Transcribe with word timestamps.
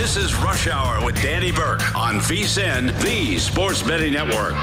This 0.00 0.16
is 0.16 0.34
Rush 0.34 0.66
Hour 0.66 1.04
with 1.04 1.14
Danny 1.20 1.52
Burke 1.52 1.94
on 1.94 2.20
VSIN, 2.20 2.98
the 3.02 3.38
Sports 3.38 3.82
Betting 3.82 4.14
Network. 4.14 4.54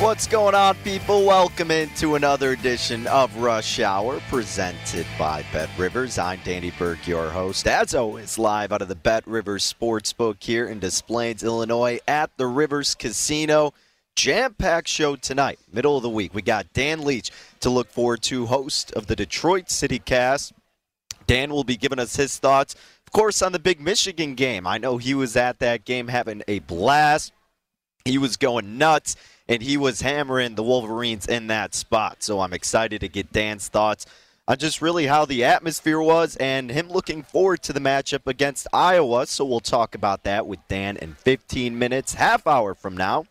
What's 0.00 0.26
going 0.26 0.56
on, 0.56 0.74
people? 0.82 1.24
Welcome 1.24 1.70
into 1.70 2.16
another 2.16 2.50
edition 2.50 3.06
of 3.06 3.34
Rush 3.36 3.78
Hour 3.78 4.18
presented 4.28 5.06
by 5.16 5.44
Bet 5.52 5.70
Rivers. 5.78 6.18
I'm 6.18 6.40
Danny 6.42 6.72
Burke, 6.76 7.06
your 7.06 7.30
host, 7.30 7.68
as 7.68 7.94
always, 7.94 8.36
live 8.36 8.72
out 8.72 8.82
of 8.82 8.88
the 8.88 8.96
Bet 8.96 9.24
Rivers 9.28 9.72
Sportsbook 9.72 10.42
here 10.42 10.66
in 10.66 10.80
Des 10.80 11.00
Plaines, 11.06 11.44
Illinois, 11.44 12.00
at 12.08 12.36
the 12.36 12.48
Rivers 12.48 12.96
Casino. 12.96 13.72
Jam 14.18 14.52
packed 14.52 14.88
show 14.88 15.14
tonight, 15.14 15.60
middle 15.72 15.96
of 15.96 16.02
the 16.02 16.10
week. 16.10 16.34
We 16.34 16.42
got 16.42 16.72
Dan 16.72 17.04
Leach 17.04 17.30
to 17.60 17.70
look 17.70 17.88
forward 17.88 18.20
to, 18.22 18.46
host 18.46 18.90
of 18.94 19.06
the 19.06 19.14
Detroit 19.14 19.70
City 19.70 20.00
Cast. 20.00 20.52
Dan 21.28 21.52
will 21.52 21.62
be 21.62 21.76
giving 21.76 22.00
us 22.00 22.16
his 22.16 22.36
thoughts, 22.36 22.74
of 22.74 23.12
course, 23.12 23.42
on 23.42 23.52
the 23.52 23.60
big 23.60 23.80
Michigan 23.80 24.34
game. 24.34 24.66
I 24.66 24.76
know 24.76 24.96
he 24.96 25.14
was 25.14 25.36
at 25.36 25.60
that 25.60 25.84
game 25.84 26.08
having 26.08 26.42
a 26.48 26.58
blast. 26.58 27.32
He 28.04 28.18
was 28.18 28.36
going 28.36 28.76
nuts 28.76 29.14
and 29.46 29.62
he 29.62 29.76
was 29.76 30.00
hammering 30.00 30.56
the 30.56 30.64
Wolverines 30.64 31.28
in 31.28 31.46
that 31.46 31.72
spot. 31.72 32.24
So 32.24 32.40
I'm 32.40 32.52
excited 32.52 33.00
to 33.02 33.08
get 33.08 33.30
Dan's 33.30 33.68
thoughts 33.68 34.04
on 34.48 34.58
just 34.58 34.82
really 34.82 35.06
how 35.06 35.26
the 35.26 35.44
atmosphere 35.44 36.00
was 36.00 36.34
and 36.38 36.72
him 36.72 36.88
looking 36.88 37.22
forward 37.22 37.62
to 37.62 37.72
the 37.72 37.78
matchup 37.78 38.26
against 38.26 38.66
Iowa. 38.72 39.28
So 39.28 39.44
we'll 39.44 39.60
talk 39.60 39.94
about 39.94 40.24
that 40.24 40.48
with 40.48 40.58
Dan 40.66 40.96
in 40.96 41.14
15 41.14 41.78
minutes, 41.78 42.14
half 42.14 42.48
hour 42.48 42.74
from 42.74 42.96
now. 42.96 43.24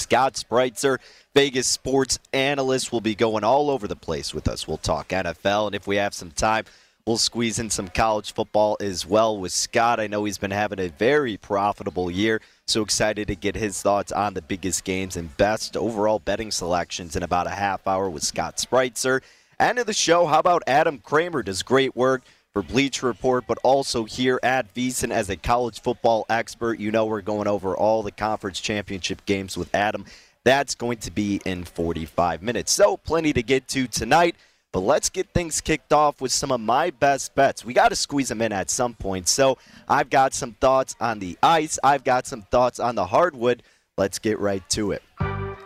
Scott 0.00 0.34
Spreitzer, 0.34 0.98
Vegas 1.34 1.66
sports 1.66 2.18
analyst, 2.32 2.90
will 2.90 3.00
be 3.00 3.14
going 3.14 3.44
all 3.44 3.70
over 3.70 3.86
the 3.86 3.96
place 3.96 4.34
with 4.34 4.48
us. 4.48 4.66
We'll 4.66 4.78
talk 4.78 5.08
NFL, 5.08 5.66
and 5.66 5.74
if 5.74 5.86
we 5.86 5.96
have 5.96 6.14
some 6.14 6.30
time, 6.30 6.64
we'll 7.06 7.18
squeeze 7.18 7.58
in 7.58 7.70
some 7.70 7.88
college 7.88 8.32
football 8.32 8.76
as 8.80 9.06
well 9.06 9.38
with 9.38 9.52
Scott. 9.52 10.00
I 10.00 10.06
know 10.06 10.24
he's 10.24 10.38
been 10.38 10.50
having 10.50 10.78
a 10.78 10.88
very 10.88 11.36
profitable 11.36 12.10
year. 12.10 12.40
So 12.66 12.82
excited 12.82 13.28
to 13.28 13.34
get 13.34 13.56
his 13.56 13.82
thoughts 13.82 14.12
on 14.12 14.34
the 14.34 14.42
biggest 14.42 14.84
games 14.84 15.16
and 15.16 15.36
best 15.36 15.76
overall 15.76 16.18
betting 16.18 16.50
selections 16.50 17.16
in 17.16 17.22
about 17.22 17.46
a 17.46 17.50
half 17.50 17.86
hour 17.86 18.08
with 18.08 18.22
Scott 18.22 18.56
Spreitzer. 18.56 19.22
End 19.58 19.78
of 19.78 19.86
the 19.86 19.92
show, 19.92 20.26
how 20.26 20.38
about 20.38 20.62
Adam 20.66 20.98
Kramer 20.98 21.42
does 21.42 21.62
great 21.62 21.94
work 21.94 22.22
for 22.52 22.62
Bleacher 22.62 23.06
Report, 23.06 23.44
but 23.46 23.58
also 23.62 24.04
here 24.04 24.40
at 24.42 24.72
VSIN 24.74 25.10
as 25.10 25.30
a 25.30 25.36
college 25.36 25.80
football 25.80 26.26
expert. 26.28 26.80
You 26.80 26.90
know 26.90 27.06
we're 27.06 27.20
going 27.20 27.48
over 27.48 27.76
all 27.76 28.02
the 28.02 28.10
conference 28.10 28.60
championship 28.60 29.24
games 29.26 29.56
with 29.56 29.74
Adam. 29.74 30.04
That's 30.44 30.74
going 30.74 30.98
to 30.98 31.10
be 31.10 31.40
in 31.44 31.64
45 31.64 32.42
minutes. 32.42 32.72
So 32.72 32.96
plenty 32.96 33.32
to 33.32 33.42
get 33.42 33.68
to 33.68 33.86
tonight. 33.86 34.36
But 34.72 34.80
let's 34.80 35.10
get 35.10 35.28
things 35.30 35.60
kicked 35.60 35.92
off 35.92 36.20
with 36.20 36.30
some 36.30 36.52
of 36.52 36.60
my 36.60 36.90
best 36.90 37.34
bets. 37.34 37.64
We 37.64 37.74
got 37.74 37.88
to 37.88 37.96
squeeze 37.96 38.28
them 38.28 38.40
in 38.40 38.52
at 38.52 38.70
some 38.70 38.94
point. 38.94 39.26
So 39.26 39.58
I've 39.88 40.10
got 40.10 40.32
some 40.32 40.52
thoughts 40.52 40.94
on 41.00 41.18
the 41.18 41.36
ice. 41.42 41.78
I've 41.82 42.04
got 42.04 42.26
some 42.26 42.42
thoughts 42.42 42.78
on 42.78 42.94
the 42.94 43.06
hardwood. 43.06 43.64
Let's 43.98 44.20
get 44.20 44.38
right 44.38 44.62
to 44.70 44.92
it. 44.92 45.02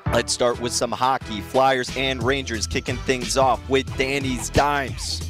Let's 0.07 0.33
start 0.33 0.59
with 0.59 0.73
some 0.73 0.91
hockey. 0.91 1.43
Flyers 1.43 1.95
and 1.97 2.23
Rangers 2.23 2.67
kicking 2.67 2.97
things 2.99 3.37
off 3.37 3.69
with 3.69 3.95
Danny's 3.99 4.49
Dimes. 4.49 5.21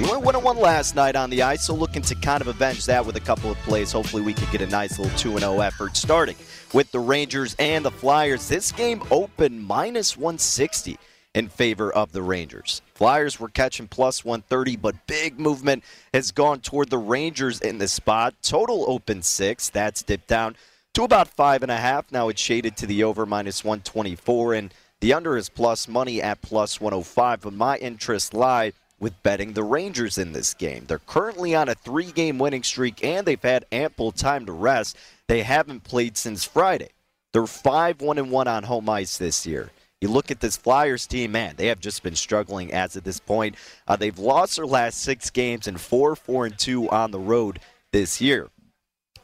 We 0.00 0.06
went 0.06 0.24
1 0.24 0.42
1 0.42 0.56
last 0.56 0.96
night 0.96 1.14
on 1.14 1.28
the 1.28 1.42
ice, 1.42 1.66
so 1.66 1.74
looking 1.74 2.00
to 2.00 2.14
kind 2.14 2.40
of 2.40 2.48
avenge 2.48 2.86
that 2.86 3.04
with 3.04 3.16
a 3.16 3.20
couple 3.20 3.50
of 3.50 3.58
plays. 3.58 3.92
Hopefully, 3.92 4.22
we 4.22 4.32
could 4.32 4.50
get 4.50 4.62
a 4.62 4.66
nice 4.66 4.98
little 4.98 5.14
2 5.18 5.38
0 5.38 5.60
effort 5.60 5.94
starting 5.94 6.36
with 6.72 6.90
the 6.90 6.98
Rangers 6.98 7.54
and 7.58 7.84
the 7.84 7.90
Flyers. 7.90 8.48
This 8.48 8.72
game 8.72 9.02
opened 9.10 9.62
minus 9.62 10.16
160 10.16 10.96
in 11.34 11.50
favor 11.50 11.92
of 11.92 12.12
the 12.12 12.22
Rangers. 12.22 12.80
Flyers 12.94 13.38
were 13.38 13.50
catching 13.50 13.88
plus 13.88 14.24
130, 14.24 14.76
but 14.76 15.06
big 15.06 15.38
movement 15.38 15.84
has 16.14 16.32
gone 16.32 16.60
toward 16.60 16.88
the 16.88 16.96
Rangers 16.96 17.60
in 17.60 17.76
this 17.76 17.92
spot. 17.92 18.34
Total 18.42 18.86
open 18.88 19.20
six. 19.20 19.68
That's 19.68 20.02
dipped 20.02 20.28
down 20.28 20.56
to 20.94 21.02
about 21.02 21.28
five 21.28 21.62
and 21.62 21.70
a 21.70 21.76
half. 21.76 22.10
Now 22.10 22.30
it's 22.30 22.40
shaded 22.40 22.74
to 22.78 22.86
the 22.86 23.04
over 23.04 23.26
minus 23.26 23.64
124, 23.64 24.54
and 24.54 24.72
the 25.00 25.12
under 25.12 25.36
is 25.36 25.50
plus 25.50 25.86
money 25.86 26.22
at 26.22 26.40
plus 26.40 26.80
105. 26.80 27.42
But 27.42 27.52
my 27.52 27.76
interest 27.76 28.32
lie 28.32 28.72
with 29.00 29.20
betting 29.22 29.54
the 29.54 29.64
Rangers 29.64 30.18
in 30.18 30.32
this 30.32 30.54
game. 30.54 30.84
They're 30.86 30.98
currently 30.98 31.54
on 31.54 31.68
a 31.68 31.74
three 31.74 32.12
game 32.12 32.38
winning 32.38 32.62
streak, 32.62 33.02
and 33.02 33.26
they've 33.26 33.42
had 33.42 33.64
ample 33.72 34.12
time 34.12 34.46
to 34.46 34.52
rest. 34.52 34.96
They 35.26 35.42
haven't 35.42 35.84
played 35.84 36.16
since 36.16 36.44
Friday. 36.44 36.90
They're 37.32 37.46
5 37.46 38.00
1 38.00 38.30
1 38.30 38.48
on 38.48 38.62
home 38.64 38.88
ice 38.88 39.16
this 39.16 39.46
year. 39.46 39.70
You 40.00 40.08
look 40.08 40.30
at 40.30 40.40
this 40.40 40.56
Flyers 40.56 41.06
team, 41.06 41.32
man, 41.32 41.56
they 41.56 41.66
have 41.66 41.80
just 41.80 42.02
been 42.02 42.16
struggling 42.16 42.72
as 42.72 42.96
of 42.96 43.04
this 43.04 43.20
point. 43.20 43.56
Uh, 43.86 43.96
they've 43.96 44.18
lost 44.18 44.56
their 44.56 44.66
last 44.66 45.00
six 45.02 45.28
games 45.28 45.66
and 45.66 45.78
four, 45.78 46.16
four, 46.16 46.46
and 46.46 46.58
two 46.58 46.88
on 46.90 47.10
the 47.10 47.18
road 47.18 47.60
this 47.92 48.20
year. 48.20 48.48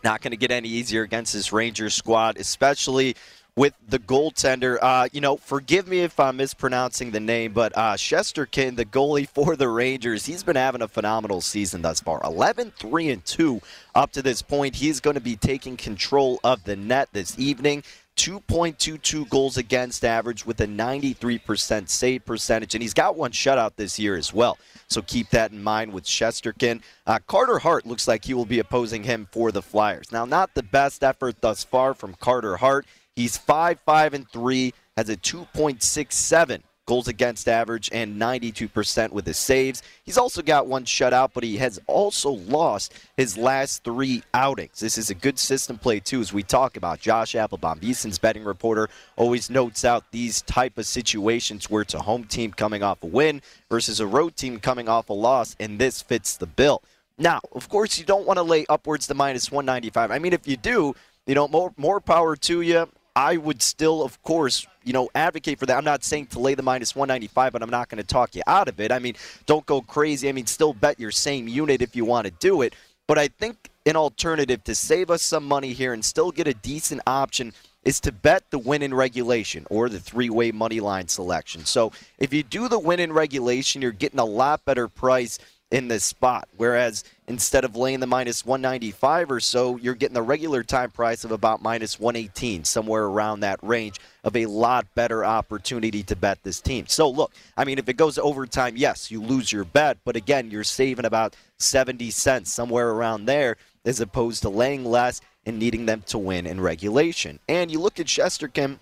Not 0.05 0.21
going 0.21 0.33
to 0.33 0.37
get 0.37 0.51
any 0.51 0.69
easier 0.69 1.03
against 1.03 1.33
this 1.33 1.53
Rangers 1.53 1.95
squad, 1.95 2.37
especially 2.37 3.17
with 3.57 3.75
the 3.89 3.99
goaltender. 3.99 4.79
Uh, 4.81 5.09
you 5.13 5.21
know, 5.21 5.37
forgive 5.39 5.89
me 5.89 6.01
if 6.01 6.21
I'm 6.21 6.37
mispronouncing 6.37 7.11
the 7.11 7.21
name, 7.21 7.53
but 7.53 7.77
uh, 7.77 7.95
Shesterkin, 7.95 8.77
the 8.77 8.85
goalie 8.85 9.27
for 9.27 9.57
the 9.57 9.69
Rangers, 9.69 10.27
he's 10.27 10.43
been 10.43 10.57
having 10.57 10.83
a 10.83 10.89
phenomenal 10.89 11.41
season 11.41 11.83
thus 11.83 12.01
far. 12.01 12.21
11 12.23 12.73
3 12.79 13.11
and 13.11 13.25
2 13.25 13.61
up 13.95 14.13
to 14.13 14.23
this 14.23 14.43
point. 14.43 14.77
He's 14.77 15.01
going 15.01 15.15
to 15.15 15.21
be 15.21 15.37
taking 15.37 15.77
control 15.77 16.39
of 16.45 16.63
the 16.65 16.77
net 16.77 17.09
this 17.13 17.39
evening. 17.39 17.83
2.22 18.17 19.29
goals 19.29 19.59
against 19.59 20.03
average 20.03 20.47
with 20.47 20.59
a 20.63 20.67
93% 20.67 21.87
save 21.87 22.25
percentage, 22.25 22.75
and 22.75 22.81
he's 22.81 22.95
got 22.95 23.15
one 23.15 23.31
shutout 23.31 23.73
this 23.77 23.99
year 23.99 24.17
as 24.17 24.33
well. 24.33 24.57
So 24.89 25.03
keep 25.03 25.29
that 25.31 25.53
in 25.53 25.63
mind 25.63 25.93
with 25.93 26.05
Shesterkin. 26.05 26.81
Uh, 27.07 27.19
Carter 27.27 27.59
Hart 27.59 27.85
looks 27.85 28.09
like 28.09 28.25
he 28.25 28.33
will 28.33 28.47
be 28.47 28.59
opposing 28.59 29.03
him 29.03 29.29
for 29.31 29.53
the 29.53 29.61
Flyers. 29.61 30.13
Now, 30.13 30.25
not 30.25 30.55
the 30.55 30.63
best 30.63 31.05
effort 31.05 31.43
thus 31.43 31.63
far 31.63 31.93
from 31.93 32.15
Carter 32.15 32.57
Hart. 32.57 32.87
He's 33.17 33.37
5 33.39 33.81
5 33.85 34.15
and 34.15 34.29
3, 34.31 34.75
has 34.97 35.09
a 35.09 35.17
2.67 35.17 36.63
goals 36.87 37.09
against 37.09 37.49
average 37.49 37.91
and 37.93 38.21
92% 38.21 39.11
with 39.11 39.27
his 39.27 39.37
saves. 39.37 39.83
He's 40.05 40.17
also 40.19 40.41
got 40.41 40.69
one 40.69 40.85
shutout, 40.85 41.31
but 41.35 41.43
he 41.43 41.57
has 41.57 41.81
also 41.87 42.31
lost 42.31 42.95
his 43.17 43.37
last 43.37 43.83
three 43.83 44.23
outings. 44.33 44.79
This 44.79 44.97
is 44.97 45.11
a 45.11 45.15
good 45.15 45.39
system 45.39 45.79
play 45.79 45.99
too, 45.99 46.21
as 46.21 46.33
we 46.33 46.43
talk 46.43 46.77
about. 46.77 47.01
Josh 47.01 47.35
Applebaum, 47.35 47.81
VSiN's 47.81 48.19
betting 48.19 48.45
reporter, 48.45 48.89
always 49.17 49.51
notes 49.51 49.85
out 49.85 50.05
these 50.13 50.43
type 50.43 50.79
of 50.79 50.87
situations 50.87 51.69
where 51.69 51.83
it's 51.83 51.95
a 51.95 52.03
home 52.03 52.25
team 52.25 52.53
coming 52.53 52.83
off 52.83 53.03
a 53.03 53.07
win 53.07 53.43
versus 53.69 53.99
a 53.99 54.07
road 54.07 54.37
team 54.37 54.61
coming 54.61 54.89
off 54.89 55.11
a 55.11 55.13
loss, 55.13 55.57
and 55.59 55.79
this 55.79 56.03
fits 56.03 56.37
the 56.37 56.47
bill. 56.47 56.83
Now, 57.19 57.41
of 57.53 57.69
course, 57.69 57.99
you 57.99 58.05
don't 58.05 58.27
want 58.27 58.37
to 58.37 58.43
lay 58.43 58.67
upwards 58.69 59.07
to 59.09 59.15
minus 59.15 59.51
195. 59.51 60.11
I 60.11 60.19
mean, 60.19 60.35
if 60.35 60.47
you 60.47 60.57
do, 60.57 60.95
you 61.27 61.35
know, 61.35 61.49
more 61.49 61.73
more 61.77 62.01
power 62.01 62.37
to 62.37 62.61
you. 62.61 62.89
I 63.17 63.39
would 63.39 63.63
still, 63.63 64.05
of 64.05 64.23
course, 64.23 64.67
you 64.85 64.93
know, 64.93 65.09
advocate 65.15 65.59
for 65.59 65.65
that. 65.67 65.79
I'm 65.79 65.85
not 65.85 66.05
saying 66.05 66.27
to 66.29 66.39
lay 66.39 66.55
the 66.55 66.63
minus 66.63 66.95
195, 66.95 67.55
but 67.55 67.63
I'm 67.63 67.71
not 67.71 67.89
going 67.89 67.97
to 67.97 68.07
talk 68.07 68.37
you 68.37 68.43
out 68.47 68.69
of 68.69 68.79
it. 68.79 68.93
I 68.93 68.99
mean, 68.99 69.15
don't 69.47 69.65
go 69.65 69.81
crazy. 69.81 70.29
I 70.29 70.33
mean, 70.33 70.45
still 70.45 70.75
bet 70.75 71.01
your 71.01 71.11
same 71.11 71.49
unit 71.49 71.81
if 71.81 71.97
you 71.97 72.05
want 72.05 72.27
to 72.27 72.33
do 72.33 72.61
it. 72.61 72.75
But 73.09 73.19
I 73.19 73.29
think 73.29 73.71
an 73.87 73.97
alternative 73.97 74.63
to 74.65 74.75
save 74.75 75.11
us 75.11 75.23
some 75.23 75.45
money 75.47 75.73
here 75.73 75.95
and 75.95 76.05
still 76.05 76.31
get 76.31 76.47
a 76.47 76.55
decent 76.55 77.01
option 77.07 77.55
is 77.85 78.01
to 78.01 78.13
bet 78.13 78.43
the 78.51 78.59
win 78.59 78.83
in 78.83 78.93
regulation 78.93 79.65
or 79.71 79.89
the 79.89 80.01
three 80.01 80.29
way 80.29 80.53
money 80.53 80.81
line 80.81 81.09
selection. 81.09 81.65
So 81.65 81.93
if 82.19 82.35
you 82.35 82.43
do 82.43 82.69
the 82.69 82.79
win 82.79 83.01
in 83.01 83.13
regulation, 83.13 83.81
you're 83.81 83.93
getting 83.93 84.19
a 84.19 84.25
lot 84.25 84.65
better 84.65 84.89
price 84.89 85.39
in 85.71 85.89
this 85.89 86.05
spot. 86.05 86.49
Whereas 86.57 87.03
instead 87.27 87.65
of 87.65 87.75
laying 87.75 88.01
the 88.01 88.07
minus 88.07 88.47
195 88.47 89.31
or 89.31 89.41
so, 89.41 89.77
you're 89.77 89.95
getting 89.95 90.15
the 90.15 90.23
regular 90.23 90.63
time 90.63 90.91
price 90.91 91.25
of 91.25 91.33
about 91.33 91.63
minus 91.63 91.99
118, 91.99 92.65
somewhere 92.65 93.05
around 93.05 93.41
that 93.41 93.59
range 93.63 93.99
of 94.23 94.37
a 94.37 94.47
lot 94.47 94.87
better 94.95 95.25
opportunity 95.25 96.03
to 96.05 96.15
bet 96.15 96.43
this 96.43 96.61
team. 96.61 96.87
So 96.87 97.11
look, 97.11 97.33
I 97.57 97.65
mean, 97.65 97.79
if 97.79 97.89
it 97.89 97.97
goes 97.97 98.19
overtime, 98.19 98.77
yes, 98.77 99.11
you 99.11 99.21
lose 99.21 99.51
your 99.51 99.65
bet, 99.65 99.99
but 100.05 100.17
again, 100.17 100.51
you're 100.51 100.65
saving 100.65 101.05
about 101.05 101.35
70 101.59 102.11
cents, 102.11 102.53
somewhere 102.53 102.91
around 102.91 103.25
there, 103.27 103.57
as 103.85 104.01
opposed 104.01 104.43
to 104.43 104.49
laying 104.49 104.85
less 104.85 105.21
and 105.47 105.59
needing 105.59 105.87
them 105.87 106.03
to 106.07 106.19
win 106.19 106.47
in 106.47 106.61
regulation. 106.61 107.41
And 107.49 107.71
you 107.71 107.81
look 107.81 107.99
at 107.99 108.07
Shesterkin, 108.07 108.79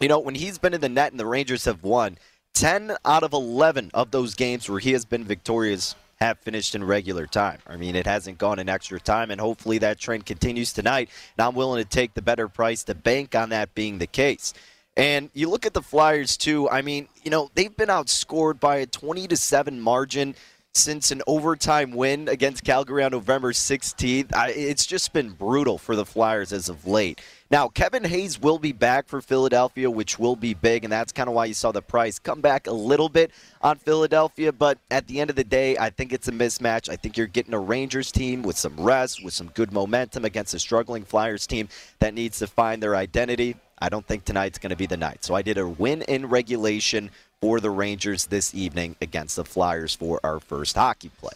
you 0.00 0.08
know, 0.08 0.18
when 0.18 0.34
he's 0.34 0.58
been 0.58 0.74
in 0.74 0.80
the 0.80 0.88
net 0.88 1.10
and 1.10 1.20
the 1.20 1.26
Rangers 1.26 1.64
have 1.64 1.82
won, 1.82 2.18
10 2.54 2.96
out 3.04 3.22
of 3.22 3.34
11 3.34 3.90
of 3.92 4.10
those 4.10 4.34
games 4.34 4.68
where 4.68 4.78
he 4.78 4.92
has 4.92 5.04
been 5.04 5.24
victorious 5.24 5.94
have 6.16 6.38
finished 6.38 6.74
in 6.74 6.82
regular 6.82 7.26
time. 7.26 7.58
I 7.66 7.76
mean, 7.76 7.94
it 7.94 8.06
hasn't 8.06 8.38
gone 8.38 8.58
in 8.58 8.68
extra 8.68 8.98
time, 8.98 9.30
and 9.30 9.40
hopefully 9.40 9.78
that 9.78 9.98
trend 9.98 10.26
continues 10.26 10.72
tonight. 10.72 11.10
And 11.36 11.46
I'm 11.46 11.54
willing 11.54 11.82
to 11.82 11.88
take 11.88 12.14
the 12.14 12.22
better 12.22 12.48
price 12.48 12.84
to 12.84 12.94
bank 12.94 13.34
on 13.34 13.50
that 13.50 13.74
being 13.74 13.98
the 13.98 14.06
case. 14.06 14.54
And 14.96 15.28
you 15.34 15.50
look 15.50 15.66
at 15.66 15.74
the 15.74 15.82
Flyers 15.82 16.38
too. 16.38 16.70
I 16.70 16.80
mean, 16.80 17.08
you 17.22 17.30
know, 17.30 17.50
they've 17.54 17.76
been 17.76 17.90
outscored 17.90 18.58
by 18.60 18.76
a 18.76 18.86
20 18.86 19.28
to 19.28 19.36
7 19.36 19.78
margin 19.78 20.34
since 20.76 21.10
an 21.10 21.22
overtime 21.26 21.90
win 21.90 22.28
against 22.28 22.64
Calgary 22.64 23.02
on 23.02 23.12
November 23.12 23.52
16th. 23.52 24.34
I, 24.34 24.50
it's 24.50 24.86
just 24.86 25.12
been 25.12 25.30
brutal 25.30 25.78
for 25.78 25.96
the 25.96 26.04
Flyers 26.04 26.52
as 26.52 26.68
of 26.68 26.86
late. 26.86 27.20
Now, 27.50 27.68
Kevin 27.68 28.02
Hayes 28.04 28.40
will 28.40 28.58
be 28.58 28.72
back 28.72 29.06
for 29.06 29.20
Philadelphia, 29.20 29.88
which 29.88 30.18
will 30.18 30.34
be 30.34 30.52
big, 30.52 30.82
and 30.82 30.92
that's 30.92 31.12
kind 31.12 31.28
of 31.28 31.34
why 31.34 31.44
you 31.44 31.54
saw 31.54 31.70
the 31.70 31.80
price 31.80 32.18
come 32.18 32.40
back 32.40 32.66
a 32.66 32.72
little 32.72 33.08
bit 33.08 33.30
on 33.62 33.76
Philadelphia. 33.76 34.52
But 34.52 34.78
at 34.90 35.06
the 35.06 35.20
end 35.20 35.30
of 35.30 35.36
the 35.36 35.44
day, 35.44 35.78
I 35.78 35.90
think 35.90 36.12
it's 36.12 36.26
a 36.26 36.32
mismatch. 36.32 36.88
I 36.88 36.96
think 36.96 37.16
you're 37.16 37.28
getting 37.28 37.54
a 37.54 37.60
Rangers 37.60 38.10
team 38.10 38.42
with 38.42 38.58
some 38.58 38.76
rest, 38.76 39.24
with 39.24 39.32
some 39.32 39.48
good 39.48 39.72
momentum 39.72 40.24
against 40.24 40.54
a 40.54 40.58
struggling 40.58 41.04
Flyers 41.04 41.46
team 41.46 41.68
that 42.00 42.14
needs 42.14 42.40
to 42.40 42.48
find 42.48 42.82
their 42.82 42.96
identity. 42.96 43.54
I 43.78 43.90
don't 43.90 44.06
think 44.06 44.24
tonight's 44.24 44.58
going 44.58 44.70
to 44.70 44.76
be 44.76 44.86
the 44.86 44.96
night. 44.96 45.24
So 45.24 45.34
I 45.34 45.42
did 45.42 45.58
a 45.58 45.68
win 45.68 46.02
in 46.02 46.26
regulation 46.26 47.10
for 47.40 47.60
the 47.60 47.70
Rangers 47.70 48.26
this 48.26 48.54
evening 48.54 48.96
against 49.00 49.36
the 49.36 49.44
Flyers 49.44 49.94
for 49.94 50.20
our 50.24 50.40
first 50.40 50.76
hockey 50.76 51.10
play. 51.10 51.32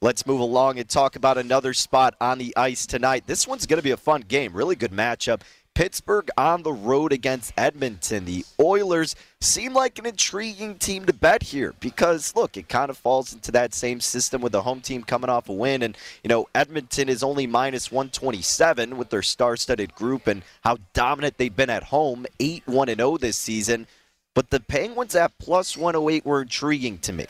Let's 0.00 0.26
move 0.26 0.40
along 0.40 0.78
and 0.78 0.88
talk 0.88 1.16
about 1.16 1.38
another 1.38 1.72
spot 1.72 2.14
on 2.20 2.38
the 2.38 2.54
ice 2.56 2.86
tonight. 2.86 3.24
This 3.26 3.48
one's 3.48 3.66
going 3.66 3.78
to 3.78 3.82
be 3.82 3.90
a 3.90 3.96
fun 3.96 4.20
game. 4.20 4.52
Really 4.52 4.76
good 4.76 4.92
matchup. 4.92 5.40
Pittsburgh 5.74 6.30
on 6.36 6.62
the 6.62 6.72
road 6.72 7.12
against 7.12 7.52
Edmonton. 7.56 8.26
The 8.26 8.44
Oilers 8.60 9.16
seem 9.40 9.74
like 9.74 9.98
an 9.98 10.06
intriguing 10.06 10.76
team 10.76 11.04
to 11.06 11.12
bet 11.12 11.42
here 11.42 11.74
because, 11.80 12.36
look, 12.36 12.56
it 12.56 12.68
kind 12.68 12.90
of 12.90 12.96
falls 12.96 13.32
into 13.32 13.50
that 13.52 13.74
same 13.74 14.00
system 14.00 14.40
with 14.40 14.52
the 14.52 14.62
home 14.62 14.80
team 14.80 15.02
coming 15.02 15.30
off 15.30 15.48
a 15.48 15.52
win. 15.52 15.82
And, 15.82 15.96
you 16.22 16.28
know, 16.28 16.46
Edmonton 16.54 17.08
is 17.08 17.24
only 17.24 17.48
minus 17.48 17.90
127 17.90 18.96
with 18.96 19.10
their 19.10 19.22
star 19.22 19.56
studded 19.56 19.94
group 19.96 20.28
and 20.28 20.42
how 20.62 20.76
dominant 20.92 21.38
they've 21.38 21.54
been 21.54 21.70
at 21.70 21.82
home 21.82 22.24
8 22.38 22.62
1 22.66 22.88
0 22.94 23.16
this 23.16 23.36
season. 23.36 23.88
But 24.34 24.50
the 24.50 24.60
Penguins 24.60 25.14
at 25.14 25.38
plus 25.38 25.76
108 25.76 26.26
were 26.26 26.42
intriguing 26.42 26.98
to 26.98 27.12
me. 27.12 27.26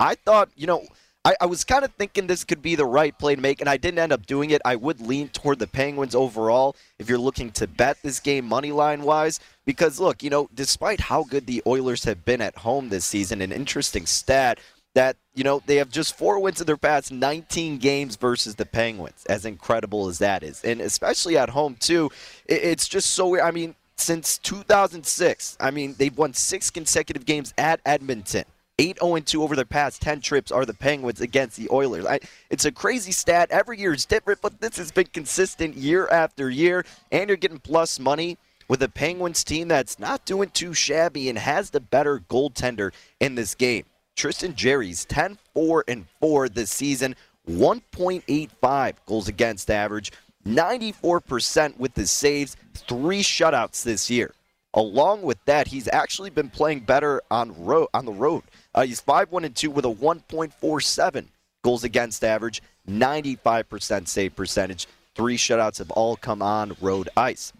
I 0.00 0.14
thought, 0.16 0.48
you 0.56 0.66
know, 0.66 0.84
I, 1.24 1.34
I 1.42 1.46
was 1.46 1.64
kind 1.64 1.84
of 1.84 1.92
thinking 1.92 2.26
this 2.26 2.44
could 2.44 2.62
be 2.62 2.74
the 2.74 2.86
right 2.86 3.16
play 3.16 3.34
to 3.34 3.40
make, 3.40 3.60
and 3.60 3.68
I 3.68 3.76
didn't 3.76 3.98
end 3.98 4.12
up 4.12 4.24
doing 4.24 4.50
it. 4.50 4.62
I 4.64 4.76
would 4.76 5.00
lean 5.00 5.28
toward 5.28 5.58
the 5.58 5.66
Penguins 5.66 6.14
overall 6.14 6.76
if 6.98 7.08
you're 7.08 7.18
looking 7.18 7.50
to 7.52 7.66
bet 7.66 7.98
this 8.02 8.20
game 8.20 8.46
money 8.46 8.72
line 8.72 9.02
wise. 9.02 9.38
Because, 9.66 10.00
look, 10.00 10.22
you 10.22 10.30
know, 10.30 10.48
despite 10.54 11.00
how 11.00 11.24
good 11.24 11.46
the 11.46 11.62
Oilers 11.66 12.04
have 12.04 12.24
been 12.24 12.40
at 12.40 12.56
home 12.58 12.88
this 12.88 13.04
season, 13.04 13.42
an 13.42 13.52
interesting 13.52 14.06
stat 14.06 14.58
that, 14.94 15.16
you 15.34 15.44
know, 15.44 15.62
they 15.66 15.76
have 15.76 15.90
just 15.90 16.16
four 16.16 16.40
wins 16.40 16.60
in 16.60 16.66
their 16.66 16.78
past 16.78 17.12
19 17.12 17.76
games 17.78 18.16
versus 18.16 18.54
the 18.54 18.66
Penguins, 18.66 19.24
as 19.28 19.44
incredible 19.44 20.08
as 20.08 20.18
that 20.18 20.42
is. 20.42 20.64
And 20.64 20.80
especially 20.80 21.36
at 21.36 21.50
home, 21.50 21.76
too, 21.78 22.10
it's 22.46 22.88
just 22.88 23.12
so 23.12 23.28
weird. 23.28 23.44
I 23.44 23.50
mean, 23.50 23.74
since 24.00 24.38
2006, 24.38 25.56
I 25.60 25.70
mean, 25.70 25.94
they've 25.98 26.16
won 26.16 26.34
six 26.34 26.70
consecutive 26.70 27.24
games 27.26 27.52
at 27.58 27.80
Edmonton. 27.84 28.44
8 28.78 28.98
0 28.98 29.18
2 29.18 29.42
over 29.42 29.54
their 29.54 29.66
past 29.66 30.00
10 30.00 30.22
trips 30.22 30.50
are 30.50 30.64
the 30.64 30.72
Penguins 30.72 31.20
against 31.20 31.56
the 31.56 31.68
Oilers. 31.70 32.06
I, 32.06 32.20
it's 32.48 32.64
a 32.64 32.72
crazy 32.72 33.12
stat. 33.12 33.50
Every 33.50 33.78
year 33.78 33.92
is 33.92 34.06
different, 34.06 34.40
but 34.40 34.60
this 34.60 34.78
has 34.78 34.90
been 34.90 35.08
consistent 35.12 35.76
year 35.76 36.08
after 36.08 36.48
year. 36.48 36.86
And 37.12 37.28
you're 37.28 37.36
getting 37.36 37.58
plus 37.58 38.00
money 38.00 38.38
with 38.68 38.82
a 38.82 38.88
Penguins 38.88 39.44
team 39.44 39.68
that's 39.68 39.98
not 39.98 40.24
doing 40.24 40.48
too 40.48 40.72
shabby 40.72 41.28
and 41.28 41.38
has 41.38 41.70
the 41.70 41.80
better 41.80 42.20
goaltender 42.20 42.92
in 43.18 43.34
this 43.34 43.54
game. 43.54 43.84
Tristan 44.16 44.54
Jarry's 44.54 45.04
10 45.04 45.36
4 45.52 45.84
and 45.86 46.06
4 46.20 46.48
this 46.48 46.70
season, 46.70 47.16
1.85 47.50 48.94
goals 49.04 49.28
against 49.28 49.70
average, 49.70 50.12
94% 50.46 51.78
with 51.78 51.94
his 51.94 52.10
saves, 52.10 52.56
three 52.74 53.22
shutouts 53.22 53.82
this 53.82 54.10
year. 54.10 54.34
Along 54.74 55.22
with 55.22 55.44
that, 55.46 55.66
he's 55.66 55.88
actually 55.92 56.30
been 56.30 56.48
playing 56.48 56.80
better 56.80 57.22
on 57.30 57.64
road 57.64 57.88
on 57.92 58.04
the 58.04 58.12
road. 58.12 58.44
Uh, 58.74 58.82
he's 58.82 59.00
5 59.00 59.32
1 59.32 59.44
and 59.44 59.56
2 59.56 59.70
with 59.70 59.84
a 59.84 59.88
1.47 59.88 61.26
goals 61.62 61.84
against 61.84 62.24
average, 62.24 62.62
95% 62.88 64.06
save 64.06 64.36
percentage. 64.36 64.86
Three 65.14 65.36
shutouts 65.36 65.78
have 65.78 65.90
all 65.90 66.16
come 66.16 66.40
on 66.40 66.76
road 66.80 67.08
ice. 67.16 67.52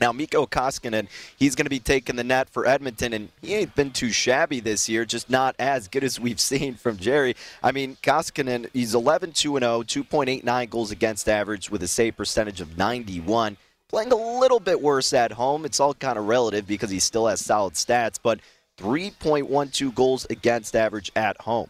Now, 0.00 0.12
Mikko 0.12 0.46
Koskinen, 0.46 1.08
he's 1.36 1.54
going 1.54 1.66
to 1.66 1.70
be 1.70 1.80
taking 1.80 2.16
the 2.16 2.24
net 2.24 2.48
for 2.48 2.66
Edmonton, 2.66 3.12
and 3.12 3.28
he 3.40 3.54
ain't 3.54 3.74
been 3.74 3.90
too 3.90 4.10
shabby 4.10 4.60
this 4.60 4.88
year, 4.88 5.04
just 5.04 5.30
not 5.30 5.54
as 5.58 5.88
good 5.88 6.04
as 6.04 6.18
we've 6.18 6.40
seen 6.52 6.74
from 6.74 6.96
Jarry. 6.96 7.36
I 7.62 7.72
mean, 7.72 7.96
Koskinen, 8.02 8.68
he's 8.72 8.94
11 8.94 9.32
2 9.32 9.58
0, 9.58 9.82
2.89 9.82 10.70
goals 10.70 10.90
against 10.90 11.28
average 11.28 11.70
with 11.70 11.82
a 11.82 11.88
save 11.88 12.16
percentage 12.16 12.60
of 12.60 12.76
91 12.76 13.56
playing 13.92 14.10
a 14.10 14.16
little 14.16 14.58
bit 14.58 14.80
worse 14.80 15.12
at 15.12 15.32
home. 15.32 15.66
It's 15.66 15.78
all 15.78 15.92
kind 15.92 16.18
of 16.18 16.26
relative 16.26 16.66
because 16.66 16.90
he 16.90 16.98
still 16.98 17.26
has 17.26 17.44
solid 17.44 17.74
stats, 17.74 18.18
but 18.20 18.40
3.12 18.78 19.94
goals 19.94 20.26
against 20.30 20.74
average 20.74 21.12
at 21.14 21.38
home. 21.42 21.68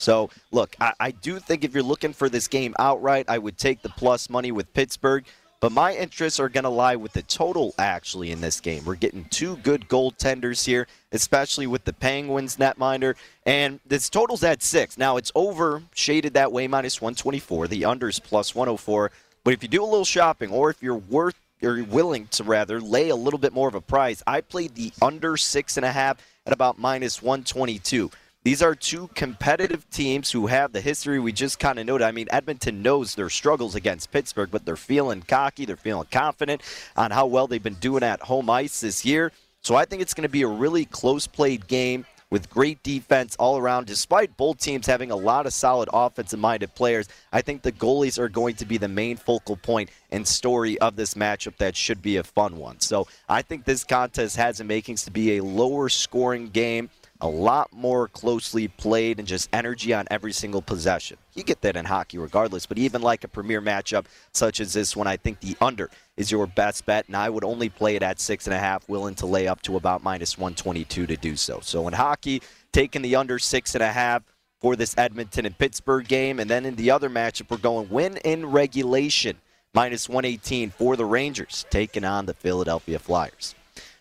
So, 0.00 0.30
look, 0.50 0.74
I, 0.80 0.94
I, 0.98 1.10
do 1.10 1.38
think 1.38 1.62
if 1.62 1.74
you're 1.74 1.82
looking 1.82 2.14
for 2.14 2.30
this 2.30 2.48
game 2.48 2.74
outright, 2.78 3.26
I 3.28 3.36
would 3.36 3.58
take 3.58 3.82
the 3.82 3.90
plus 3.90 4.30
money 4.30 4.50
with 4.50 4.72
Pittsburgh. 4.72 5.24
But 5.60 5.72
my 5.72 5.94
interests 5.94 6.40
are 6.40 6.48
going 6.48 6.64
to 6.64 6.70
lie 6.70 6.96
with 6.96 7.12
the 7.12 7.22
total 7.22 7.74
actually 7.78 8.30
in 8.30 8.40
this 8.40 8.60
game. 8.60 8.84
We're 8.84 8.94
getting 8.94 9.26
two 9.26 9.56
good 9.56 9.88
goaltenders 9.88 10.64
here, 10.64 10.86
especially 11.12 11.66
with 11.66 11.84
the 11.84 11.92
Penguins 11.92 12.56
netminder. 12.56 13.14
And 13.44 13.78
this 13.86 14.08
total's 14.08 14.42
at 14.42 14.62
six. 14.62 14.96
Now, 14.96 15.18
it's 15.18 15.30
over, 15.34 15.82
shaded 15.94 16.32
that 16.34 16.50
way, 16.50 16.66
minus 16.66 17.02
124. 17.02 17.68
The 17.68 17.84
under's 17.84 18.18
plus 18.18 18.54
104. 18.54 19.10
But 19.44 19.54
if 19.54 19.62
you 19.62 19.68
do 19.68 19.82
a 19.82 19.84
little 19.84 20.04
shopping, 20.06 20.50
or 20.50 20.70
if 20.70 20.82
you're 20.82 20.96
worth 20.96 21.36
you're 21.60 21.84
willing 21.84 22.26
to 22.28 22.44
rather 22.44 22.80
lay 22.80 23.10
a 23.10 23.16
little 23.16 23.38
bit 23.38 23.52
more 23.52 23.68
of 23.68 23.74
a 23.74 23.80
price. 23.80 24.22
I 24.26 24.40
played 24.40 24.74
the 24.74 24.92
under 25.02 25.36
six 25.36 25.76
and 25.76 25.84
a 25.84 25.92
half 25.92 26.16
at 26.46 26.52
about 26.52 26.78
minus 26.78 27.22
122. 27.22 28.10
These 28.42 28.62
are 28.62 28.74
two 28.74 29.08
competitive 29.14 29.88
teams 29.90 30.30
who 30.30 30.46
have 30.46 30.72
the 30.72 30.80
history 30.80 31.20
we 31.20 31.30
just 31.30 31.58
kind 31.58 31.78
of 31.78 31.84
noted. 31.84 32.06
I 32.06 32.12
mean, 32.12 32.26
Edmonton 32.30 32.80
knows 32.80 33.14
their 33.14 33.28
struggles 33.28 33.74
against 33.74 34.10
Pittsburgh, 34.10 34.50
but 34.50 34.64
they're 34.64 34.76
feeling 34.76 35.20
cocky, 35.20 35.66
they're 35.66 35.76
feeling 35.76 36.08
confident 36.10 36.62
on 36.96 37.10
how 37.10 37.26
well 37.26 37.46
they've 37.46 37.62
been 37.62 37.74
doing 37.74 38.02
at 38.02 38.22
home 38.22 38.48
ice 38.48 38.80
this 38.80 39.04
year. 39.04 39.30
So 39.60 39.74
I 39.74 39.84
think 39.84 40.00
it's 40.00 40.14
going 40.14 40.22
to 40.22 40.30
be 40.30 40.40
a 40.40 40.48
really 40.48 40.86
close 40.86 41.26
played 41.26 41.66
game 41.66 42.06
with 42.30 42.48
great 42.48 42.82
defense 42.82 43.36
all 43.36 43.58
around. 43.58 43.86
Despite 43.86 44.34
both 44.38 44.58
teams 44.58 44.86
having 44.86 45.10
a 45.10 45.16
lot 45.16 45.44
of 45.44 45.52
solid 45.52 45.90
offensive 45.92 46.40
minded 46.40 46.74
players, 46.74 47.08
I 47.34 47.42
think 47.42 47.60
the 47.60 47.72
goalies 47.72 48.18
are 48.18 48.30
going 48.30 48.54
to 48.54 48.64
be 48.64 48.78
the 48.78 48.88
main 48.88 49.18
focal 49.18 49.56
point 49.56 49.90
and 50.10 50.26
story 50.26 50.78
of 50.78 50.96
this 50.96 51.12
matchup 51.12 51.58
that 51.58 51.76
should 51.76 52.00
be 52.00 52.16
a 52.16 52.24
fun 52.24 52.56
one. 52.56 52.80
So 52.80 53.06
I 53.28 53.42
think 53.42 53.66
this 53.66 53.84
contest 53.84 54.36
has 54.36 54.58
the 54.58 54.64
makings 54.64 55.04
to 55.04 55.10
be 55.10 55.36
a 55.36 55.44
lower 55.44 55.90
scoring 55.90 56.48
game 56.48 56.88
a 57.20 57.28
lot 57.28 57.72
more 57.72 58.08
closely 58.08 58.68
played 58.68 59.18
and 59.18 59.28
just 59.28 59.48
energy 59.52 59.92
on 59.92 60.06
every 60.10 60.32
single 60.32 60.62
possession. 60.62 61.18
You 61.34 61.42
get 61.42 61.60
that 61.62 61.76
in 61.76 61.84
hockey 61.84 62.18
regardless, 62.18 62.66
but 62.66 62.78
even 62.78 63.02
like 63.02 63.24
a 63.24 63.28
premier 63.28 63.60
matchup 63.60 64.06
such 64.32 64.60
as 64.60 64.72
this 64.72 64.96
one, 64.96 65.06
I 65.06 65.16
think 65.16 65.40
the 65.40 65.56
under 65.60 65.90
is 66.16 66.30
your 66.30 66.46
best 66.46 66.86
bet, 66.86 67.06
and 67.06 67.16
I 67.16 67.28
would 67.30 67.44
only 67.44 67.68
play 67.68 67.96
it 67.96 68.02
at 68.02 68.20
six 68.20 68.46
and 68.46 68.54
a 68.54 68.58
half, 68.58 68.88
willing 68.88 69.14
to 69.16 69.26
lay 69.26 69.48
up 69.48 69.62
to 69.62 69.76
about 69.76 70.02
minus 70.02 70.38
122 70.38 71.06
to 71.06 71.16
do 71.16 71.36
so. 71.36 71.60
So 71.60 71.86
in 71.88 71.94
hockey, 71.94 72.42
taking 72.72 73.02
the 73.02 73.16
under 73.16 73.38
six 73.38 73.74
and 73.74 73.82
a 73.82 73.92
half 73.92 74.22
for 74.60 74.76
this 74.76 74.94
Edmonton 74.98 75.46
and 75.46 75.56
Pittsburgh 75.56 76.06
game, 76.06 76.40
and 76.40 76.48
then 76.48 76.64
in 76.64 76.76
the 76.76 76.90
other 76.90 77.10
matchup, 77.10 77.50
we're 77.50 77.58
going 77.58 77.88
win 77.88 78.16
in 78.18 78.46
regulation, 78.46 79.38
minus 79.74 80.08
118 80.08 80.70
for 80.70 80.96
the 80.96 81.04
Rangers, 81.04 81.64
taking 81.70 82.04
on 82.04 82.26
the 82.26 82.34
Philadelphia 82.34 82.98
Flyers. 82.98 83.54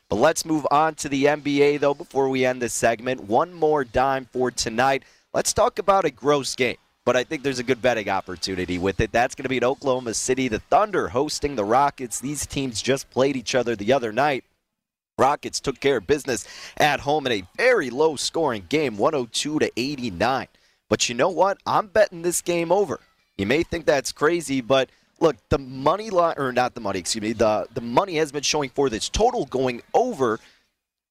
But 0.09 0.15
let's 0.15 0.43
move 0.43 0.65
on 0.71 0.95
to 0.95 1.09
the 1.09 1.25
NBA, 1.25 1.79
though, 1.79 1.93
before 1.93 2.29
we 2.29 2.43
end 2.43 2.61
this 2.61 2.73
segment. 2.73 3.25
One 3.25 3.53
more 3.53 3.83
dime 3.83 4.25
for 4.25 4.49
tonight. 4.49 5.03
Let's 5.33 5.53
talk 5.53 5.77
about 5.77 6.05
a 6.05 6.09
gross 6.09 6.55
game, 6.55 6.77
but 7.05 7.15
I 7.15 7.23
think 7.23 7.43
there's 7.43 7.59
a 7.59 7.63
good 7.63 7.81
betting 7.81 8.09
opportunity 8.09 8.79
with 8.79 8.99
it. 9.01 9.11
That's 9.11 9.35
going 9.35 9.43
to 9.43 9.49
be 9.49 9.57
in 9.57 9.63
Oklahoma 9.63 10.15
City. 10.15 10.47
The 10.47 10.59
Thunder 10.59 11.09
hosting 11.09 11.55
the 11.55 11.63
Rockets. 11.63 12.19
These 12.19 12.47
teams 12.47 12.81
just 12.81 13.11
played 13.11 13.37
each 13.37 13.53
other 13.53 13.75
the 13.75 13.93
other 13.93 14.11
night. 14.11 14.43
Rockets 15.19 15.59
took 15.59 15.79
care 15.79 15.97
of 15.97 16.07
business 16.07 16.47
at 16.77 17.01
home 17.01 17.27
in 17.27 17.33
a 17.33 17.43
very 17.55 17.91
low 17.91 18.15
scoring 18.15 18.65
game, 18.67 18.97
102 18.97 19.59
to 19.59 19.71
89. 19.77 20.47
But 20.89 21.07
you 21.07 21.13
know 21.13 21.29
what? 21.29 21.59
I'm 21.67 21.85
betting 21.85 22.23
this 22.23 22.41
game 22.41 22.71
over. 22.71 22.99
You 23.37 23.45
may 23.45 23.61
think 23.61 23.85
that's 23.85 24.11
crazy, 24.11 24.61
but 24.61 24.89
look, 25.21 25.35
the 25.49 25.57
money 25.57 26.09
line, 26.09 26.35
or 26.37 26.51
not 26.51 26.73
the 26.73 26.81
money, 26.81 26.99
excuse 26.99 27.21
me, 27.21 27.33
the, 27.33 27.67
the 27.73 27.81
money 27.81 28.15
has 28.15 28.31
been 28.31 28.43
showing 28.43 28.69
for 28.69 28.89
this 28.89 29.09
total 29.09 29.45
going 29.45 29.81
over, 29.93 30.39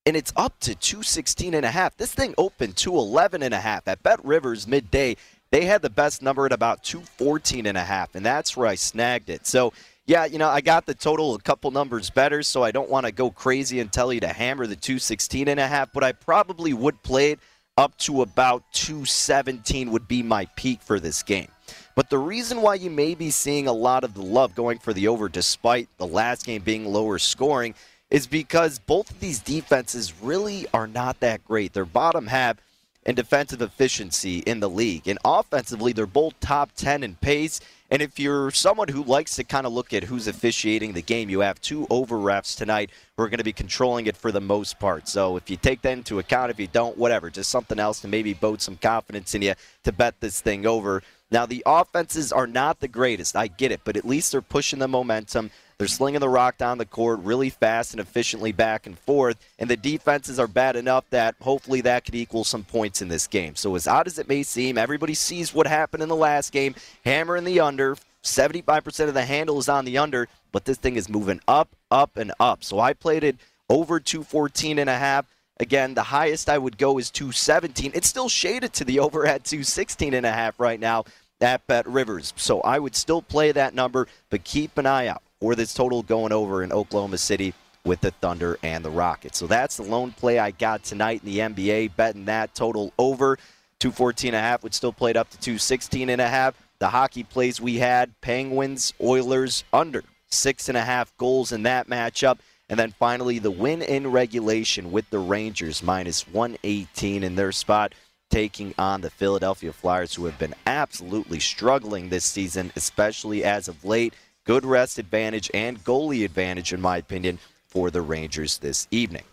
and 0.06 0.16
it's 0.16 0.32
up 0.36 0.58
to 0.60 0.74
216 0.74 1.54
and 1.54 1.64
a 1.64 1.70
half. 1.70 1.96
This 1.96 2.14
thing 2.14 2.34
opened 2.38 2.76
211 2.76 3.42
and 3.42 3.54
a 3.54 3.60
half. 3.60 3.86
At 3.88 4.02
Bet 4.02 4.24
Rivers 4.24 4.66
midday, 4.66 5.16
they 5.50 5.64
had 5.64 5.82
the 5.82 5.90
best 5.90 6.22
number 6.22 6.46
at 6.46 6.52
about 6.52 6.82
214 6.82 7.66
and 7.66 7.78
a 7.78 7.84
half, 7.84 8.14
and 8.14 8.24
that's 8.24 8.56
where 8.56 8.66
I 8.66 8.74
snagged 8.74 9.30
it. 9.30 9.46
So, 9.46 9.72
yeah, 10.06 10.24
you 10.24 10.38
know, 10.38 10.48
I 10.48 10.60
got 10.60 10.86
the 10.86 10.94
total 10.94 11.34
a 11.34 11.40
couple 11.40 11.70
numbers 11.70 12.10
better, 12.10 12.42
so 12.42 12.62
I 12.62 12.70
don't 12.70 12.90
want 12.90 13.06
to 13.06 13.12
go 13.12 13.30
crazy 13.30 13.80
and 13.80 13.92
tell 13.92 14.12
you 14.12 14.20
to 14.20 14.28
hammer 14.28 14.66
the 14.66 14.76
216 14.76 15.48
and 15.48 15.60
a 15.60 15.66
half, 15.66 15.92
but 15.92 16.02
I 16.04 16.12
probably 16.12 16.72
would 16.72 17.02
play 17.02 17.32
it 17.32 17.40
up 17.76 17.96
to 17.98 18.22
about 18.22 18.64
217 18.72 19.92
would 19.92 20.08
be 20.08 20.22
my 20.22 20.46
peak 20.56 20.82
for 20.82 20.98
this 20.98 21.22
game. 21.22 21.48
But 21.94 22.10
the 22.10 22.18
reason 22.18 22.62
why 22.62 22.74
you 22.74 22.90
may 22.90 23.14
be 23.14 23.30
seeing 23.30 23.66
a 23.66 23.72
lot 23.72 24.04
of 24.04 24.14
the 24.14 24.22
love 24.22 24.54
going 24.54 24.78
for 24.78 24.92
the 24.92 25.08
over 25.08 25.28
despite 25.28 25.88
the 25.98 26.06
last 26.06 26.46
game 26.46 26.62
being 26.62 26.84
lower 26.84 27.18
scoring 27.18 27.74
is 28.10 28.26
because 28.26 28.78
both 28.78 29.10
of 29.10 29.20
these 29.20 29.38
defenses 29.38 30.14
really 30.22 30.66
are 30.72 30.86
not 30.86 31.20
that 31.20 31.44
great. 31.44 31.72
Their 31.72 31.84
bottom 31.84 32.28
half 32.28 32.56
in 33.04 33.14
defensive 33.14 33.62
efficiency 33.62 34.38
in 34.40 34.60
the 34.60 34.68
league. 34.68 35.08
And 35.08 35.18
offensively, 35.24 35.92
they're 35.92 36.06
both 36.06 36.38
top 36.40 36.72
10 36.76 37.02
in 37.02 37.14
pace. 37.16 37.60
And 37.90 38.02
if 38.02 38.18
you're 38.18 38.50
someone 38.50 38.88
who 38.88 39.02
likes 39.02 39.36
to 39.36 39.44
kind 39.44 39.66
of 39.66 39.72
look 39.72 39.94
at 39.94 40.04
who's 40.04 40.28
officiating 40.28 40.92
the 40.92 41.00
game, 41.00 41.30
you 41.30 41.40
have 41.40 41.58
two 41.60 41.86
over 41.88 42.16
refs 42.16 42.54
tonight 42.54 42.90
who 43.16 43.22
are 43.22 43.30
going 43.30 43.38
to 43.38 43.44
be 43.44 43.52
controlling 43.52 44.06
it 44.06 44.16
for 44.16 44.30
the 44.30 44.42
most 44.42 44.78
part. 44.78 45.08
So 45.08 45.38
if 45.38 45.48
you 45.48 45.56
take 45.56 45.80
that 45.82 45.92
into 45.92 46.18
account, 46.18 46.50
if 46.50 46.60
you 46.60 46.66
don't, 46.66 46.98
whatever, 46.98 47.30
just 47.30 47.50
something 47.50 47.78
else 47.78 48.00
to 48.00 48.08
maybe 48.08 48.34
boat 48.34 48.60
some 48.60 48.76
confidence 48.76 49.34
in 49.34 49.40
you 49.40 49.54
to 49.84 49.92
bet 49.92 50.20
this 50.20 50.42
thing 50.42 50.66
over. 50.66 51.02
Now, 51.30 51.44
the 51.44 51.62
offenses 51.66 52.32
are 52.32 52.46
not 52.46 52.80
the 52.80 52.88
greatest. 52.88 53.36
I 53.36 53.48
get 53.48 53.72
it, 53.72 53.82
but 53.84 53.96
at 53.96 54.06
least 54.06 54.32
they're 54.32 54.40
pushing 54.40 54.78
the 54.78 54.88
momentum. 54.88 55.50
They're 55.76 55.86
slinging 55.86 56.20
the 56.20 56.28
rock 56.28 56.56
down 56.56 56.78
the 56.78 56.86
court 56.86 57.20
really 57.20 57.50
fast 57.50 57.92
and 57.92 58.00
efficiently 58.00 58.50
back 58.50 58.86
and 58.86 58.98
forth. 58.98 59.36
And 59.58 59.70
the 59.70 59.76
defenses 59.76 60.38
are 60.38 60.48
bad 60.48 60.74
enough 60.74 61.04
that 61.10 61.36
hopefully 61.40 61.82
that 61.82 62.04
could 62.04 62.14
equal 62.14 62.44
some 62.44 62.64
points 62.64 63.02
in 63.02 63.08
this 63.08 63.26
game. 63.26 63.54
So, 63.54 63.76
as 63.76 63.86
odd 63.86 64.06
as 64.06 64.18
it 64.18 64.28
may 64.28 64.42
seem, 64.42 64.78
everybody 64.78 65.14
sees 65.14 65.54
what 65.54 65.66
happened 65.66 66.02
in 66.02 66.08
the 66.08 66.16
last 66.16 66.50
game. 66.50 66.74
Hammer 67.04 67.36
in 67.36 67.44
the 67.44 67.60
under. 67.60 67.96
75% 68.24 69.06
of 69.06 69.14
the 69.14 69.24
handle 69.24 69.58
is 69.58 69.68
on 69.68 69.84
the 69.84 69.96
under, 69.96 70.26
but 70.50 70.64
this 70.64 70.76
thing 70.76 70.96
is 70.96 71.08
moving 71.08 71.40
up, 71.46 71.68
up, 71.90 72.16
and 72.16 72.32
up. 72.40 72.64
So, 72.64 72.80
I 72.80 72.94
played 72.94 73.22
it 73.22 73.36
over 73.68 74.00
214 74.00 74.78
and 74.78 74.90
a 74.90 74.98
half. 74.98 75.26
Again, 75.60 75.94
the 75.94 76.02
highest 76.02 76.48
I 76.48 76.58
would 76.58 76.78
go 76.78 76.98
is 76.98 77.10
217. 77.10 77.92
It's 77.94 78.08
still 78.08 78.28
shaded 78.28 78.72
to 78.74 78.84
the 78.84 79.00
over 79.00 79.26
at 79.26 79.44
216 79.44 80.14
and 80.14 80.26
a 80.26 80.32
half 80.32 80.58
right 80.58 80.78
now 80.78 81.04
at 81.40 81.66
Bet 81.66 81.86
Rivers. 81.86 82.32
So 82.36 82.60
I 82.60 82.78
would 82.78 82.96
still 82.96 83.22
play 83.22 83.52
that 83.52 83.74
number, 83.74 84.06
but 84.30 84.44
keep 84.44 84.78
an 84.78 84.86
eye 84.86 85.06
out 85.06 85.22
for 85.40 85.54
this 85.54 85.74
total 85.74 86.02
going 86.02 86.32
over 86.32 86.62
in 86.62 86.72
Oklahoma 86.72 87.18
City 87.18 87.54
with 87.84 88.00
the 88.00 88.10
Thunder 88.10 88.58
and 88.62 88.84
the 88.84 88.90
Rockets. 88.90 89.38
So 89.38 89.46
that's 89.46 89.76
the 89.76 89.82
lone 89.84 90.12
play 90.12 90.38
I 90.38 90.50
got 90.50 90.82
tonight 90.82 91.22
in 91.24 91.32
the 91.32 91.38
NBA, 91.38 91.96
betting 91.96 92.26
that 92.26 92.54
total 92.54 92.92
over 92.98 93.38
214 93.78 94.28
and 94.28 94.36
a 94.36 94.40
half 94.40 94.62
would 94.62 94.74
still 94.74 94.92
play 94.92 95.10
it 95.10 95.16
up 95.16 95.30
to 95.30 95.38
216 95.38 96.10
and 96.10 96.20
a 96.20 96.28
half. 96.28 96.54
The 96.80 96.88
hockey 96.88 97.24
plays 97.24 97.60
we 97.60 97.76
had, 97.76 98.20
Penguins, 98.20 98.92
Oilers 99.00 99.64
under 99.72 100.04
six 100.28 100.68
and 100.68 100.76
a 100.76 100.82
half 100.82 101.16
goals 101.16 101.52
in 101.52 101.62
that 101.64 101.88
matchup. 101.88 102.38
And 102.68 102.78
then 102.78 102.94
finally, 102.98 103.38
the 103.38 103.50
win 103.50 103.80
in 103.80 104.10
regulation 104.10 104.92
with 104.92 105.08
the 105.10 105.18
Rangers 105.18 105.82
minus 105.82 106.28
118 106.28 107.24
in 107.24 107.34
their 107.34 107.52
spot, 107.52 107.94
taking 108.30 108.74
on 108.78 109.00
the 109.00 109.10
Philadelphia 109.10 109.72
Flyers, 109.72 110.14
who 110.14 110.26
have 110.26 110.38
been 110.38 110.54
absolutely 110.66 111.40
struggling 111.40 112.08
this 112.08 112.24
season, 112.24 112.72
especially 112.76 113.44
as 113.44 113.68
of 113.68 113.84
late. 113.84 114.14
Good 114.44 114.64
rest 114.64 114.98
advantage 114.98 115.50
and 115.52 115.82
goalie 115.84 116.24
advantage, 116.24 116.72
in 116.72 116.80
my 116.80 116.96
opinion, 116.98 117.38
for 117.66 117.90
the 117.90 118.02
Rangers 118.02 118.58
this 118.58 118.88
evening. 118.90 119.24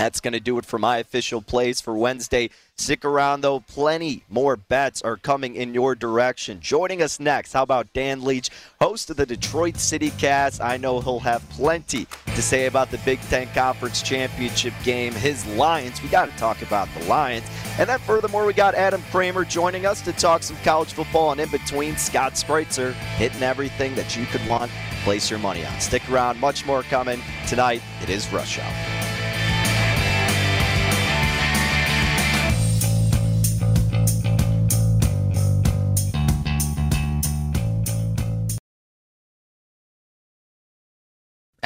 That's 0.00 0.22
going 0.22 0.32
to 0.32 0.40
do 0.40 0.56
it 0.56 0.64
for 0.64 0.78
my 0.78 0.96
official 0.96 1.42
plays 1.42 1.82
for 1.82 1.92
Wednesday. 1.92 2.48
Stick 2.78 3.04
around, 3.04 3.42
though. 3.42 3.60
Plenty 3.60 4.24
more 4.30 4.56
bets 4.56 5.02
are 5.02 5.18
coming 5.18 5.56
in 5.56 5.74
your 5.74 5.94
direction. 5.94 6.58
Joining 6.58 7.02
us 7.02 7.20
next, 7.20 7.52
how 7.52 7.64
about 7.64 7.92
Dan 7.92 8.24
Leach, 8.24 8.48
host 8.80 9.10
of 9.10 9.18
the 9.18 9.26
Detroit 9.26 9.76
City 9.76 10.08
Cast? 10.12 10.62
I 10.62 10.78
know 10.78 11.02
he'll 11.02 11.18
have 11.18 11.46
plenty 11.50 12.06
to 12.24 12.40
say 12.40 12.64
about 12.64 12.90
the 12.90 12.96
Big 13.04 13.20
Ten 13.28 13.46
Conference 13.48 14.00
Championship 14.00 14.72
game. 14.84 15.12
His 15.12 15.44
Lions, 15.48 16.02
we 16.02 16.08
got 16.08 16.30
to 16.30 16.36
talk 16.38 16.62
about 16.62 16.88
the 16.98 17.04
Lions. 17.04 17.44
And 17.78 17.86
then, 17.86 17.98
furthermore, 17.98 18.46
we 18.46 18.54
got 18.54 18.74
Adam 18.74 19.02
Kramer 19.10 19.44
joining 19.44 19.84
us 19.84 20.00
to 20.00 20.14
talk 20.14 20.42
some 20.42 20.56
college 20.64 20.94
football. 20.94 21.32
And 21.32 21.42
in 21.42 21.50
between, 21.50 21.98
Scott 21.98 22.36
Spreitzer 22.36 22.94
hitting 23.18 23.42
everything 23.42 23.94
that 23.96 24.16
you 24.16 24.24
could 24.24 24.48
want. 24.48 24.72
Place 25.04 25.28
your 25.28 25.40
money 25.40 25.66
on. 25.66 25.78
Stick 25.78 26.10
around, 26.10 26.40
much 26.40 26.64
more 26.64 26.84
coming. 26.84 27.20
Tonight, 27.46 27.82
it 28.00 28.08
is 28.08 28.32
Rush 28.32 28.58
Hour. 28.58 28.99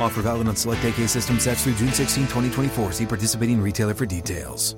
Offer 0.00 0.22
valid 0.22 0.48
on 0.48 0.56
select 0.56 0.84
AK 0.84 1.08
system 1.08 1.38
sets 1.38 1.62
through 1.62 1.74
June 1.74 1.92
16, 1.92 2.24
2024. 2.24 2.92
See 2.92 3.06
participating 3.06 3.60
retailer 3.60 3.94
for 3.94 4.06
details. 4.06 4.74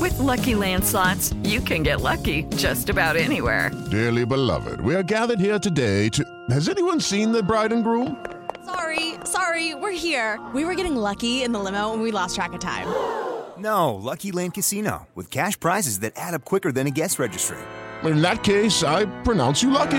With 0.00 0.18
Lucky 0.18 0.54
Land 0.54 0.84
slots, 0.84 1.34
you 1.42 1.60
can 1.60 1.82
get 1.82 2.00
lucky 2.00 2.44
just 2.56 2.88
about 2.88 3.16
anywhere. 3.16 3.70
Dearly 3.90 4.24
beloved, 4.24 4.80
we 4.80 4.94
are 4.94 5.02
gathered 5.02 5.40
here 5.40 5.58
today 5.58 6.08
to. 6.10 6.24
Has 6.48 6.68
anyone 6.68 7.00
seen 7.00 7.32
the 7.32 7.42
bride 7.42 7.72
and 7.72 7.84
groom? 7.84 8.24
Sorry, 8.64 9.14
sorry, 9.24 9.74
we're 9.74 9.90
here. 9.92 10.40
We 10.54 10.64
were 10.64 10.74
getting 10.74 10.96
lucky 10.96 11.42
in 11.42 11.52
the 11.52 11.58
limo 11.58 11.92
and 11.92 12.02
we 12.02 12.12
lost 12.12 12.34
track 12.34 12.52
of 12.52 12.60
time. 12.60 12.88
No, 13.60 13.94
Lucky 13.94 14.32
Land 14.32 14.54
Casino, 14.54 15.06
with 15.14 15.30
cash 15.30 15.60
prizes 15.60 15.98
that 15.98 16.14
add 16.16 16.32
up 16.32 16.46
quicker 16.46 16.72
than 16.72 16.86
a 16.86 16.90
guest 16.90 17.18
registry. 17.18 17.58
In 18.04 18.22
that 18.22 18.42
case, 18.42 18.82
I 18.82 19.04
pronounce 19.22 19.62
you 19.62 19.70
lucky. 19.70 19.98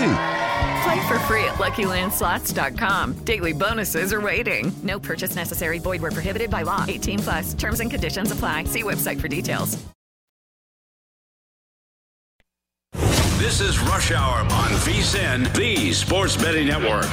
Play 0.82 1.06
for 1.06 1.18
free 1.20 1.44
at 1.44 1.54
LuckyLandSlots.com. 1.54 3.24
Daily 3.24 3.52
bonuses 3.52 4.12
are 4.12 4.20
waiting. 4.20 4.72
No 4.82 4.98
purchase 4.98 5.36
necessary. 5.36 5.78
Void 5.78 6.02
where 6.02 6.10
prohibited 6.10 6.50
by 6.50 6.62
law. 6.62 6.84
18 6.88 7.18
plus. 7.20 7.54
Terms 7.54 7.80
and 7.80 7.90
conditions 7.90 8.32
apply. 8.32 8.64
See 8.64 8.82
website 8.82 9.20
for 9.20 9.28
details. 9.28 9.78
This 13.38 13.60
is 13.60 13.78
Rush 13.80 14.12
Hour 14.12 14.38
on 14.38 14.70
VSIN, 14.86 15.52
the 15.54 15.92
Sports 15.92 16.36
Betting 16.36 16.68
Network. 16.68 17.06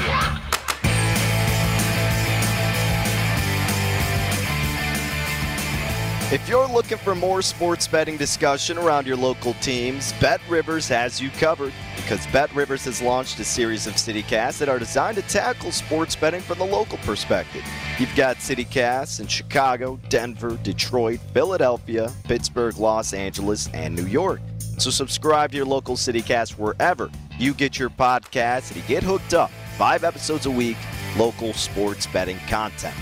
If 6.32 6.48
you're 6.48 6.68
looking 6.68 7.00
for 7.00 7.16
more 7.16 7.42
sports 7.42 7.88
betting 7.88 8.16
discussion 8.16 8.78
around 8.78 9.08
your 9.08 9.18
local 9.18 9.56
teams, 9.56 10.14
Bet 10.22 10.40
Rivers 10.48 10.88
has 10.88 11.20
you 11.20 11.32
covered 11.32 11.74
because 11.96 12.28
Bet 12.28 12.54
Rivers 12.54 12.86
has 12.86 13.02
launched 13.02 13.40
a 13.40 13.44
series 13.44 13.88
of 13.88 13.96
CityCasts 13.96 14.60
that 14.60 14.70
are 14.70 14.78
designed 14.78 15.16
to 15.16 15.24
tackle 15.24 15.72
sports 15.72 16.16
betting 16.16 16.42
from 16.42 16.60
the 16.60 16.68
local 16.68 17.00
perspective. 17.00 17.64
You've 17.98 18.16
got 18.16 18.36
CityCasts 18.36 19.20
in 19.20 19.26
Chicago, 19.26 20.00
Denver, 20.10 20.60
Detroit, 20.62 21.20
Philadelphia, 21.34 22.12
Pittsburgh, 22.26 22.78
Los 22.78 23.12
Angeles, 23.12 23.68
and 23.74 23.96
New 23.96 24.06
York. 24.06 24.40
So 24.78 24.92
subscribe 24.92 25.50
to 25.50 25.58
your 25.58 25.66
local 25.66 25.96
CityCast 25.96 26.60
wherever 26.60 27.10
you 27.40 27.56
get 27.56 27.80
your 27.80 27.90
podcasts 27.90 28.68
and 28.68 28.80
you 28.80 28.88
get 28.88 29.02
hooked 29.02 29.34
up. 29.34 29.50
Five 29.80 30.04
episodes 30.04 30.46
a 30.46 30.52
week, 30.52 30.78
local 31.18 31.54
sports 31.54 32.06
betting 32.06 32.38
content. 32.48 32.94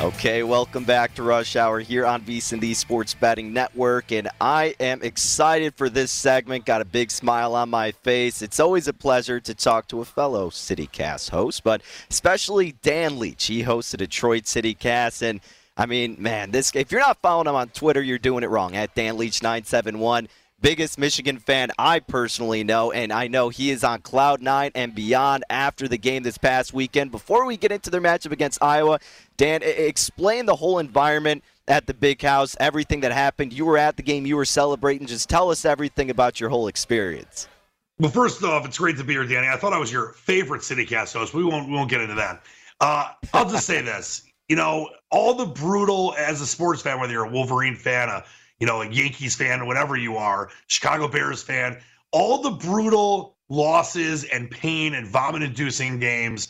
Okay, 0.00 0.42
welcome 0.42 0.84
back 0.84 1.14
to 1.16 1.22
Rush 1.22 1.56
Hour 1.56 1.80
here 1.80 2.06
on 2.06 2.24
the 2.24 2.40
Sports 2.40 3.12
Betting 3.12 3.52
Network, 3.52 4.12
and 4.12 4.30
I 4.40 4.74
am 4.80 5.02
excited 5.02 5.74
for 5.74 5.90
this 5.90 6.10
segment. 6.10 6.64
Got 6.64 6.80
a 6.80 6.86
big 6.86 7.10
smile 7.10 7.54
on 7.54 7.68
my 7.68 7.92
face. 7.92 8.40
It's 8.40 8.58
always 8.58 8.88
a 8.88 8.94
pleasure 8.94 9.40
to 9.40 9.54
talk 9.54 9.88
to 9.88 10.00
a 10.00 10.06
fellow 10.06 10.48
CityCast 10.48 11.28
host, 11.28 11.62
but 11.62 11.82
especially 12.08 12.72
Dan 12.80 13.18
Leach. 13.18 13.44
He 13.44 13.60
hosts 13.60 13.90
the 13.90 13.98
Detroit 13.98 14.44
CityCast, 14.44 15.20
and 15.20 15.42
I 15.76 15.84
mean, 15.84 16.16
man, 16.18 16.50
this 16.50 16.74
if 16.74 16.90
you're 16.90 17.02
not 17.02 17.20
following 17.20 17.48
him 17.48 17.54
on 17.54 17.68
Twitter, 17.68 18.00
you're 18.00 18.16
doing 18.16 18.42
it 18.42 18.48
wrong. 18.48 18.74
At 18.74 18.94
Dan 18.94 19.18
Leach 19.18 19.42
971 19.42 20.28
biggest 20.60 20.98
Michigan 20.98 21.38
fan 21.38 21.70
I 21.78 22.00
personally 22.00 22.64
know, 22.64 22.92
and 22.92 23.12
I 23.12 23.28
know 23.28 23.48
he 23.48 23.70
is 23.70 23.84
on 23.84 24.00
cloud 24.00 24.42
nine 24.42 24.70
and 24.74 24.94
beyond 24.94 25.44
after 25.48 25.88
the 25.88 25.98
game 25.98 26.22
this 26.22 26.38
past 26.38 26.72
weekend. 26.72 27.10
Before 27.10 27.46
we 27.46 27.56
get 27.56 27.72
into 27.72 27.90
their 27.90 28.00
matchup 28.00 28.32
against 28.32 28.62
Iowa, 28.62 29.00
Dan, 29.40 29.62
explain 29.62 30.44
the 30.44 30.54
whole 30.54 30.80
environment 30.80 31.42
at 31.66 31.86
the 31.86 31.94
big 31.94 32.20
house, 32.20 32.54
everything 32.60 33.00
that 33.00 33.10
happened. 33.10 33.54
You 33.54 33.64
were 33.64 33.78
at 33.78 33.96
the 33.96 34.02
game, 34.02 34.26
you 34.26 34.36
were 34.36 34.44
celebrating. 34.44 35.06
Just 35.06 35.30
tell 35.30 35.50
us 35.50 35.64
everything 35.64 36.10
about 36.10 36.40
your 36.40 36.50
whole 36.50 36.68
experience. 36.68 37.48
Well, 37.98 38.10
first 38.10 38.44
off, 38.44 38.66
it's 38.66 38.76
great 38.76 38.98
to 38.98 39.04
be 39.04 39.14
here, 39.14 39.24
Danny. 39.24 39.48
I 39.48 39.56
thought 39.56 39.72
I 39.72 39.78
was 39.78 39.90
your 39.90 40.12
favorite 40.12 40.60
CityCast 40.60 41.14
host. 41.14 41.32
We 41.32 41.42
won't 41.42 41.68
we 41.68 41.72
won't 41.72 41.88
get 41.88 42.02
into 42.02 42.16
that. 42.16 42.42
Uh, 42.82 43.12
I'll 43.32 43.48
just 43.48 43.66
say 43.66 43.80
this: 43.80 44.24
you 44.50 44.56
know, 44.56 44.90
all 45.10 45.32
the 45.32 45.46
brutal 45.46 46.14
as 46.18 46.42
a 46.42 46.46
sports 46.46 46.82
fan, 46.82 47.00
whether 47.00 47.14
you're 47.14 47.24
a 47.24 47.30
Wolverine 47.30 47.76
fan, 47.76 48.10
a 48.10 48.22
you 48.58 48.66
know, 48.66 48.82
a 48.82 48.90
Yankees 48.90 49.36
fan, 49.36 49.66
whatever 49.66 49.96
you 49.96 50.18
are, 50.18 50.50
Chicago 50.66 51.08
Bears 51.08 51.42
fan, 51.42 51.80
all 52.12 52.42
the 52.42 52.50
brutal 52.50 53.38
losses 53.48 54.24
and 54.24 54.50
pain 54.50 54.92
and 54.92 55.06
vomit 55.06 55.42
inducing 55.42 55.98
games 55.98 56.46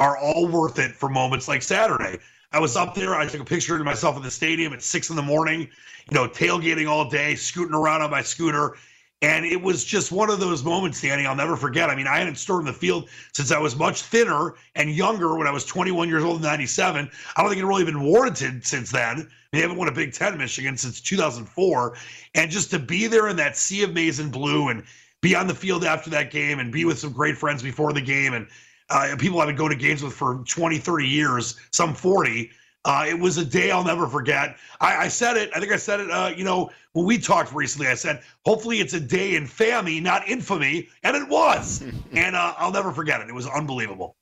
are 0.00 0.16
all 0.16 0.48
worth 0.48 0.78
it 0.78 0.92
for 0.92 1.08
moments 1.08 1.46
like 1.46 1.62
Saturday. 1.62 2.18
I 2.52 2.58
was 2.58 2.74
up 2.74 2.94
there. 2.94 3.14
I 3.14 3.26
took 3.26 3.42
a 3.42 3.44
picture 3.44 3.76
of 3.76 3.84
myself 3.84 4.16
in 4.16 4.22
the 4.22 4.30
stadium 4.30 4.72
at 4.72 4.82
six 4.82 5.10
in 5.10 5.14
the 5.14 5.22
morning, 5.22 5.60
you 5.60 6.14
know, 6.14 6.26
tailgating 6.26 6.88
all 6.88 7.08
day, 7.08 7.36
scooting 7.36 7.74
around 7.74 8.02
on 8.02 8.10
my 8.10 8.22
scooter. 8.22 8.76
And 9.22 9.44
it 9.44 9.60
was 9.60 9.84
just 9.84 10.10
one 10.10 10.30
of 10.30 10.40
those 10.40 10.64
moments, 10.64 11.02
Danny, 11.02 11.26
I'll 11.26 11.36
never 11.36 11.54
forget. 11.54 11.90
I 11.90 11.94
mean, 11.94 12.06
I 12.06 12.16
hadn't 12.18 12.36
stormed 12.36 12.66
the 12.66 12.72
field 12.72 13.10
since 13.34 13.52
I 13.52 13.58
was 13.58 13.76
much 13.76 14.02
thinner 14.02 14.54
and 14.74 14.90
younger 14.90 15.36
when 15.36 15.46
I 15.46 15.50
was 15.50 15.66
21 15.66 16.08
years 16.08 16.24
old 16.24 16.36
in 16.36 16.42
97. 16.42 17.10
I 17.36 17.42
don't 17.42 17.50
think 17.50 17.62
it 17.62 17.66
really 17.66 17.84
been 17.84 18.02
warranted 18.02 18.64
since 18.64 18.90
then. 18.90 19.30
They 19.52 19.60
haven't 19.60 19.76
won 19.76 19.88
a 19.88 19.92
Big 19.92 20.14
Ten 20.14 20.38
Michigan 20.38 20.78
since 20.78 21.02
2004. 21.02 21.96
And 22.34 22.50
just 22.50 22.70
to 22.70 22.78
be 22.78 23.06
there 23.06 23.28
in 23.28 23.36
that 23.36 23.58
sea 23.58 23.82
of 23.82 23.92
maize 23.92 24.18
and 24.18 24.32
blue 24.32 24.68
and 24.68 24.82
be 25.20 25.34
on 25.34 25.46
the 25.46 25.54
field 25.54 25.84
after 25.84 26.08
that 26.10 26.30
game 26.30 26.58
and 26.58 26.72
be 26.72 26.86
with 26.86 26.98
some 26.98 27.12
great 27.12 27.36
friends 27.36 27.62
before 27.62 27.92
the 27.92 28.00
game 28.00 28.32
and 28.32 28.48
uh, 28.90 29.16
people 29.16 29.40
I've 29.40 29.46
been 29.46 29.56
going 29.56 29.70
to 29.70 29.76
games 29.76 30.02
with 30.02 30.12
for 30.12 30.42
20, 30.46 30.78
30 30.78 31.06
years, 31.06 31.56
some 31.72 31.94
40. 31.94 32.50
Uh, 32.84 33.04
it 33.08 33.18
was 33.18 33.36
a 33.36 33.44
day 33.44 33.70
I'll 33.70 33.84
never 33.84 34.06
forget. 34.06 34.56
I, 34.80 35.04
I 35.04 35.08
said 35.08 35.36
it. 35.36 35.50
I 35.54 35.60
think 35.60 35.70
I 35.70 35.76
said 35.76 36.00
it. 36.00 36.10
Uh, 36.10 36.32
you 36.34 36.44
know, 36.44 36.70
when 36.92 37.04
we 37.04 37.18
talked 37.18 37.52
recently, 37.52 37.88
I 37.88 37.94
said, 37.94 38.22
hopefully 38.46 38.80
it's 38.80 38.94
a 38.94 39.00
day 39.00 39.34
in 39.34 39.46
family, 39.46 40.00
not 40.00 40.26
infamy, 40.26 40.88
and 41.02 41.16
it 41.16 41.28
was. 41.28 41.82
and 42.12 42.34
uh, 42.34 42.54
I'll 42.56 42.72
never 42.72 42.90
forget 42.90 43.20
it. 43.20 43.28
It 43.28 43.34
was 43.34 43.46
unbelievable. 43.46 44.16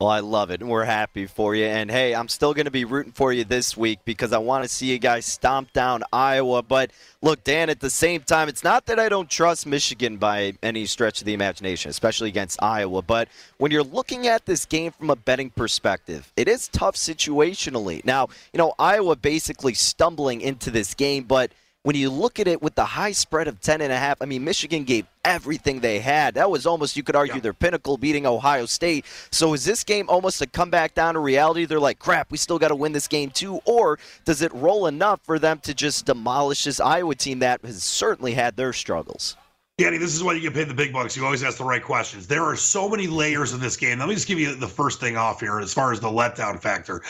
Well, 0.00 0.10
I 0.10 0.20
love 0.20 0.52
it, 0.52 0.60
and 0.60 0.70
we're 0.70 0.84
happy 0.84 1.26
for 1.26 1.56
you. 1.56 1.64
And 1.64 1.90
hey, 1.90 2.14
I'm 2.14 2.28
still 2.28 2.54
going 2.54 2.66
to 2.66 2.70
be 2.70 2.84
rooting 2.84 3.10
for 3.10 3.32
you 3.32 3.42
this 3.42 3.76
week 3.76 3.98
because 4.04 4.32
I 4.32 4.38
want 4.38 4.62
to 4.62 4.68
see 4.68 4.86
you 4.86 4.98
guys 5.00 5.26
stomp 5.26 5.72
down 5.72 6.04
Iowa. 6.12 6.62
But 6.62 6.92
look, 7.20 7.42
Dan, 7.42 7.68
at 7.68 7.80
the 7.80 7.90
same 7.90 8.20
time, 8.20 8.48
it's 8.48 8.62
not 8.62 8.86
that 8.86 9.00
I 9.00 9.08
don't 9.08 9.28
trust 9.28 9.66
Michigan 9.66 10.16
by 10.16 10.52
any 10.62 10.86
stretch 10.86 11.20
of 11.20 11.24
the 11.24 11.34
imagination, 11.34 11.90
especially 11.90 12.28
against 12.28 12.62
Iowa. 12.62 13.02
But 13.02 13.26
when 13.56 13.72
you're 13.72 13.82
looking 13.82 14.28
at 14.28 14.46
this 14.46 14.66
game 14.66 14.92
from 14.92 15.10
a 15.10 15.16
betting 15.16 15.50
perspective, 15.50 16.32
it 16.36 16.46
is 16.46 16.68
tough 16.68 16.94
situationally. 16.94 18.04
Now, 18.04 18.28
you 18.52 18.58
know, 18.58 18.74
Iowa 18.78 19.16
basically 19.16 19.74
stumbling 19.74 20.42
into 20.42 20.70
this 20.70 20.94
game, 20.94 21.24
but 21.24 21.50
when 21.88 21.96
you 21.96 22.10
look 22.10 22.38
at 22.38 22.46
it 22.46 22.60
with 22.60 22.74
the 22.74 22.84
high 22.84 23.12
spread 23.12 23.48
of 23.48 23.62
10 23.62 23.80
and 23.80 23.90
a 23.90 23.96
half, 23.96 24.20
I 24.20 24.26
mean, 24.26 24.44
Michigan 24.44 24.84
gave 24.84 25.06
everything 25.24 25.80
they 25.80 26.00
had. 26.00 26.34
That 26.34 26.50
was 26.50 26.66
almost, 26.66 26.98
you 26.98 27.02
could 27.02 27.16
argue, 27.16 27.36
yeah. 27.36 27.40
their 27.40 27.54
pinnacle 27.54 27.96
beating 27.96 28.26
Ohio 28.26 28.66
State. 28.66 29.06
So 29.30 29.54
is 29.54 29.64
this 29.64 29.84
game 29.84 30.04
almost 30.10 30.42
a 30.42 30.46
comeback 30.46 30.92
down 30.92 31.14
to 31.14 31.20
reality? 31.20 31.64
They're 31.64 31.80
like, 31.80 31.98
crap, 31.98 32.30
we 32.30 32.36
still 32.36 32.58
got 32.58 32.68
to 32.68 32.74
win 32.74 32.92
this 32.92 33.08
game 33.08 33.30
too. 33.30 33.60
Or 33.64 33.98
does 34.26 34.42
it 34.42 34.52
roll 34.52 34.86
enough 34.86 35.20
for 35.22 35.38
them 35.38 35.60
to 35.60 35.72
just 35.72 36.04
demolish 36.04 36.64
this 36.64 36.78
Iowa 36.78 37.14
team 37.14 37.38
that 37.38 37.64
has 37.64 37.82
certainly 37.82 38.34
had 38.34 38.54
their 38.56 38.74
struggles? 38.74 39.38
Danny, 39.78 39.96
this 39.96 40.14
is 40.14 40.22
why 40.22 40.34
you 40.34 40.42
get 40.42 40.52
paid 40.52 40.68
the 40.68 40.74
big 40.74 40.92
bucks. 40.92 41.16
You 41.16 41.24
always 41.24 41.42
ask 41.42 41.56
the 41.56 41.64
right 41.64 41.82
questions. 41.82 42.26
There 42.26 42.42
are 42.42 42.56
so 42.56 42.86
many 42.86 43.06
layers 43.06 43.54
in 43.54 43.60
this 43.60 43.78
game. 43.78 44.00
Let 44.00 44.08
me 44.08 44.14
just 44.14 44.28
give 44.28 44.38
you 44.38 44.54
the 44.56 44.68
first 44.68 45.00
thing 45.00 45.16
off 45.16 45.40
here 45.40 45.58
as 45.58 45.72
far 45.72 45.90
as 45.92 46.00
the 46.00 46.08
letdown 46.08 46.60
factor. 46.60 47.00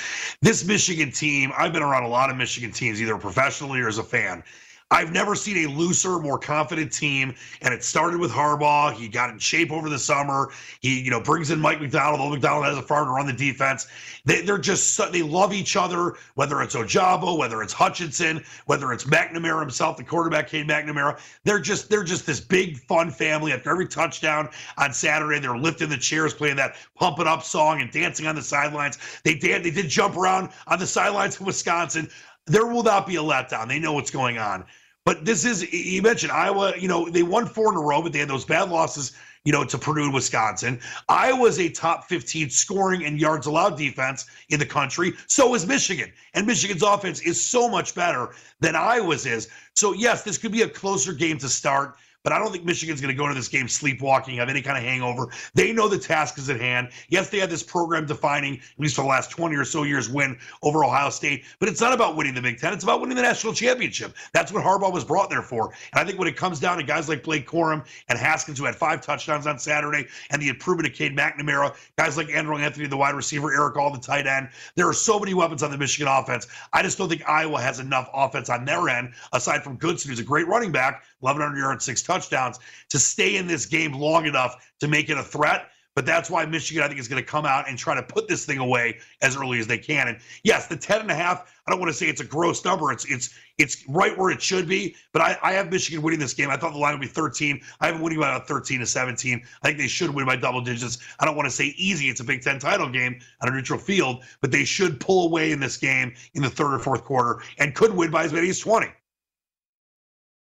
This 0.40 0.64
Michigan 0.64 1.10
team, 1.10 1.50
I've 1.56 1.72
been 1.72 1.82
around 1.82 2.04
a 2.04 2.08
lot 2.08 2.30
of 2.30 2.36
Michigan 2.36 2.70
teams, 2.70 3.02
either 3.02 3.16
professionally 3.16 3.80
or 3.80 3.88
as 3.88 3.98
a 3.98 4.04
fan. 4.04 4.44
I've 4.90 5.12
never 5.12 5.34
seen 5.34 5.68
a 5.68 5.70
looser, 5.70 6.18
more 6.18 6.38
confident 6.38 6.90
team. 6.90 7.34
And 7.60 7.74
it 7.74 7.84
started 7.84 8.20
with 8.20 8.30
Harbaugh. 8.30 8.94
He 8.94 9.06
got 9.06 9.28
in 9.28 9.38
shape 9.38 9.70
over 9.70 9.90
the 9.90 9.98
summer. 9.98 10.50
He, 10.80 11.00
you 11.00 11.10
know, 11.10 11.20
brings 11.20 11.50
in 11.50 11.60
Mike 11.60 11.80
Macdonald. 11.80 12.20
Old 12.20 12.32
McDonald 12.32 12.64
has 12.64 12.78
a 12.78 12.82
farm 12.82 13.06
to 13.06 13.12
run 13.12 13.26
the 13.26 13.34
defense. 13.34 13.86
They, 14.24 14.46
are 14.48 14.58
just 14.58 14.94
so, 14.94 15.10
they 15.10 15.22
love 15.22 15.52
each 15.52 15.76
other. 15.76 16.14
Whether 16.36 16.62
it's 16.62 16.74
Ojabo, 16.74 17.36
whether 17.36 17.62
it's 17.62 17.72
Hutchinson, 17.74 18.42
whether 18.64 18.90
it's 18.92 19.04
McNamara 19.04 19.60
himself, 19.60 19.98
the 19.98 20.04
quarterback 20.04 20.48
Cade 20.48 20.66
McNamara. 20.66 21.20
They're 21.44 21.60
just 21.60 21.90
they're 21.90 22.04
just 22.04 22.26
this 22.26 22.40
big 22.40 22.78
fun 22.78 23.10
family. 23.10 23.52
After 23.52 23.70
every 23.70 23.86
touchdown 23.86 24.48
on 24.78 24.94
Saturday, 24.94 25.38
they're 25.38 25.56
lifting 25.56 25.90
the 25.90 25.98
chairs, 25.98 26.32
playing 26.32 26.56
that 26.56 26.76
"Pump 26.94 27.18
It 27.20 27.26
Up" 27.26 27.42
song, 27.42 27.82
and 27.82 27.90
dancing 27.90 28.26
on 28.26 28.34
the 28.34 28.42
sidelines. 28.42 28.98
They 29.22 29.34
did 29.34 29.64
they 29.64 29.70
did 29.70 29.88
jump 29.88 30.16
around 30.16 30.50
on 30.66 30.78
the 30.78 30.86
sidelines 30.86 31.38
in 31.38 31.46
Wisconsin. 31.46 32.10
There 32.48 32.66
will 32.66 32.82
not 32.82 33.06
be 33.06 33.16
a 33.16 33.22
letdown. 33.22 33.68
They 33.68 33.78
know 33.78 33.92
what's 33.92 34.10
going 34.10 34.38
on. 34.38 34.64
But 35.04 35.24
this 35.24 35.44
is, 35.46 35.72
you 35.72 36.02
mentioned 36.02 36.32
Iowa, 36.32 36.74
you 36.78 36.86
know, 36.86 37.08
they 37.08 37.22
won 37.22 37.46
four 37.46 37.72
in 37.72 37.78
a 37.78 37.80
row, 37.80 38.02
but 38.02 38.12
they 38.12 38.18
had 38.18 38.28
those 38.28 38.44
bad 38.44 38.68
losses, 38.68 39.12
you 39.42 39.52
know, 39.52 39.64
to 39.64 39.78
Purdue 39.78 40.04
and 40.04 40.12
Wisconsin. 40.12 40.80
Iowa's 41.08 41.58
a 41.58 41.70
top 41.70 42.04
15 42.04 42.50
scoring 42.50 43.06
and 43.06 43.18
yards 43.18 43.46
allowed 43.46 43.78
defense 43.78 44.26
in 44.50 44.58
the 44.58 44.66
country. 44.66 45.14
So 45.26 45.54
is 45.54 45.66
Michigan. 45.66 46.12
And 46.34 46.46
Michigan's 46.46 46.82
offense 46.82 47.20
is 47.20 47.42
so 47.42 47.70
much 47.70 47.94
better 47.94 48.34
than 48.60 48.76
Iowa's 48.76 49.24
is. 49.24 49.48
So, 49.74 49.94
yes, 49.94 50.24
this 50.24 50.36
could 50.36 50.52
be 50.52 50.60
a 50.62 50.68
closer 50.68 51.14
game 51.14 51.38
to 51.38 51.48
start. 51.48 51.96
But 52.24 52.32
I 52.32 52.38
don't 52.38 52.52
think 52.52 52.64
Michigan's 52.64 53.00
going 53.00 53.14
to 53.14 53.16
go 53.16 53.24
into 53.24 53.34
this 53.34 53.48
game 53.48 53.68
sleepwalking, 53.68 54.36
have 54.36 54.48
any 54.48 54.60
kind 54.60 54.76
of 54.76 54.84
hangover. 54.84 55.28
They 55.54 55.72
know 55.72 55.88
the 55.88 55.98
task 55.98 56.38
is 56.38 56.50
at 56.50 56.60
hand. 56.60 56.90
Yes, 57.08 57.30
they 57.30 57.38
had 57.38 57.50
this 57.50 57.62
program 57.62 58.06
defining, 58.06 58.54
at 58.54 58.78
least 58.78 58.96
for 58.96 59.02
the 59.02 59.08
last 59.08 59.30
20 59.30 59.54
or 59.56 59.64
so 59.64 59.84
years, 59.84 60.08
win 60.08 60.38
over 60.62 60.84
Ohio 60.84 61.10
State. 61.10 61.44
But 61.58 61.68
it's 61.68 61.80
not 61.80 61.92
about 61.92 62.16
winning 62.16 62.34
the 62.34 62.42
Big 62.42 62.58
Ten. 62.58 62.72
It's 62.72 62.84
about 62.84 63.00
winning 63.00 63.16
the 63.16 63.22
national 63.22 63.54
championship. 63.54 64.14
That's 64.32 64.52
what 64.52 64.64
Harbaugh 64.64 64.92
was 64.92 65.04
brought 65.04 65.30
there 65.30 65.42
for. 65.42 65.72
And 65.92 66.00
I 66.00 66.04
think 66.04 66.18
when 66.18 66.28
it 66.28 66.36
comes 66.36 66.60
down 66.60 66.76
to 66.78 66.82
guys 66.82 67.08
like 67.08 67.22
Blake 67.22 67.48
Corum 67.48 67.86
and 68.08 68.18
Haskins, 68.18 68.58
who 68.58 68.64
had 68.64 68.74
five 68.74 69.00
touchdowns 69.00 69.46
on 69.46 69.58
Saturday, 69.58 70.06
and 70.30 70.42
the 70.42 70.48
improvement 70.48 70.88
of 70.88 70.94
Cade 70.94 71.16
McNamara, 71.16 71.74
guys 71.96 72.16
like 72.16 72.28
Andrel 72.28 72.60
Anthony, 72.60 72.86
the 72.86 72.96
wide 72.96 73.14
receiver, 73.14 73.52
Erick 73.52 73.76
All, 73.76 73.92
the 73.92 73.98
tight 73.98 74.26
end, 74.26 74.48
there 74.74 74.88
are 74.88 74.92
so 74.92 75.18
many 75.18 75.34
weapons 75.34 75.62
on 75.62 75.70
the 75.70 75.78
Michigan 75.78 76.08
offense. 76.08 76.46
I 76.72 76.82
just 76.82 76.98
don't 76.98 77.08
think 77.08 77.28
Iowa 77.28 77.60
has 77.60 77.78
enough 77.80 78.10
offense 78.12 78.50
on 78.50 78.64
their 78.64 78.88
end, 78.88 79.12
aside 79.32 79.62
from 79.62 79.76
Goodson, 79.76 80.10
who's 80.10 80.20
a 80.20 80.24
great 80.24 80.46
running 80.48 80.72
back, 80.72 81.04
1,100 81.20 81.58
yards, 81.58 81.84
six 81.84 82.02
touchdowns, 82.02 82.58
to 82.88 82.98
stay 82.98 83.36
in 83.36 83.46
this 83.46 83.66
game 83.66 83.92
long 83.92 84.26
enough 84.26 84.56
to 84.80 84.88
make 84.88 85.10
it 85.10 85.18
a 85.18 85.22
threat. 85.22 85.70
But 85.98 86.06
that's 86.06 86.30
why 86.30 86.46
Michigan, 86.46 86.84
I 86.84 86.86
think, 86.86 87.00
is 87.00 87.08
going 87.08 87.20
to 87.20 87.28
come 87.28 87.44
out 87.44 87.68
and 87.68 87.76
try 87.76 87.96
to 87.96 88.04
put 88.04 88.28
this 88.28 88.44
thing 88.44 88.58
away 88.58 88.98
as 89.20 89.36
early 89.36 89.58
as 89.58 89.66
they 89.66 89.78
can. 89.78 90.06
And 90.06 90.18
yes, 90.44 90.68
the 90.68 90.76
10 90.76 91.00
and 91.00 91.10
a 91.10 91.14
half, 91.16 91.52
I 91.66 91.72
don't 91.72 91.80
want 91.80 91.90
to 91.90 91.98
say 91.98 92.06
it's 92.06 92.20
a 92.20 92.24
gross 92.24 92.64
number. 92.64 92.92
It's 92.92 93.04
it's 93.06 93.34
it's 93.58 93.82
right 93.88 94.16
where 94.16 94.30
it 94.30 94.40
should 94.40 94.68
be. 94.68 94.94
But 95.12 95.22
I, 95.22 95.36
I 95.42 95.52
have 95.54 95.72
Michigan 95.72 96.00
winning 96.00 96.20
this 96.20 96.34
game. 96.34 96.50
I 96.50 96.56
thought 96.56 96.72
the 96.72 96.78
line 96.78 96.94
would 96.94 97.00
be 97.00 97.08
13. 97.08 97.60
I 97.80 97.88
have 97.88 98.00
winning 98.00 98.20
by 98.20 98.28
about 98.28 98.46
13 98.46 98.78
to 98.78 98.86
17. 98.86 99.42
I 99.62 99.66
think 99.66 99.78
they 99.78 99.88
should 99.88 100.14
win 100.14 100.24
by 100.24 100.36
double 100.36 100.60
digits. 100.60 100.98
I 101.18 101.24
don't 101.24 101.34
want 101.34 101.48
to 101.48 101.50
say 101.50 101.74
easy. 101.76 102.08
It's 102.08 102.20
a 102.20 102.24
Big 102.24 102.42
Ten 102.42 102.60
title 102.60 102.88
game 102.88 103.18
on 103.42 103.48
a 103.48 103.50
neutral 103.50 103.80
field, 103.80 104.22
but 104.40 104.52
they 104.52 104.64
should 104.64 105.00
pull 105.00 105.26
away 105.26 105.50
in 105.50 105.58
this 105.58 105.76
game 105.76 106.14
in 106.34 106.42
the 106.42 106.50
third 106.50 106.74
or 106.74 106.78
fourth 106.78 107.02
quarter 107.02 107.42
and 107.58 107.74
could 107.74 107.92
win 107.92 108.12
by 108.12 108.22
as 108.22 108.32
many 108.32 108.48
as 108.50 108.60
20. 108.60 108.86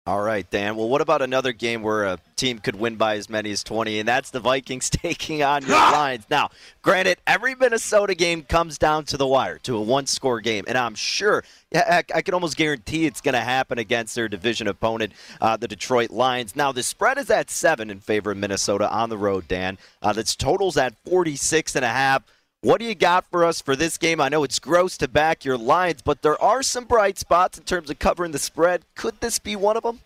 All 0.06 0.20
right, 0.20 0.48
Dan. 0.50 0.76
Well, 0.76 0.90
what 0.90 1.00
about 1.00 1.22
another 1.22 1.54
game 1.54 1.82
where 1.82 2.04
a 2.04 2.18
team 2.36 2.58
could 2.58 2.76
win 2.76 2.96
by 2.96 3.16
as 3.16 3.30
many 3.30 3.50
as 3.52 3.64
20, 3.64 4.00
and 4.00 4.06
that's 4.06 4.28
the 4.28 4.38
Vikings 4.38 4.90
taking 4.90 5.42
on 5.42 5.62
your 5.62 5.78
Lions. 5.78 6.26
Now, 6.28 6.50
granted, 6.82 7.16
every 7.26 7.54
Minnesota 7.54 8.14
game 8.14 8.42
comes 8.42 8.76
down 8.76 9.06
to 9.06 9.16
the 9.16 9.26
wire, 9.26 9.56
to 9.60 9.78
a 9.78 9.80
one 9.80 10.04
score 10.04 10.42
game, 10.42 10.64
and 10.68 10.76
I'm 10.76 10.94
sure, 10.94 11.42
I, 11.74 12.04
I 12.14 12.20
can 12.20 12.34
almost 12.34 12.58
guarantee 12.58 13.06
it's 13.06 13.22
going 13.22 13.32
to 13.32 13.40
happen 13.40 13.78
against 13.78 14.14
their 14.14 14.28
division 14.28 14.68
opponent, 14.68 15.14
uh, 15.40 15.56
the 15.56 15.68
Detroit 15.68 16.10
Lions. 16.10 16.54
Now, 16.54 16.70
the 16.70 16.82
spread 16.82 17.16
is 17.16 17.30
at 17.30 17.48
seven 17.48 17.88
in 17.88 18.00
favor 18.00 18.32
of 18.32 18.36
Minnesota 18.36 18.90
on 18.90 19.08
the 19.08 19.16
road, 19.16 19.48
Dan. 19.48 19.78
Uh, 20.02 20.12
that's 20.12 20.36
totals 20.36 20.76
at 20.76 20.92
46 21.06 21.76
and 21.76 21.84
a 21.86 21.88
half. 21.88 22.24
What 22.64 22.80
do 22.80 22.86
you 22.86 22.94
got 22.94 23.26
for 23.30 23.44
us 23.44 23.60
for 23.60 23.76
this 23.76 23.98
game? 23.98 24.22
I 24.22 24.30
know 24.30 24.42
it's 24.42 24.58
gross 24.58 24.96
to 24.96 25.06
back 25.06 25.44
your 25.44 25.58
lines, 25.58 26.00
but 26.00 26.22
there 26.22 26.42
are 26.42 26.62
some 26.62 26.86
bright 26.86 27.18
spots 27.18 27.58
in 27.58 27.64
terms 27.64 27.90
of 27.90 27.98
covering 27.98 28.32
the 28.32 28.38
spread. 28.38 28.86
Could 28.94 29.20
this 29.20 29.38
be 29.38 29.54
one 29.54 29.76
of 29.76 29.82
them? 29.82 30.00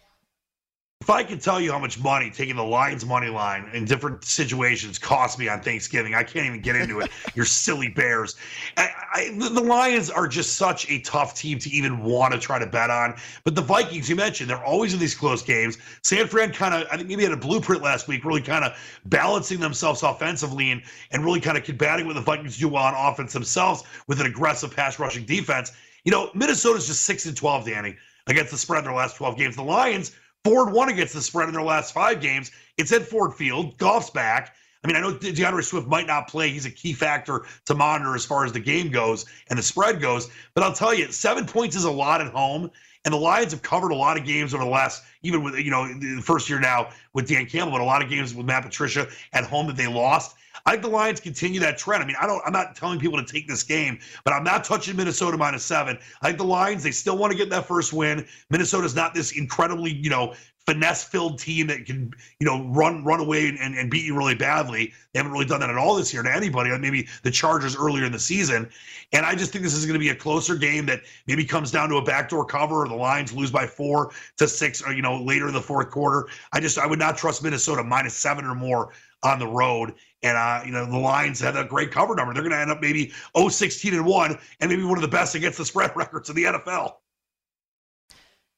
If 1.00 1.11
I 1.11 1.22
could 1.22 1.40
tell 1.40 1.61
you 1.61 1.70
how 1.70 1.78
much 1.78 1.98
money 2.00 2.28
taking 2.28 2.56
the 2.56 2.64
Lions 2.64 3.06
money 3.06 3.28
line 3.28 3.70
in 3.72 3.84
different 3.84 4.24
situations 4.24 4.98
cost 4.98 5.38
me 5.38 5.48
on 5.48 5.61
Thanksgiving, 5.61 6.14
I 6.14 6.24
can't 6.24 6.44
even 6.44 6.61
get 6.61 6.74
into 6.74 6.98
it. 7.00 7.11
Your 7.37 7.44
silly 7.44 7.88
Bears. 7.88 8.34
I, 8.76 8.90
I, 9.14 9.38
the, 9.38 9.62
Lions 9.62 10.11
are 10.11 10.26
just 10.26 10.56
such 10.56 10.90
a 10.90 11.00
tough 11.00 11.34
team 11.34 11.61
to 11.61 11.70
even 11.70 12.02
want 12.02 12.34
to 12.34 12.38
try 12.40 12.58
to 12.58 12.66
bet 12.66 12.90
on. 12.90 13.14
But 13.44 13.54
the 13.54 13.62
Vikings, 13.62 14.11
you 14.11 14.16
mentioned, 14.16 14.50
they're 14.50 14.64
always 14.64 14.92
in 14.92 14.98
these 14.98 15.14
close 15.14 15.40
games. 15.40 15.78
San 16.02 16.26
Fran 16.26 16.52
kind 16.52 16.74
of, 16.74 16.88
I 16.90 16.96
think 16.96 17.08
maybe 17.08 17.22
had 17.22 17.32
a 17.32 17.37
blueprint 17.37 17.80
last 17.80 18.08
week, 18.08 18.24
really 18.24 18.42
kind 18.42 18.64
of 18.64 18.76
balancing 19.04 19.61
themselves 19.61 20.02
offensively 20.02 20.72
and, 20.72 20.82
and 21.12 21.24
really 21.24 21.40
kind 21.40 21.56
of 21.56 21.62
combating 21.62 22.06
what 22.06 22.16
the 22.16 22.22
Vikings 22.22 22.58
do 22.58 22.68
well 22.68 22.82
on 22.82 22.94
offense 22.94 23.32
themselves 23.32 23.84
with 24.08 24.20
an 24.20 24.26
aggressive 24.26 24.74
pass 24.74 24.98
rushing 24.98 25.24
defense. 25.24 25.72
You 26.04 26.11
know, 26.11 26.30
Minnesota's 26.34 26.88
just 26.88 27.04
6 27.04 27.26
and 27.26 27.37
12, 27.37 27.66
Danny, 27.66 27.96
against 28.26 28.50
the 28.50 28.58
spread 28.58 28.80
in 28.80 28.84
their 28.87 28.94
last 28.94 29.16
12 29.16 29.38
games. 29.38 29.56
The 29.56 29.62
Lions 29.62 30.12
Ford 30.48 30.72
won 30.72 30.88
against 30.88 31.12
the 31.12 31.20
spread 31.20 31.48
in 31.48 31.54
their 31.54 31.62
last 31.62 31.92
five 31.92 32.22
games. 32.22 32.50
It's 32.78 32.90
at 32.90 33.02
Ford 33.02 33.34
Field. 33.34 33.76
Goff's 33.76 34.08
back. 34.08 34.54
I 34.82 34.87
mean, 34.87 34.96
I 34.96 35.00
know 35.00 35.12
D'Andre 35.12 35.61
Swift 35.61 35.87
might 35.87 36.06
not 36.06 36.26
play. 36.26 36.48
He's 36.48 36.64
a 36.64 36.70
key 36.70 36.94
factor 36.94 37.44
to 37.66 37.74
monitor 37.74 38.14
as 38.14 38.24
far 38.24 38.46
as 38.46 38.52
the 38.52 38.61
game 38.61 38.90
goes 38.90 39.26
and 39.50 39.58
the 39.58 39.62
spread 39.62 40.00
goes. 40.00 40.30
But 40.54 40.64
I'll 40.64 40.72
tell 40.72 40.94
you, 40.94 41.12
seven 41.12 41.44
points 41.44 41.76
is 41.76 41.84
a 41.84 41.90
lot 41.90 42.22
at 42.22 42.32
home. 42.32 42.70
And 43.04 43.12
the 43.12 43.18
Lions 43.18 43.52
have 43.52 43.61
covered 43.61 43.90
a 43.90 43.94
lot 43.94 44.16
of 44.16 44.24
games 44.24 44.54
over 44.54 44.64
the 44.64 44.70
last, 44.70 45.02
even 45.22 45.42
with, 45.42 45.54
you 45.56 45.70
know, 45.70 45.87
the 45.87 46.22
first 46.22 46.48
year 46.48 46.61
now 46.61 46.88
with 47.12 47.28
Dan 47.28 47.44
Campbell, 47.44 47.72
but 47.72 47.82
a 47.82 47.84
lot 47.84 48.02
of 48.02 48.08
games 48.08 48.34
with 48.34 48.46
Matt 48.46 48.62
Patricia 48.62 49.06
at 49.34 49.44
home 49.44 49.66
that 49.66 49.76
they 49.76 49.87
lost. 49.87 50.34
I 50.66 50.73
think 50.73 50.83
the 50.83 50.88
Lions 50.88 51.21
continue 51.21 51.61
that 51.61 51.79
trend. 51.79 52.03
I 52.03 52.07
mean, 52.07 52.16
I 52.21 52.27
don't. 52.27 52.42
I'm 52.47 52.53
not 52.53 52.77
telling 52.77 52.99
people 52.99 53.18
to 53.18 53.33
take 53.33 53.49
this 53.49 53.62
game, 53.62 53.99
but 54.25 54.33
I'm 54.33 54.44
not 54.44 54.64
touching 54.64 54.97
Minnesota 54.97 55.37
minus 55.37 55.64
seven. 55.64 55.99
I 56.23 56.27
think 56.27 56.38
the 56.38 56.44
Lions. 56.44 56.83
They 56.83 56.90
still 56.90 57.16
want 57.16 57.33
to 57.33 57.38
get 57.38 57.51
that 57.51 57.66
first 57.66 57.92
win. 57.92 58.27
Minnesota's 58.51 58.94
not 58.94 59.14
this 59.14 59.33
incredibly, 59.33 59.92
you 59.92 60.11
know, 60.11 60.35
finesse-filled 60.66 61.38
team 61.38 61.66
that 61.66 61.87
can, 61.87 62.12
you 62.40 62.47
know, 62.47 62.62
run 62.66 63.03
run 63.03 63.21
away 63.21 63.49
and, 63.49 63.75
and 63.75 63.90
beat 63.90 64.05
you 64.05 64.14
really 64.14 64.35
badly. 64.35 64.92
They 65.12 65.18
haven't 65.18 65.33
really 65.33 65.47
done 65.47 65.61
that 65.61 65.71
at 65.71 65.79
all 65.79 65.94
this 65.94 66.12
year 66.12 66.23
to 66.23 66.35
anybody. 66.35 66.77
Maybe 66.77 67.09
the 67.23 67.31
Chargers 67.31 67.75
earlier 67.75 68.05
in 68.05 68.12
the 68.12 68.18
season, 68.18 68.68
and 69.12 69.25
I 69.25 69.35
just 69.35 69.51
think 69.51 69.64
this 69.64 69.73
is 69.73 69.87
going 69.87 69.94
to 69.94 69.99
be 69.99 70.11
a 70.11 70.14
closer 70.14 70.57
game 70.57 70.85
that 70.87 71.01
maybe 71.27 71.44
comes 71.44 71.71
down 71.71 71.88
to 71.88 71.97
a 71.97 72.03
backdoor 72.03 72.44
cover 72.44 72.83
or 72.83 72.88
the 72.88 72.94
Lions 72.94 73.33
lose 73.33 73.51
by 73.51 73.66
four 73.66 74.12
to 74.37 74.47
six, 74.47 74.83
or 74.83 74.92
you 74.92 75.01
know, 75.01 75.23
later 75.23 75.49
in 75.49 75.55
the 75.55 75.61
fourth 75.61 75.90
quarter. 75.90 76.29
I 76.53 76.61
just 76.61 76.79
I 76.79 76.87
would 76.87 76.99
not 76.99 77.16
trust 77.16 77.42
Minnesota 77.42 77.83
minus 77.83 78.14
seven 78.14 78.44
or 78.44 78.55
more 78.55 78.90
on 79.22 79.38
the 79.38 79.46
road. 79.46 79.94
And 80.22 80.37
uh, 80.37 80.62
you 80.64 80.72
know, 80.72 80.87
the 80.87 80.98
Lions 80.98 81.40
had 81.40 81.57
a 81.57 81.64
great 81.64 81.90
cover 81.90 82.14
number. 82.14 82.35
They're 82.35 82.42
going 82.42 82.52
to 82.52 82.61
end 82.61 82.70
up 82.70 82.81
maybe 82.81 83.12
0-16 83.37 83.92
and 83.92 84.07
1 84.07 84.38
and 84.61 84.70
maybe 84.70 84.85
one 84.85 84.98
of 84.98 85.02
the 85.02 85.09
best 85.09 85.35
against 85.35 85.59
the 85.59 85.64
spread 85.64 85.92
records 85.96 86.28
in 86.28 86.37
the 86.37 86.44
NFL. 86.44 86.94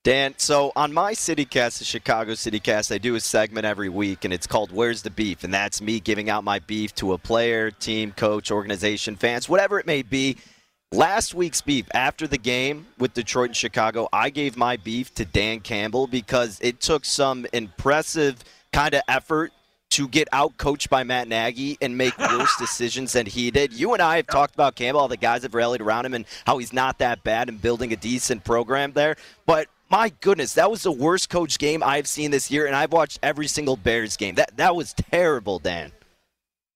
Dan, 0.03 0.33
so 0.39 0.73
on 0.77 0.95
my 0.95 1.13
CityCast, 1.13 1.79
the 1.79 1.85
Chicago 1.85 2.33
CityCast, 2.33 2.91
I 2.91 2.97
do 2.97 3.17
a 3.17 3.21
segment 3.21 3.67
every 3.67 3.91
week, 3.91 4.25
and 4.25 4.33
it's 4.33 4.47
called 4.47 4.73
Where's 4.73 5.03
the 5.03 5.11
Beef? 5.11 5.45
And 5.45 5.53
that's 5.53 5.83
me 5.83 6.01
giving 6.01 6.31
out 6.31 6.43
my 6.43 6.59
beef 6.61 6.95
to 6.97 7.13
a 7.13 7.19
player, 7.19 7.71
team, 7.71 8.13
coach, 8.13 8.51
organization, 8.51 9.15
fans, 9.17 9.47
whatever 9.47 9.79
it 9.79 9.87
may 9.87 10.01
be. 10.01 10.39
Last 10.91 11.35
week's 11.35 11.61
beef 11.61 11.87
after 11.93 12.27
the 12.27 12.39
game 12.39 12.87
with 12.99 13.13
Detroit 13.13 13.51
and 13.51 13.57
Chicago, 13.57 14.09
I 14.11 14.31
gave 14.31 14.57
my 14.57 14.79
beef 14.79 15.15
to 15.17 15.27
Dan 15.27 15.61
Campbell 15.61 16.07
because 16.07 16.59
it 16.63 16.81
took 16.81 17.05
some 17.05 17.47
impressive 17.53 18.43
kind 18.73 18.95
of 18.95 19.03
effort 19.07 19.53
to 19.91 20.09
get 20.09 20.29
out 20.33 20.57
coached 20.57 20.89
by 20.91 21.05
Matt 21.05 21.29
Nagy 21.29 21.77
and 21.81 21.97
make 21.97 22.17
worse 22.19 22.55
decisions 22.59 23.13
than 23.13 23.27
he 23.27 23.51
did. 23.51 23.73
You 23.73 23.93
and 23.93 24.03
I 24.03 24.17
have 24.17 24.27
talked 24.27 24.55
about 24.55 24.77
Campbell, 24.77 25.01
all 25.01 25.09
the 25.09 25.17
guys 25.17 25.43
have 25.43 25.55
rallied 25.55 25.81
around 25.81 26.07
him, 26.07 26.15
and 26.15 26.25
how 26.47 26.59
he's 26.59 26.73
not 26.73 26.99
that 26.99 27.23
bad 27.23 27.49
and 27.49 27.61
building 27.61 27.93
a 27.93 27.97
decent 27.97 28.45
program 28.45 28.93
there. 28.93 29.17
But 29.47 29.69
my 29.91 30.13
goodness, 30.21 30.55
that 30.55 30.71
was 30.71 30.83
the 30.83 30.93
worst 30.93 31.29
coach 31.29 31.59
game 31.59 31.83
I've 31.83 32.07
seen 32.07 32.31
this 32.31 32.51
year, 32.51 32.67
and 32.67 32.77
I've 32.77 32.93
watched 32.93 33.19
every 33.23 33.49
single 33.49 33.77
Bears 33.77 34.17
game. 34.17 34.37
That 34.37 34.57
that 34.57 34.77
was 34.77 34.95
terrible, 34.95 35.59
Dan. 35.59 35.93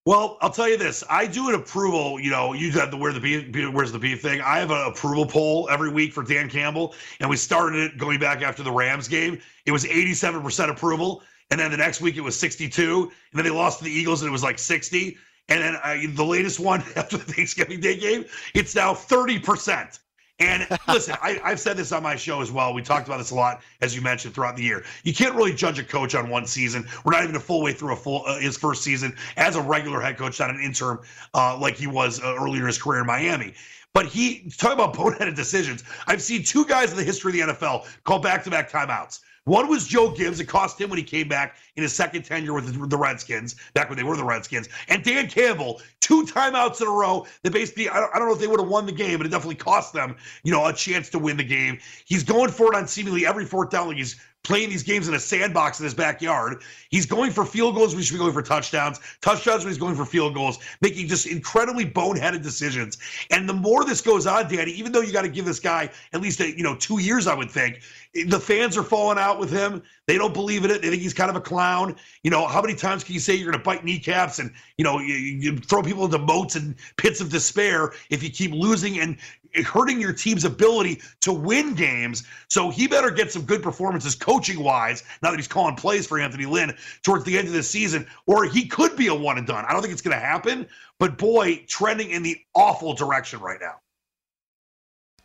Well, 0.06 0.36
I'll 0.42 0.50
tell 0.50 0.68
you 0.68 0.76
this. 0.76 1.02
I 1.08 1.26
do 1.26 1.48
an 1.48 1.54
approval, 1.54 2.20
you 2.20 2.30
know, 2.30 2.52
you 2.52 2.70
have 2.72 2.90
the 2.90 2.96
where 2.98 3.12
the 3.12 3.20
beef, 3.20 3.72
where's 3.72 3.90
the 3.90 3.98
beef 3.98 4.20
thing. 4.20 4.42
I 4.42 4.58
have 4.58 4.70
an 4.70 4.86
approval 4.86 5.24
poll 5.24 5.66
every 5.70 5.90
week 5.90 6.12
for 6.12 6.22
Dan 6.22 6.50
Campbell, 6.50 6.94
and 7.20 7.30
we 7.30 7.38
started 7.38 7.78
it 7.78 7.96
going 7.96 8.18
back 8.18 8.42
after 8.42 8.62
the 8.62 8.70
Rams 8.70 9.08
game. 9.08 9.40
It 9.64 9.72
was 9.72 9.84
87% 9.84 10.68
approval, 10.68 11.22
and 11.54 11.60
then 11.60 11.70
the 11.70 11.76
next 11.76 12.00
week 12.00 12.16
it 12.16 12.20
was 12.20 12.36
62, 12.36 13.02
and 13.02 13.10
then 13.32 13.44
they 13.44 13.50
lost 13.50 13.78
to 13.78 13.84
the 13.84 13.90
Eagles 13.92 14.22
and 14.22 14.28
it 14.28 14.32
was 14.32 14.42
like 14.42 14.58
60. 14.58 15.16
And 15.48 15.62
then 15.62 15.76
uh, 15.84 16.00
the 16.14 16.24
latest 16.24 16.58
one 16.58 16.82
after 16.96 17.16
the 17.16 17.32
Thanksgiving 17.32 17.78
Day 17.78 17.96
game, 17.96 18.24
it's 18.54 18.74
now 18.74 18.92
30%. 18.92 20.00
And 20.40 20.66
listen, 20.88 21.14
I, 21.22 21.38
have 21.44 21.60
said 21.60 21.76
this 21.76 21.92
on 21.92 22.02
my 22.02 22.16
show 22.16 22.40
as 22.42 22.50
well. 22.50 22.74
We 22.74 22.82
talked 22.82 23.06
about 23.06 23.18
this 23.18 23.30
a 23.30 23.36
lot, 23.36 23.62
as 23.82 23.94
you 23.94 24.02
mentioned, 24.02 24.34
throughout 24.34 24.56
the 24.56 24.64
year. 24.64 24.82
You 25.04 25.14
can't 25.14 25.36
really 25.36 25.54
judge 25.54 25.78
a 25.78 25.84
coach 25.84 26.16
on 26.16 26.28
one 26.28 26.44
season. 26.44 26.88
We're 27.04 27.12
not 27.12 27.22
even 27.22 27.36
a 27.36 27.40
full 27.40 27.62
way 27.62 27.72
through 27.72 27.92
a 27.92 27.96
full 27.96 28.24
uh, 28.26 28.40
his 28.40 28.56
first 28.56 28.82
season 28.82 29.14
as 29.36 29.54
a 29.54 29.62
regular 29.62 30.00
head 30.00 30.18
coach, 30.18 30.40
not 30.40 30.50
an 30.50 30.60
interim 30.60 30.98
uh, 31.34 31.56
like 31.56 31.76
he 31.76 31.86
was 31.86 32.20
uh, 32.20 32.34
earlier 32.36 32.62
in 32.62 32.66
his 32.66 32.82
career 32.82 33.02
in 33.02 33.06
Miami. 33.06 33.54
But 33.92 34.06
he 34.06 34.50
talk 34.58 34.72
about 34.72 34.92
boneheaded 34.96 35.36
decisions. 35.36 35.84
I've 36.08 36.20
seen 36.20 36.42
two 36.42 36.66
guys 36.66 36.90
in 36.90 36.96
the 36.96 37.04
history 37.04 37.40
of 37.40 37.46
the 37.46 37.54
NFL 37.54 37.86
call 38.02 38.18
back-to-back 38.18 38.72
timeouts. 38.72 39.20
One 39.44 39.68
was 39.68 39.86
Joe 39.86 40.10
Gibbs. 40.10 40.40
It 40.40 40.46
cost 40.46 40.80
him 40.80 40.88
when 40.88 40.98
he 40.98 41.04
came 41.04 41.28
back 41.28 41.56
in 41.76 41.82
his 41.82 41.94
second 41.94 42.22
tenure 42.22 42.54
with 42.54 42.90
the 42.90 42.96
Redskins, 42.96 43.56
back 43.74 43.90
when 43.90 43.98
they 43.98 44.04
were 44.04 44.16
the 44.16 44.24
Redskins. 44.24 44.68
And 44.88 45.02
Dan 45.04 45.28
Campbell, 45.28 45.82
two 46.00 46.24
timeouts 46.24 46.80
in 46.80 46.86
a 46.86 46.90
row 46.90 47.26
that 47.42 47.52
basically, 47.52 47.90
I 47.90 48.00
don't, 48.00 48.10
I 48.14 48.18
don't 48.18 48.28
know 48.28 48.34
if 48.34 48.40
they 48.40 48.46
would 48.46 48.60
have 48.60 48.68
won 48.68 48.86
the 48.86 48.92
game, 48.92 49.18
but 49.18 49.26
it 49.26 49.30
definitely 49.30 49.56
cost 49.56 49.92
them, 49.92 50.16
you 50.44 50.52
know, 50.52 50.66
a 50.66 50.72
chance 50.72 51.10
to 51.10 51.18
win 51.18 51.36
the 51.36 51.44
game. 51.44 51.78
He's 52.06 52.24
going 52.24 52.50
for 52.50 52.72
it 52.72 52.76
on 52.76 52.88
seemingly 52.88 53.26
every 53.26 53.44
fourth 53.44 53.70
down. 53.70 53.88
Like 53.88 53.98
he's 53.98 54.16
playing 54.44 54.68
these 54.68 54.82
games 54.82 55.08
in 55.08 55.14
a 55.14 55.18
sandbox 55.18 55.80
in 55.80 55.84
his 55.84 55.94
backyard. 55.94 56.62
He's 56.90 57.06
going 57.06 57.32
for 57.32 57.44
field 57.44 57.74
goals. 57.74 57.96
We 57.96 58.02
should 58.02 58.14
be 58.14 58.18
going 58.18 58.32
for 58.32 58.42
touchdowns. 58.42 59.00
Touchdowns 59.22 59.64
when 59.64 59.72
he's 59.72 59.78
going 59.78 59.96
for 59.96 60.04
field 60.04 60.34
goals, 60.34 60.58
making 60.80 61.08
just 61.08 61.26
incredibly 61.26 61.86
boneheaded 61.86 62.42
decisions. 62.42 62.98
And 63.30 63.48
the 63.48 63.54
more 63.54 63.84
this 63.84 64.00
goes 64.00 64.26
on, 64.26 64.52
Danny, 64.52 64.72
even 64.72 64.92
though 64.92 65.00
you 65.00 65.12
got 65.12 65.22
to 65.22 65.28
give 65.28 65.46
this 65.46 65.58
guy 65.58 65.90
at 66.12 66.20
least 66.20 66.40
a, 66.40 66.56
you 66.56 66.62
know 66.62 66.76
two 66.76 67.00
years, 67.00 67.26
I 67.26 67.34
would 67.34 67.50
think 67.50 67.80
the 68.26 68.38
fans 68.38 68.76
are 68.76 68.84
falling 68.84 69.18
out 69.18 69.40
with 69.40 69.50
him. 69.50 69.82
They 70.06 70.18
don't 70.18 70.34
believe 70.34 70.64
in 70.64 70.70
it. 70.70 70.82
They 70.82 70.90
think 70.90 71.02
he's 71.02 71.14
kind 71.14 71.30
of 71.30 71.36
a 71.36 71.40
clown. 71.40 71.96
You 72.22 72.30
know, 72.30 72.46
how 72.46 72.60
many 72.60 72.74
times 72.74 73.02
can 73.02 73.14
you 73.14 73.20
say 73.20 73.34
you're 73.34 73.50
going 73.50 73.58
to 73.58 73.64
bite 73.64 73.84
kneecaps 73.84 74.38
and 74.38 74.52
you 74.76 74.84
know 74.84 74.98
you, 75.00 75.14
you 75.14 75.56
throw 75.56 75.82
people 75.82 76.04
into 76.04 76.18
moats 76.18 76.54
and 76.54 76.74
pits 76.96 77.20
of 77.20 77.30
despair 77.30 77.92
if 78.10 78.22
you 78.22 78.30
keep 78.30 78.52
losing 78.52 79.00
and 79.00 79.16
hurting 79.62 80.00
your 80.00 80.12
team's 80.12 80.44
ability 80.44 81.00
to 81.20 81.32
win 81.32 81.74
games. 81.74 82.24
So 82.48 82.70
he 82.70 82.86
better 82.88 83.10
get 83.10 83.30
some 83.30 83.42
good 83.42 83.62
performances 83.62 84.14
coaching 84.34 84.62
wise 84.62 85.04
now 85.22 85.30
that 85.30 85.36
he's 85.36 85.48
calling 85.48 85.76
plays 85.76 86.06
for 86.06 86.18
Anthony 86.18 86.46
Lynn 86.46 86.74
towards 87.02 87.24
the 87.24 87.38
end 87.38 87.46
of 87.48 87.54
the 87.54 87.62
season, 87.62 88.06
or 88.26 88.44
he 88.44 88.66
could 88.66 88.96
be 88.96 89.06
a 89.08 89.14
one 89.14 89.38
and 89.38 89.46
done. 89.46 89.64
I 89.66 89.72
don't 89.72 89.80
think 89.80 89.92
it's 89.92 90.02
going 90.02 90.16
to 90.16 90.24
happen, 90.24 90.66
but 90.98 91.18
boy, 91.18 91.64
trending 91.68 92.10
in 92.10 92.22
the 92.22 92.38
awful 92.54 92.94
direction 92.94 93.40
right 93.40 93.58
now. 93.60 93.74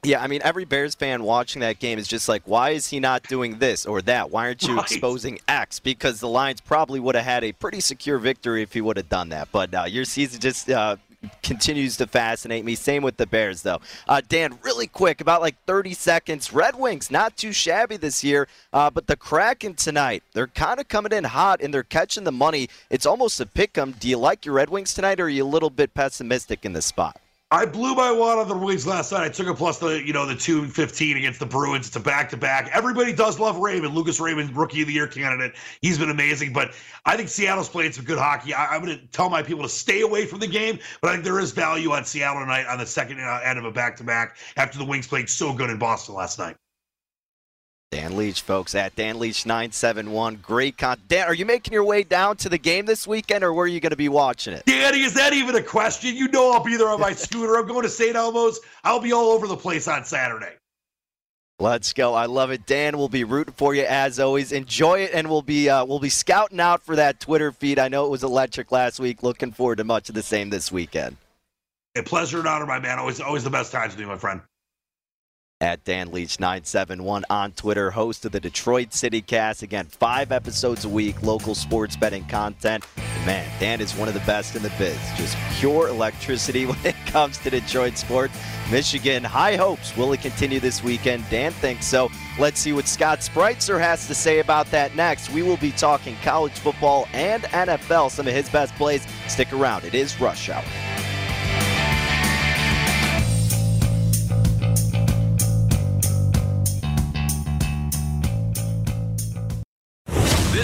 Yeah, 0.04 0.24
I 0.24 0.28
mean, 0.28 0.40
every 0.46 0.64
Bears 0.64 0.96
fan 0.96 1.24
watching 1.24 1.60
that 1.60 1.80
game 1.80 2.00
is 2.00 2.08
just 2.08 2.30
like, 2.30 2.44
why 2.46 2.70
is 2.70 2.88
he 2.88 3.02
not 3.02 3.24
doing 3.24 3.60
this 3.60 3.86
or 3.86 4.02
that? 4.04 4.32
Why 4.32 4.46
aren't 4.46 4.64
you 4.64 4.76
right. 4.78 4.90
exposing 4.90 5.40
X? 5.50 5.80
Because 5.80 6.22
the 6.22 6.30
Lions 6.30 6.62
probably 6.62 7.02
would 7.02 7.16
have 7.16 7.26
had 7.26 7.44
a 7.44 7.52
pretty 7.52 7.82
secure 7.82 8.18
victory 8.18 8.62
if 8.62 8.72
he 8.72 8.80
would 8.80 8.96
have 8.96 9.10
done 9.10 9.30
that. 9.30 9.50
But 9.52 9.74
uh, 9.74 9.84
your 9.90 10.06
season 10.06 10.40
just 10.40 10.70
uh, 10.70 10.96
continues 11.44 11.98
to 11.98 12.08
fascinate 12.08 12.66
me. 12.66 12.76
Same 12.76 13.04
with 13.04 13.18
the 13.18 13.28
Bears, 13.28 13.62
though. 13.62 13.80
Uh, 14.08 14.22
Dan, 14.28 14.58
really 14.64 14.88
quick, 14.88 15.22
about 15.22 15.42
like 15.42 15.56
30 15.66 15.94
seconds. 15.94 16.54
Red 16.54 16.78
Wings, 16.78 17.12
not 17.12 17.38
too 17.38 17.52
shabby 17.52 17.98
this 17.98 18.24
year, 18.24 18.48
uh, 18.74 18.90
but 18.90 19.08
the 19.08 19.18
Kraken 19.18 19.74
tonight, 19.74 20.24
they're 20.34 20.48
kind 20.48 20.80
of 20.80 20.88
coming 20.88 21.12
in 21.12 21.26
hot 21.26 21.62
and 21.62 21.74
they're 21.74 21.84
catching 21.84 22.24
the 22.24 22.32
money. 22.32 22.70
It's 22.90 23.06
almost 23.06 23.40
a 23.40 23.46
pick 23.46 23.78
'em. 23.78 23.92
Do 24.00 24.08
you 24.08 24.18
like 24.18 24.46
your 24.46 24.56
Red 24.56 24.70
Wings 24.70 24.94
tonight, 24.94 25.20
or 25.20 25.26
are 25.26 25.30
you 25.30 25.44
a 25.44 25.46
little 25.46 25.70
bit 25.70 25.94
pessimistic 25.94 26.66
in 26.66 26.74
this 26.74 26.86
spot? 26.86 27.20
I 27.52 27.66
blew 27.66 27.96
my 27.96 28.12
wad 28.12 28.38
on 28.38 28.48
the 28.48 28.56
Wings 28.56 28.86
last 28.86 29.12
night. 29.12 29.24
I 29.24 29.30
took 29.30 29.48
a 29.48 29.56
plus 29.56 29.80
the 29.80 30.06
you 30.06 30.14
know 30.14 30.28
the 30.28 30.36
two 30.36 30.68
fifteen 30.68 31.18
against 31.18 31.40
the 31.40 31.48
Bruins. 31.48 31.88
It's 31.88 31.96
a 31.96 32.00
back 32.00 32.30
to 32.30 32.38
back. 32.38 32.70
Everybody 32.72 33.12
does 33.12 33.40
love 33.40 33.58
Raymond. 33.58 33.96
Lucas 33.96 34.20
Raymond, 34.20 34.56
rookie 34.56 34.82
of 34.82 34.88
the 34.88 34.94
year 34.94 35.08
candidate. 35.08 35.56
He's 35.82 35.98
been 35.98 36.12
amazing. 36.12 36.54
But 36.54 36.76
I 37.08 37.18
think 37.18 37.28
Seattle's 37.28 37.68
playing 37.68 37.94
some 37.94 38.06
good 38.06 38.20
hockey. 38.20 38.54
I, 38.54 38.76
am 38.76 38.86
going 38.86 39.00
to 39.00 39.08
tell 39.08 39.32
my 39.32 39.42
people 39.42 39.64
to 39.64 39.70
stay 39.70 40.02
away 40.02 40.28
from 40.28 40.40
the 40.40 40.48
game. 40.48 40.78
But 41.02 41.10
I 41.10 41.14
think 41.14 41.24
there 41.24 41.40
is 41.40 41.52
value 41.52 41.92
on 41.92 42.06
Seattle 42.06 42.42
tonight 42.42 42.68
on 42.68 42.78
the 42.78 42.86
second 42.86 43.20
uh, 43.20 43.42
end 43.44 43.58
of 43.58 43.66
a 43.66 43.72
back 43.72 43.98
to 43.98 44.04
back 44.04 44.38
after 44.56 44.78
the 44.78 44.86
Wings 44.86 45.08
played 45.08 45.28
so 45.28 45.52
good 45.52 45.72
in 45.72 45.80
Boston 45.80 46.14
last 46.14 46.38
night. 46.38 46.56
Dan 47.92 48.18
Leach, 48.18 48.42
folks, 48.42 48.76
at 48.76 48.96
Dan 48.96 49.18
Leach 49.18 49.48
971. 49.48 50.36
Great 50.44 50.78
content. 50.78 51.08
Dan, 51.08 51.28
are 51.28 51.34
you 51.34 51.46
making 51.46 51.74
your 51.74 51.84
way 51.84 52.04
down 52.04 52.38
to 52.38 52.48
the 52.48 52.60
game 52.60 52.86
this 52.86 53.08
weekend, 53.08 53.44
or 53.44 53.52
where 53.52 53.64
are 53.64 53.68
you 53.68 53.80
going 53.80 53.90
to 53.90 53.96
be 53.96 54.10
watching 54.10 54.54
it? 54.54 54.64
Danny, 54.68 55.02
is 55.02 55.16
that 55.16 55.34
even 55.34 55.56
a 55.56 55.64
question? 55.64 56.16
You 56.16 56.28
know 56.28 56.52
I'll 56.52 56.64
be 56.64 56.78
there 56.78 56.90
on 56.90 57.00
my 57.00 57.14
scooter. 57.14 57.56
I'm 57.56 57.68
going 57.68 57.82
to 57.82 57.90
St. 57.90 58.16
Elmo's. 58.16 58.60
I'll 58.84 59.00
be 59.00 59.12
all 59.12 59.32
over 59.32 59.48
the 59.48 59.58
place 59.58 59.88
on 59.88 60.06
Saturday. 60.06 60.54
Let's 61.58 61.92
go! 61.92 62.14
I 62.14 62.28
love 62.28 62.52
it. 62.52 62.66
Dan 62.66 62.98
we'll 62.98 63.10
be 63.10 63.26
rooting 63.26 63.56
for 63.58 63.76
you 63.76 63.84
as 63.84 64.18
always. 64.20 64.54
Enjoy 64.54 65.00
it, 65.00 65.12
and 65.14 65.28
we'll 65.28 65.42
be 65.42 65.68
uh, 65.68 65.84
we'll 65.84 66.00
be 66.00 66.10
scouting 66.10 66.60
out 66.60 66.84
for 66.84 66.96
that 66.96 67.20
Twitter 67.20 67.52
feed. 67.52 67.80
I 67.80 67.90
know 67.90 68.06
it 68.06 68.12
was 68.12 68.24
electric 68.24 68.72
last 68.72 69.00
week. 69.00 69.24
Looking 69.24 69.52
forward 69.52 69.80
to 69.80 69.84
much 69.84 70.08
of 70.08 70.16
the 70.16 70.24
same 70.24 70.52
this 70.52 70.72
weekend. 70.72 71.18
A 71.98 72.04
pleasure 72.04 72.38
and 72.38 72.48
honor, 72.48 72.66
my 72.66 72.80
man. 72.80 72.98
Always 73.00 73.20
always 73.20 73.44
the 73.44 73.50
best 73.50 73.74
times 73.74 73.94
with 73.94 74.00
you, 74.00 74.08
my 74.08 74.18
friend 74.18 74.42
at 75.62 75.84
Dan 75.84 76.12
Leach 76.12 76.40
971 76.40 77.26
on 77.30 77.52
Twitter, 77.52 77.92
host 77.92 78.24
of 78.26 78.32
the 78.32 78.40
Detroit 78.40 78.94
City 78.94 79.22
Cast. 79.22 79.62
Again, 79.62 79.86
five 79.86 80.32
episodes 80.32 80.86
a 80.86 80.90
week, 80.90 81.22
local 81.22 81.54
sports 81.54 81.98
betting 81.98 82.26
content. 82.26 82.86
Man, 83.26 83.46
Dan 83.60 83.82
is 83.82 83.94
one 83.96 84.08
of 84.08 84.14
the 84.14 84.22
best 84.22 84.56
in 84.56 84.64
the 84.64 84.72
biz. 84.78 84.98
Just 85.18 85.36
pure 85.60 85.90
electricity 85.90 86.66
when 86.68 86.78
it 86.86 86.96
comes 87.08 87.38
to 87.40 87.50
Detroit 87.50 87.98
sports. 87.98 88.34
Michigan, 88.72 89.24
high 89.24 89.58
hopes. 89.58 89.96
Will 89.98 90.14
it 90.14 90.22
continue 90.22 90.60
this 90.60 90.82
weekend? 90.84 91.26
Dan 91.30 91.52
thinks 91.52 91.86
so. 91.86 92.10
Let's 92.40 92.60
see 92.60 92.72
what 92.72 92.88
Scott 92.88 93.20
Spreitzer 93.20 93.80
has 93.82 94.08
to 94.08 94.16
say 94.16 94.40
about 94.40 94.68
that 94.72 94.96
next. 94.96 95.30
We 95.30 95.44
will 95.44 95.58
be 95.58 95.72
talking 95.72 96.16
college 96.24 96.54
football 96.54 97.08
and 97.12 97.44
NFL, 97.44 98.12
some 98.12 98.28
of 98.28 98.34
his 98.34 98.50
best 98.50 98.74
plays. 98.76 99.06
Stick 99.28 99.52
around. 99.52 99.84
It 99.84 99.94
is 99.94 100.20
Rush 100.22 100.50
Hour. 100.50 100.64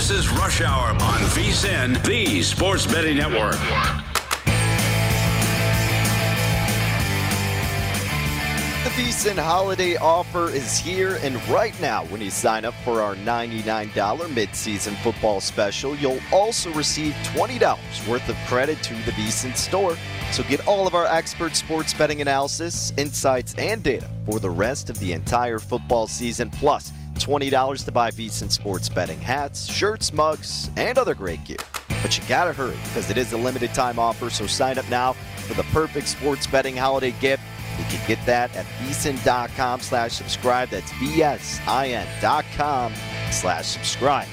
This 0.07 0.19
is 0.19 0.29
Rush 0.33 0.61
Hour 0.61 0.89
on 0.89 1.19
VSIN, 1.33 2.05
the 2.05 2.43
Sports 2.43 2.85
Betting 2.85 3.17
Network. 3.17 3.53
The 8.83 8.91
VSIN 8.91 9.35
holiday 9.35 9.95
offer 9.95 10.49
is 10.51 10.77
here, 10.77 11.17
and 11.23 11.35
right 11.47 11.73
now, 11.81 12.05
when 12.05 12.21
you 12.21 12.29
sign 12.29 12.65
up 12.65 12.75
for 12.83 13.01
our 13.01 13.15
$99 13.15 13.89
midseason 13.89 14.95
football 14.97 15.41
special, 15.41 15.95
you'll 15.95 16.21
also 16.31 16.71
receive 16.73 17.13
$20 17.33 18.07
worth 18.07 18.29
of 18.29 18.35
credit 18.45 18.83
to 18.83 18.93
the 19.05 19.11
VSIN 19.13 19.57
store. 19.57 19.97
So 20.31 20.43
get 20.43 20.67
all 20.67 20.85
of 20.85 20.93
our 20.93 21.07
expert 21.07 21.55
sports 21.55 21.95
betting 21.95 22.21
analysis, 22.21 22.93
insights, 22.95 23.55
and 23.55 23.81
data 23.81 24.07
for 24.27 24.39
the 24.39 24.51
rest 24.51 24.91
of 24.91 24.99
the 24.99 25.13
entire 25.13 25.57
football 25.57 26.05
season. 26.05 26.51
Plus, 26.51 26.91
$20 27.15 27.85
to 27.85 27.91
buy 27.91 28.11
VSIN 28.11 28.51
sports 28.51 28.89
betting 28.89 29.19
hats, 29.19 29.65
shirts, 29.65 30.13
mugs, 30.13 30.69
and 30.77 30.97
other 30.97 31.15
great 31.15 31.43
gear. 31.43 31.57
But 32.01 32.17
you 32.17 32.23
gotta 32.27 32.53
hurry 32.53 32.77
because 32.85 33.09
it 33.09 33.17
is 33.17 33.33
a 33.33 33.37
limited 33.37 33.73
time 33.73 33.99
offer, 33.99 34.29
so 34.29 34.45
sign 34.45 34.77
up 34.77 34.89
now 34.89 35.13
for 35.47 35.53
the 35.53 35.63
perfect 35.63 36.07
sports 36.07 36.47
betting 36.47 36.77
holiday 36.77 37.13
gift. 37.19 37.43
You 37.77 37.85
can 37.85 38.07
get 38.07 38.25
that 38.25 38.55
at 38.55 38.65
vsin.com 38.65 39.81
slash 39.81 40.13
subscribe. 40.13 40.69
That's 40.69 40.91
V-S-I-N 40.93 42.07
dot 42.21 42.45
com 42.55 42.93
slash 43.31 43.65
subscribe. 43.65 44.27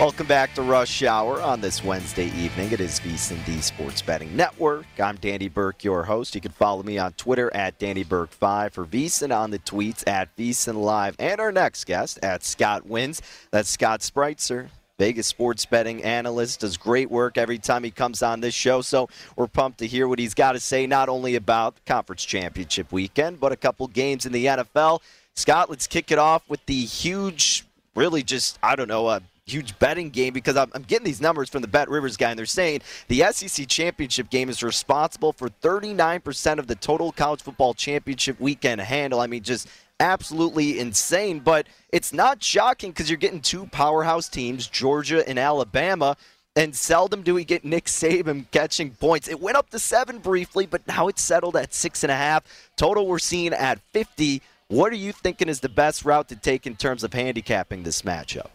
Welcome 0.00 0.26
back 0.26 0.52
to 0.56 0.62
Rush 0.62 1.04
Hour 1.04 1.40
on 1.40 1.60
this 1.60 1.84
Wednesday 1.84 2.26
evening. 2.36 2.72
It 2.72 2.80
is 2.80 2.98
VSIN 2.98 3.42
D 3.46 3.60
Sports 3.60 4.02
Betting 4.02 4.34
Network. 4.34 4.86
I'm 4.98 5.14
Danny 5.14 5.48
Burke, 5.48 5.84
your 5.84 6.02
host. 6.02 6.34
You 6.34 6.40
can 6.40 6.50
follow 6.50 6.82
me 6.82 6.98
on 6.98 7.12
Twitter 7.12 7.48
at 7.54 7.78
Danny 7.78 8.04
Burke5 8.04 8.72
for 8.72 8.84
VSIN 8.86 9.34
on 9.34 9.52
the 9.52 9.60
tweets 9.60 10.02
at 10.08 10.36
VSIN 10.36 10.82
Live. 10.82 11.14
And 11.20 11.40
our 11.40 11.52
next 11.52 11.84
guest 11.84 12.18
at 12.24 12.42
Scott 12.42 12.84
Wins. 12.84 13.22
That's 13.52 13.68
Scott 13.68 14.00
Spreitzer. 14.00 14.66
Vegas 14.98 15.28
sports 15.28 15.64
betting 15.64 16.02
analyst 16.02 16.60
does 16.60 16.76
great 16.76 17.08
work 17.08 17.38
every 17.38 17.58
time 17.58 17.84
he 17.84 17.92
comes 17.92 18.20
on 18.20 18.40
this 18.40 18.54
show. 18.54 18.80
So 18.80 19.08
we're 19.36 19.46
pumped 19.46 19.78
to 19.78 19.86
hear 19.86 20.08
what 20.08 20.18
he's 20.18 20.34
got 20.34 20.52
to 20.52 20.60
say, 20.60 20.88
not 20.88 21.08
only 21.08 21.36
about 21.36 21.76
conference 21.86 22.24
championship 22.24 22.90
weekend, 22.90 23.38
but 23.38 23.52
a 23.52 23.56
couple 23.56 23.86
games 23.86 24.26
in 24.26 24.32
the 24.32 24.46
NFL. 24.46 25.02
Scott, 25.36 25.70
let's 25.70 25.86
kick 25.86 26.10
it 26.10 26.18
off 26.18 26.42
with 26.48 26.66
the 26.66 26.84
huge, 26.84 27.64
really 27.94 28.24
just, 28.24 28.58
I 28.60 28.74
don't 28.74 28.88
know, 28.88 29.08
a 29.08 29.22
huge 29.46 29.78
betting 29.78 30.10
game 30.10 30.32
because 30.32 30.56
I'm, 30.56 30.70
I'm, 30.74 30.82
getting 30.82 31.04
these 31.04 31.20
numbers 31.20 31.50
from 31.50 31.62
the 31.62 31.68
Bet 31.68 31.88
Rivers 31.90 32.16
guy, 32.16 32.30
and 32.30 32.38
they're 32.38 32.46
saying 32.46 32.80
the 33.08 33.24
SEC 33.30 33.68
championship 33.68 34.30
game 34.30 34.48
is 34.48 34.62
responsible 34.62 35.32
for 35.32 35.48
39% 35.48 36.58
of 36.58 36.66
the 36.66 36.74
total 36.74 37.12
college 37.12 37.42
football 37.42 37.74
championship 37.74 38.40
weekend 38.40 38.80
handle. 38.80 39.20
I 39.20 39.26
mean, 39.26 39.42
just 39.42 39.68
absolutely 40.00 40.78
insane. 40.78 41.40
But 41.40 41.66
it's 41.92 42.12
not 42.12 42.42
shocking 42.42 42.90
because 42.90 43.10
you're 43.10 43.16
getting 43.16 43.40
two 43.40 43.66
powerhouse 43.66 44.28
teams, 44.28 44.66
Georgia 44.66 45.26
and 45.28 45.38
Alabama. 45.38 46.16
And 46.56 46.74
seldom 46.74 47.22
do 47.22 47.34
we 47.34 47.44
get 47.44 47.64
Nick 47.64 47.86
Saban 47.86 48.48
catching 48.52 48.92
points. 48.92 49.26
It 49.26 49.40
went 49.40 49.56
up 49.56 49.70
to 49.70 49.78
seven 49.80 50.18
briefly, 50.18 50.66
but 50.66 50.86
now 50.86 51.08
it's 51.08 51.20
settled 51.20 51.56
at 51.56 51.74
six 51.74 52.04
and 52.04 52.12
a 52.12 52.16
half. 52.16 52.44
Total 52.76 53.04
we're 53.04 53.18
seeing 53.18 53.52
at 53.52 53.80
50. 53.92 54.40
What 54.68 54.92
are 54.92 54.96
you 54.96 55.10
thinking 55.12 55.48
is 55.48 55.60
the 55.60 55.68
best 55.68 56.04
route 56.04 56.28
to 56.28 56.36
take 56.36 56.64
in 56.66 56.76
terms 56.76 57.02
of 57.02 57.12
handicapping 57.12 57.82
this 57.82 58.02
matchup? 58.02 58.50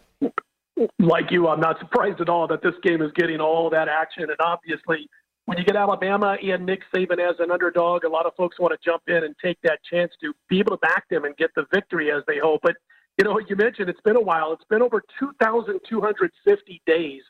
Like 0.98 1.30
you, 1.30 1.48
I'm 1.48 1.60
not 1.60 1.78
surprised 1.78 2.20
at 2.20 2.28
all 2.28 2.46
that 2.48 2.62
this 2.62 2.74
game 2.82 3.02
is 3.02 3.10
getting 3.14 3.40
all 3.40 3.70
that 3.70 3.88
action. 3.88 4.24
And 4.24 4.36
obviously, 4.40 5.08
when 5.46 5.58
you 5.58 5.64
get 5.64 5.76
Alabama 5.76 6.36
and 6.42 6.64
Nick 6.64 6.82
Saban 6.94 7.18
as 7.18 7.36
an 7.38 7.50
underdog, 7.50 8.04
a 8.04 8.08
lot 8.08 8.26
of 8.26 8.34
folks 8.36 8.58
want 8.58 8.72
to 8.72 8.78
jump 8.84 9.02
in 9.08 9.24
and 9.24 9.34
take 9.42 9.58
that 9.62 9.80
chance 9.90 10.12
to 10.20 10.32
be 10.48 10.58
able 10.58 10.76
to 10.76 10.78
back 10.78 11.08
them 11.08 11.24
and 11.24 11.36
get 11.36 11.50
the 11.56 11.66
victory 11.72 12.10
as 12.10 12.22
they 12.26 12.38
hope. 12.38 12.60
But, 12.62 12.76
you 13.18 13.24
know, 13.24 13.38
you 13.38 13.56
mentioned 13.56 13.88
it's 13.88 14.00
been 14.02 14.16
a 14.16 14.20
while. 14.20 14.52
It's 14.52 14.64
been 14.70 14.82
over 14.82 15.02
2,250 15.18 16.82
days 16.86 17.22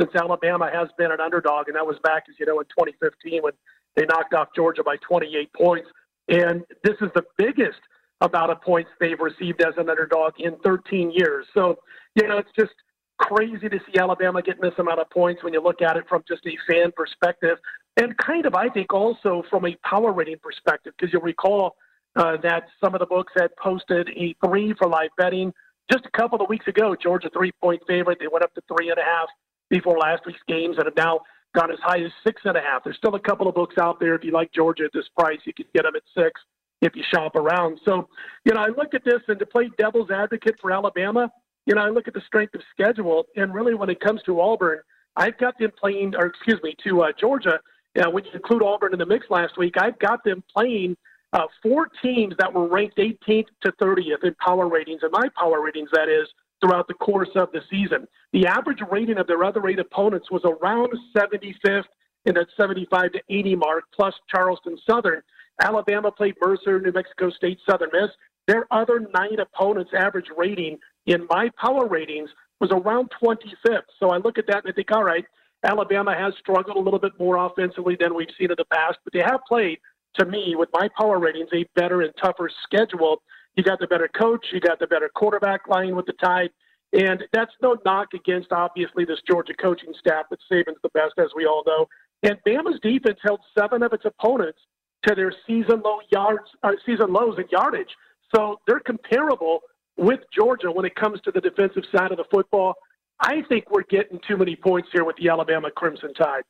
since 0.00 0.10
Alabama 0.14 0.70
has 0.72 0.88
been 0.98 1.12
an 1.12 1.20
underdog. 1.20 1.68
And 1.68 1.76
that 1.76 1.86
was 1.86 1.96
back, 2.02 2.24
as 2.28 2.36
you 2.38 2.46
know, 2.46 2.60
in 2.60 2.66
2015 2.66 3.42
when 3.42 3.52
they 3.94 4.04
knocked 4.06 4.34
off 4.34 4.48
Georgia 4.54 4.82
by 4.82 4.96
28 4.96 5.52
points. 5.52 5.88
And 6.28 6.62
this 6.82 6.96
is 7.00 7.08
the 7.14 7.24
biggest 7.38 7.78
amount 8.20 8.50
of 8.50 8.60
points 8.62 8.90
they've 9.00 9.20
received 9.20 9.62
as 9.62 9.74
an 9.76 9.90
underdog 9.90 10.34
in 10.38 10.56
13 10.64 11.10
years. 11.10 11.46
So, 11.54 11.76
you 12.14 12.26
know, 12.26 12.38
it's 12.38 12.50
just 12.58 12.72
crazy 13.18 13.68
to 13.68 13.78
see 13.86 13.98
Alabama 13.98 14.42
getting 14.42 14.62
this 14.62 14.78
amount 14.78 15.00
of 15.00 15.08
points 15.10 15.42
when 15.42 15.52
you 15.52 15.62
look 15.62 15.82
at 15.82 15.96
it 15.96 16.04
from 16.08 16.22
just 16.28 16.44
a 16.46 16.56
fan 16.68 16.92
perspective, 16.96 17.58
and 17.96 18.16
kind 18.18 18.46
of 18.46 18.54
I 18.54 18.68
think 18.68 18.92
also 18.92 19.42
from 19.50 19.66
a 19.66 19.76
power 19.84 20.12
rating 20.12 20.38
perspective, 20.42 20.92
because 20.98 21.12
you'll 21.12 21.22
recall 21.22 21.76
uh, 22.16 22.36
that 22.42 22.64
some 22.82 22.94
of 22.94 23.00
the 23.00 23.06
books 23.06 23.32
had 23.36 23.50
posted 23.56 24.08
a 24.10 24.34
three 24.44 24.74
for 24.78 24.88
live 24.88 25.10
betting 25.16 25.52
just 25.90 26.04
a 26.04 26.10
couple 26.18 26.40
of 26.40 26.48
weeks 26.48 26.66
ago, 26.66 26.96
Georgia 27.00 27.30
three 27.32 27.52
point 27.62 27.82
favorite. 27.86 28.18
They 28.20 28.28
went 28.28 28.44
up 28.44 28.54
to 28.54 28.62
three 28.68 28.90
and 28.90 28.98
a 28.98 29.04
half 29.04 29.28
before 29.70 29.98
last 29.98 30.22
week's 30.26 30.40
games 30.48 30.76
and 30.78 30.86
have 30.86 30.96
now 30.96 31.20
gone 31.54 31.70
as 31.70 31.78
high 31.82 32.00
as 32.00 32.10
six 32.26 32.42
and 32.44 32.56
a 32.56 32.60
half. 32.60 32.84
There's 32.84 32.96
still 32.96 33.14
a 33.14 33.20
couple 33.20 33.48
of 33.48 33.54
books 33.54 33.76
out 33.80 33.98
there. 33.98 34.14
If 34.14 34.24
you 34.24 34.32
like 34.32 34.52
Georgia 34.52 34.84
at 34.84 34.90
this 34.92 35.06
price, 35.18 35.38
you 35.44 35.54
can 35.54 35.66
get 35.74 35.84
them 35.84 35.96
at 35.96 36.02
six 36.16 36.40
if 36.82 36.94
you 36.94 37.02
shop 37.14 37.34
around. 37.36 37.80
So, 37.84 38.08
you 38.44 38.52
know, 38.52 38.60
I 38.60 38.68
look 38.68 38.94
at 38.94 39.04
this 39.04 39.20
and 39.28 39.38
to 39.38 39.46
play 39.46 39.70
devil's 39.78 40.10
advocate 40.10 40.56
for 40.60 40.70
Alabama, 40.72 41.30
you 41.66 41.74
know, 41.74 41.82
I 41.82 41.90
look 41.90 42.08
at 42.08 42.14
the 42.14 42.22
strength 42.26 42.54
of 42.54 42.62
schedule, 42.72 43.26
and 43.36 43.52
really 43.52 43.74
when 43.74 43.90
it 43.90 44.00
comes 44.00 44.22
to 44.22 44.40
Auburn, 44.40 44.78
I've 45.16 45.36
got 45.38 45.58
them 45.58 45.72
playing, 45.78 46.14
or 46.16 46.26
excuse 46.26 46.60
me, 46.62 46.74
to 46.84 47.02
uh, 47.02 47.12
Georgia. 47.18 47.58
Uh, 47.98 48.10
when 48.10 48.24
you 48.24 48.30
include 48.34 48.62
Auburn 48.62 48.92
in 48.92 48.98
the 48.98 49.06
mix 49.06 49.26
last 49.30 49.58
week, 49.58 49.74
I've 49.78 49.98
got 49.98 50.22
them 50.24 50.44
playing 50.54 50.96
uh, 51.32 51.46
four 51.62 51.88
teams 52.02 52.34
that 52.38 52.52
were 52.52 52.68
ranked 52.68 52.98
18th 52.98 53.46
to 53.62 53.72
30th 53.72 54.24
in 54.24 54.34
power 54.34 54.68
ratings, 54.68 55.00
and 55.02 55.10
my 55.12 55.28
power 55.36 55.60
ratings, 55.62 55.90
that 55.92 56.08
is, 56.08 56.28
throughout 56.60 56.88
the 56.88 56.94
course 56.94 57.28
of 57.34 57.50
the 57.52 57.60
season. 57.70 58.06
The 58.32 58.46
average 58.46 58.80
rating 58.90 59.18
of 59.18 59.26
their 59.26 59.44
other 59.44 59.66
eight 59.68 59.78
opponents 59.78 60.30
was 60.30 60.42
around 60.44 60.92
75th 61.16 61.84
in 62.26 62.34
that 62.34 62.46
75 62.56 63.12
to 63.12 63.20
80 63.28 63.56
mark, 63.56 63.84
plus 63.94 64.14
Charleston 64.30 64.78
Southern. 64.88 65.22
Alabama 65.62 66.10
played 66.10 66.34
Mercer, 66.40 66.80
New 66.80 66.92
Mexico 66.92 67.30
State, 67.30 67.58
Southern 67.68 67.90
Miss. 67.92 68.10
Their 68.46 68.66
other 68.70 69.08
nine 69.14 69.38
opponents' 69.40 69.92
average 69.96 70.26
rating 70.36 70.78
in 71.06 71.26
my 71.30 71.50
power 71.60 71.86
ratings 71.86 72.30
was 72.60 72.70
around 72.70 73.10
25th. 73.22 73.82
So 73.98 74.10
I 74.10 74.18
look 74.18 74.38
at 74.38 74.46
that 74.48 74.64
and 74.64 74.68
I 74.68 74.72
think, 74.72 74.90
all 74.92 75.04
right, 75.04 75.24
Alabama 75.64 76.14
has 76.16 76.34
struggled 76.38 76.76
a 76.76 76.80
little 76.80 76.98
bit 76.98 77.12
more 77.18 77.36
offensively 77.36 77.96
than 77.98 78.14
we've 78.14 78.28
seen 78.38 78.50
in 78.50 78.56
the 78.56 78.64
past, 78.66 78.98
but 79.04 79.12
they 79.12 79.20
have 79.20 79.40
played, 79.48 79.78
to 80.18 80.26
me, 80.26 80.54
with 80.56 80.68
my 80.72 80.88
power 80.98 81.18
ratings, 81.18 81.48
a 81.52 81.64
better 81.74 82.02
and 82.02 82.12
tougher 82.22 82.50
schedule. 82.64 83.22
You 83.56 83.64
got 83.64 83.80
the 83.80 83.86
better 83.86 84.08
coach, 84.08 84.46
you 84.52 84.60
got 84.60 84.78
the 84.78 84.86
better 84.86 85.10
quarterback 85.14 85.68
line 85.68 85.96
with 85.96 86.06
the 86.06 86.12
Tide. 86.14 86.50
And 86.92 87.24
that's 87.32 87.52
no 87.60 87.76
knock 87.84 88.08
against, 88.14 88.52
obviously, 88.52 89.04
this 89.04 89.18
Georgia 89.28 89.54
coaching 89.54 89.92
staff, 89.98 90.26
but 90.30 90.38
Saban's 90.50 90.78
the 90.82 90.88
best, 90.90 91.14
as 91.18 91.30
we 91.34 91.46
all 91.46 91.62
know. 91.66 91.88
And 92.22 92.38
Bama's 92.46 92.80
defense 92.80 93.18
held 93.22 93.40
seven 93.58 93.82
of 93.82 93.92
its 93.92 94.04
opponents 94.04 94.58
to 95.06 95.14
their 95.14 95.32
season 95.46 95.82
low 95.84 95.98
yards, 96.10 96.48
uh, 96.62 96.72
season 96.84 97.12
lows 97.12 97.38
in 97.38 97.44
yardage. 97.50 97.90
So 98.34 98.60
they're 98.66 98.80
comparable 98.80 99.60
with 99.96 100.20
Georgia 100.34 100.70
when 100.70 100.84
it 100.84 100.94
comes 100.94 101.20
to 101.22 101.30
the 101.30 101.40
defensive 101.40 101.84
side 101.94 102.10
of 102.10 102.18
the 102.18 102.24
football. 102.30 102.74
I 103.20 103.42
think 103.48 103.70
we're 103.70 103.82
getting 103.82 104.20
too 104.28 104.36
many 104.36 104.56
points 104.56 104.88
here 104.92 105.04
with 105.04 105.16
the 105.16 105.28
Alabama 105.28 105.70
Crimson 105.70 106.12
Tide. 106.14 106.42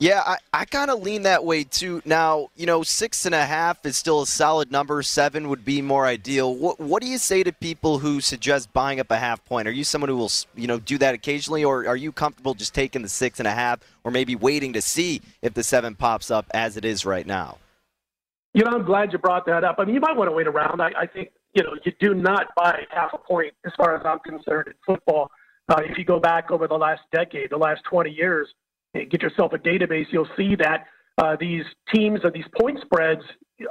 Yeah, 0.00 0.22
I, 0.26 0.36
I 0.52 0.64
kind 0.64 0.90
of 0.90 1.02
lean 1.02 1.22
that 1.22 1.44
way 1.44 1.62
too. 1.64 2.02
Now, 2.04 2.48
you 2.56 2.66
know, 2.66 2.82
six 2.82 3.26
and 3.26 3.34
a 3.34 3.46
half 3.46 3.86
is 3.86 3.96
still 3.96 4.22
a 4.22 4.26
solid 4.26 4.72
number. 4.72 5.02
Seven 5.02 5.48
would 5.48 5.64
be 5.64 5.80
more 5.80 6.04
ideal. 6.04 6.54
What 6.54 6.80
What 6.80 7.00
do 7.00 7.08
you 7.08 7.16
say 7.16 7.44
to 7.44 7.52
people 7.52 8.00
who 8.00 8.20
suggest 8.20 8.72
buying 8.72 8.98
up 8.98 9.10
a 9.10 9.16
half 9.16 9.44
point? 9.44 9.68
Are 9.68 9.72
you 9.72 9.84
someone 9.84 10.08
who 10.08 10.16
will, 10.16 10.32
you 10.56 10.66
know, 10.66 10.80
do 10.80 10.98
that 10.98 11.14
occasionally, 11.14 11.64
or 11.64 11.86
are 11.86 11.96
you 11.96 12.10
comfortable 12.10 12.54
just 12.54 12.74
taking 12.74 13.02
the 13.02 13.08
six 13.08 13.38
and 13.38 13.46
a 13.46 13.52
half, 13.52 13.78
or 14.02 14.10
maybe 14.10 14.34
waiting 14.34 14.72
to 14.72 14.82
see 14.82 15.22
if 15.42 15.54
the 15.54 15.62
seven 15.62 15.94
pops 15.94 16.30
up 16.30 16.46
as 16.52 16.76
it 16.76 16.84
is 16.84 17.06
right 17.06 17.26
now? 17.26 17.58
You 18.52 18.64
know, 18.64 18.72
I'm 18.72 18.84
glad 18.84 19.12
you 19.12 19.18
brought 19.18 19.46
that 19.46 19.62
up. 19.64 19.76
I 19.78 19.84
mean, 19.84 19.94
you 19.94 20.00
might 20.00 20.16
want 20.16 20.28
to 20.28 20.34
wait 20.34 20.48
around. 20.48 20.82
I, 20.82 20.90
I 20.98 21.06
think 21.06 21.30
you 21.54 21.62
know 21.62 21.74
you 21.84 21.92
do 22.00 22.14
not 22.14 22.48
buy 22.56 22.80
half 22.90 23.12
a 23.14 23.18
point 23.18 23.54
as 23.64 23.72
far 23.76 23.96
as 23.96 24.02
I'm 24.04 24.18
concerned 24.20 24.68
in 24.68 24.74
football. 24.84 25.30
Uh, 25.68 25.80
if 25.84 25.96
you 25.96 26.04
go 26.04 26.20
back 26.20 26.50
over 26.50 26.68
the 26.68 26.74
last 26.74 27.00
decade, 27.10 27.50
the 27.50 27.56
last 27.56 27.82
20 27.84 28.10
years 28.10 28.48
and 28.92 29.10
get 29.10 29.22
yourself 29.22 29.52
a 29.54 29.58
database, 29.58 30.06
you'll 30.10 30.28
see 30.36 30.54
that 30.56 30.86
uh, 31.18 31.36
these 31.40 31.64
teams 31.94 32.20
or 32.22 32.30
these 32.30 32.44
point 32.60 32.78
spreads 32.82 33.22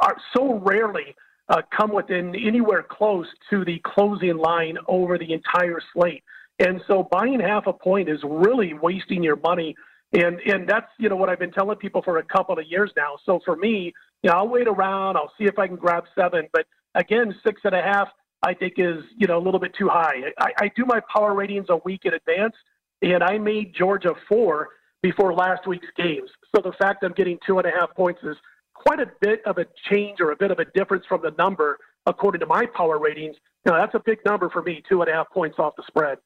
are 0.01 0.15
so 0.35 0.55
rarely 0.59 1.15
uh, 1.49 1.61
come 1.75 1.93
within 1.93 2.35
anywhere 2.35 2.83
close 2.83 3.27
to 3.49 3.65
the 3.65 3.79
closing 3.83 4.37
line 4.37 4.77
over 4.87 5.17
the 5.17 5.33
entire 5.33 5.79
slate. 5.93 6.23
And 6.59 6.81
so 6.87 7.07
buying 7.11 7.39
half 7.39 7.67
a 7.67 7.73
point 7.73 8.09
is 8.09 8.19
really 8.23 8.73
wasting 8.73 9.23
your 9.23 9.35
money. 9.37 9.75
And 10.13 10.39
and 10.41 10.67
that's 10.67 10.87
you 10.99 11.09
know 11.09 11.15
what 11.15 11.29
I've 11.29 11.39
been 11.39 11.51
telling 11.51 11.77
people 11.77 12.01
for 12.03 12.19
a 12.19 12.23
couple 12.23 12.57
of 12.57 12.65
years 12.67 12.91
now. 12.95 13.17
So 13.25 13.39
for 13.43 13.55
me, 13.55 13.91
you 14.21 14.29
know, 14.29 14.37
I'll 14.37 14.47
wait 14.47 14.67
around. 14.67 15.17
I'll 15.17 15.31
see 15.37 15.45
if 15.45 15.57
I 15.57 15.67
can 15.67 15.75
grab 15.75 16.03
seven. 16.15 16.47
But 16.53 16.67
again, 16.95 17.35
six 17.43 17.61
and 17.63 17.75
a 17.75 17.81
half 17.81 18.09
I 18.43 18.53
think 18.53 18.73
is 18.77 19.03
you 19.15 19.25
know 19.25 19.37
a 19.37 19.43
little 19.43 19.59
bit 19.59 19.73
too 19.77 19.87
high. 19.87 20.33
I, 20.37 20.51
I 20.59 20.71
do 20.75 20.85
my 20.85 20.99
power 21.11 21.33
ratings 21.33 21.67
a 21.69 21.77
week 21.77 22.01
in 22.03 22.13
advance, 22.13 22.55
and 23.01 23.23
I 23.23 23.37
made 23.37 23.73
Georgia 23.73 24.13
four 24.27 24.69
before 25.01 25.33
last 25.33 25.65
week's 25.65 25.87
games. 25.97 26.29
So 26.55 26.61
the 26.61 26.73
fact 26.73 27.03
I'm 27.03 27.13
getting 27.13 27.39
two 27.45 27.57
and 27.57 27.67
a 27.67 27.71
half 27.71 27.95
points 27.95 28.21
is 28.23 28.35
quite 28.73 28.99
a 28.99 29.07
bit 29.21 29.41
of 29.45 29.57
a 29.57 29.65
change 29.89 30.19
or 30.19 30.31
a 30.31 30.35
bit 30.35 30.51
of 30.51 30.59
a 30.59 30.65
difference 30.75 31.05
from 31.07 31.21
the 31.21 31.31
number 31.37 31.77
according 32.05 32.41
to 32.41 32.45
my 32.45 32.65
power 32.75 32.99
ratings. 32.99 33.35
Now 33.65 33.77
that's 33.77 33.95
a 33.95 34.01
big 34.05 34.19
number 34.25 34.49
for 34.49 34.61
me, 34.61 34.83
two 34.89 35.01
and 35.01 35.09
a 35.09 35.13
half 35.13 35.29
points 35.31 35.57
off 35.57 35.73
the 35.77 35.83
spread. 35.87 36.17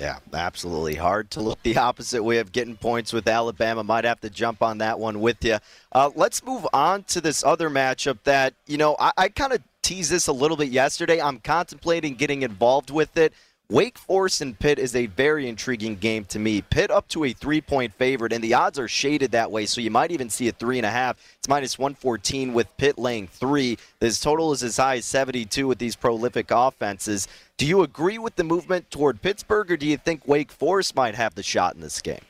Yeah, 0.00 0.18
absolutely. 0.32 0.94
Hard 0.94 1.30
to 1.32 1.42
look 1.42 1.62
the 1.62 1.76
opposite 1.76 2.22
way 2.22 2.38
of 2.38 2.52
getting 2.52 2.74
points 2.74 3.12
with 3.12 3.28
Alabama. 3.28 3.84
Might 3.84 4.04
have 4.04 4.18
to 4.22 4.30
jump 4.30 4.62
on 4.62 4.78
that 4.78 4.98
one 4.98 5.20
with 5.20 5.44
you. 5.44 5.58
Uh, 5.92 6.08
let's 6.14 6.42
move 6.42 6.66
on 6.72 7.02
to 7.04 7.20
this 7.20 7.44
other 7.44 7.68
matchup 7.68 8.16
that, 8.24 8.54
you 8.66 8.78
know, 8.78 8.96
I, 8.98 9.12
I 9.18 9.28
kind 9.28 9.52
of 9.52 9.60
teased 9.82 10.10
this 10.10 10.26
a 10.26 10.32
little 10.32 10.56
bit 10.56 10.70
yesterday. 10.70 11.20
I'm 11.20 11.38
contemplating 11.38 12.14
getting 12.14 12.40
involved 12.40 12.88
with 12.88 13.18
it. 13.18 13.34
Wake 13.70 13.98
Forest 13.98 14.40
and 14.40 14.58
Pitt 14.58 14.80
is 14.80 14.96
a 14.96 15.06
very 15.06 15.48
intriguing 15.48 15.94
game 15.94 16.24
to 16.24 16.40
me. 16.40 16.60
Pitt 16.60 16.90
up 16.90 17.06
to 17.06 17.22
a 17.22 17.32
three 17.32 17.60
point 17.60 17.94
favorite, 17.94 18.32
and 18.32 18.42
the 18.42 18.52
odds 18.52 18.80
are 18.80 18.88
shaded 18.88 19.30
that 19.30 19.52
way, 19.52 19.64
so 19.64 19.80
you 19.80 19.92
might 19.92 20.10
even 20.10 20.28
see 20.28 20.48
a 20.48 20.52
three 20.52 20.76
and 20.76 20.84
a 20.84 20.90
half. 20.90 21.16
It's 21.38 21.48
minus 21.48 21.78
114 21.78 22.52
with 22.52 22.76
Pitt 22.78 22.98
laying 22.98 23.28
three. 23.28 23.78
This 24.00 24.18
total 24.18 24.50
is 24.50 24.64
as 24.64 24.76
high 24.76 24.96
as 24.96 25.04
72 25.04 25.68
with 25.68 25.78
these 25.78 25.94
prolific 25.94 26.50
offenses. 26.50 27.28
Do 27.58 27.64
you 27.64 27.82
agree 27.82 28.18
with 28.18 28.34
the 28.34 28.42
movement 28.42 28.90
toward 28.90 29.22
Pittsburgh, 29.22 29.70
or 29.70 29.76
do 29.76 29.86
you 29.86 29.96
think 29.96 30.26
Wake 30.26 30.50
Forest 30.50 30.96
might 30.96 31.14
have 31.14 31.36
the 31.36 31.44
shot 31.44 31.76
in 31.76 31.80
this 31.80 32.02
game? 32.02 32.22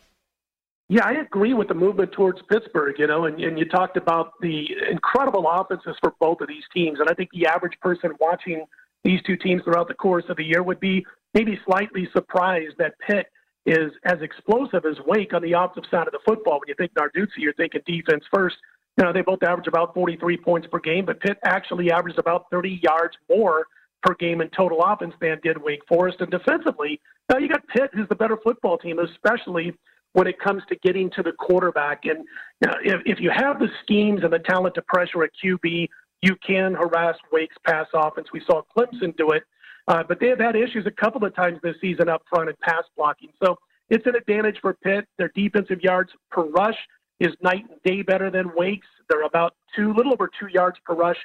Yeah, 0.90 1.06
I 1.06 1.12
agree 1.12 1.54
with 1.54 1.68
the 1.68 1.74
movement 1.74 2.12
towards 2.12 2.42
Pittsburgh, 2.50 2.98
you 2.98 3.06
know, 3.06 3.24
and, 3.24 3.40
and 3.42 3.58
you 3.58 3.64
talked 3.64 3.96
about 3.96 4.32
the 4.42 4.66
incredible 4.90 5.48
offenses 5.48 5.96
for 6.02 6.12
both 6.20 6.42
of 6.42 6.48
these 6.48 6.64
teams. 6.74 7.00
And 7.00 7.08
I 7.08 7.14
think 7.14 7.30
the 7.30 7.46
average 7.46 7.80
person 7.80 8.10
watching 8.20 8.66
these 9.04 9.22
two 9.22 9.36
teams 9.36 9.62
throughout 9.62 9.88
the 9.88 9.94
course 9.94 10.24
of 10.28 10.36
the 10.36 10.44
year 10.44 10.62
would 10.62 10.80
be 10.80 11.06
maybe 11.34 11.58
slightly 11.64 12.08
surprised 12.12 12.76
that 12.78 12.94
Pitt 13.06 13.26
is 13.66 13.92
as 14.04 14.20
explosive 14.22 14.84
as 14.84 14.96
Wake 15.06 15.34
on 15.34 15.42
the 15.42 15.54
opposite 15.54 15.88
side 15.90 16.06
of 16.06 16.12
the 16.12 16.20
football. 16.24 16.60
When 16.60 16.68
you 16.68 16.74
think 16.76 16.92
Narduzzi, 16.94 17.38
you're 17.38 17.54
thinking 17.54 17.82
defense 17.86 18.24
first. 18.32 18.56
You 18.96 19.04
know, 19.04 19.12
they 19.12 19.22
both 19.22 19.42
average 19.42 19.66
about 19.66 19.94
43 19.94 20.36
points 20.38 20.66
per 20.70 20.78
game, 20.78 21.04
but 21.04 21.20
Pitt 21.20 21.38
actually 21.44 21.90
averaged 21.90 22.18
about 22.18 22.46
30 22.50 22.80
yards 22.82 23.16
more 23.28 23.66
per 24.02 24.14
game 24.14 24.40
in 24.40 24.48
total 24.50 24.82
offense 24.82 25.14
than 25.20 25.38
did 25.42 25.62
Wake 25.62 25.80
Forest. 25.88 26.20
And 26.20 26.30
defensively, 26.30 27.00
now 27.30 27.38
you 27.38 27.48
got 27.48 27.66
Pitt, 27.68 27.90
who's 27.92 28.08
the 28.08 28.14
better 28.14 28.38
football 28.42 28.78
team, 28.78 28.98
especially 28.98 29.74
when 30.12 30.26
it 30.26 30.40
comes 30.40 30.62
to 30.68 30.76
getting 30.76 31.10
to 31.10 31.22
the 31.22 31.32
quarterback. 31.32 32.04
And 32.04 32.24
you 32.60 32.68
know, 32.68 32.74
if, 32.82 33.02
if 33.06 33.20
you 33.20 33.30
have 33.30 33.58
the 33.58 33.68
schemes 33.82 34.22
and 34.24 34.32
the 34.32 34.40
talent 34.40 34.74
to 34.74 34.82
pressure 34.82 35.22
a 35.22 35.28
QB, 35.30 35.88
you 36.22 36.36
can 36.46 36.74
harass 36.74 37.16
Wake's 37.32 37.56
pass 37.64 37.86
offense. 37.94 38.28
We 38.32 38.42
saw 38.46 38.62
Clemson 38.76 39.16
do 39.16 39.30
it 39.30 39.44
uh, 39.90 40.04
but 40.06 40.20
they 40.20 40.28
have 40.28 40.38
had 40.38 40.54
issues 40.54 40.86
a 40.86 40.90
couple 40.90 41.24
of 41.24 41.34
times 41.34 41.58
this 41.64 41.74
season 41.80 42.08
up 42.08 42.22
front 42.30 42.48
in 42.48 42.54
pass 42.62 42.84
blocking. 42.96 43.30
So 43.42 43.58
it's 43.88 44.06
an 44.06 44.14
advantage 44.14 44.56
for 44.62 44.74
Pitt. 44.74 45.04
Their 45.18 45.32
defensive 45.34 45.80
yards 45.82 46.12
per 46.30 46.44
rush 46.44 46.76
is 47.18 47.34
night 47.42 47.64
and 47.68 47.82
day 47.82 48.02
better 48.02 48.30
than 48.30 48.52
Wake's. 48.54 48.86
They're 49.08 49.24
about 49.24 49.56
two, 49.74 49.92
little 49.92 50.12
over 50.12 50.30
two 50.38 50.46
yards 50.46 50.78
per 50.84 50.94
rush 50.94 51.16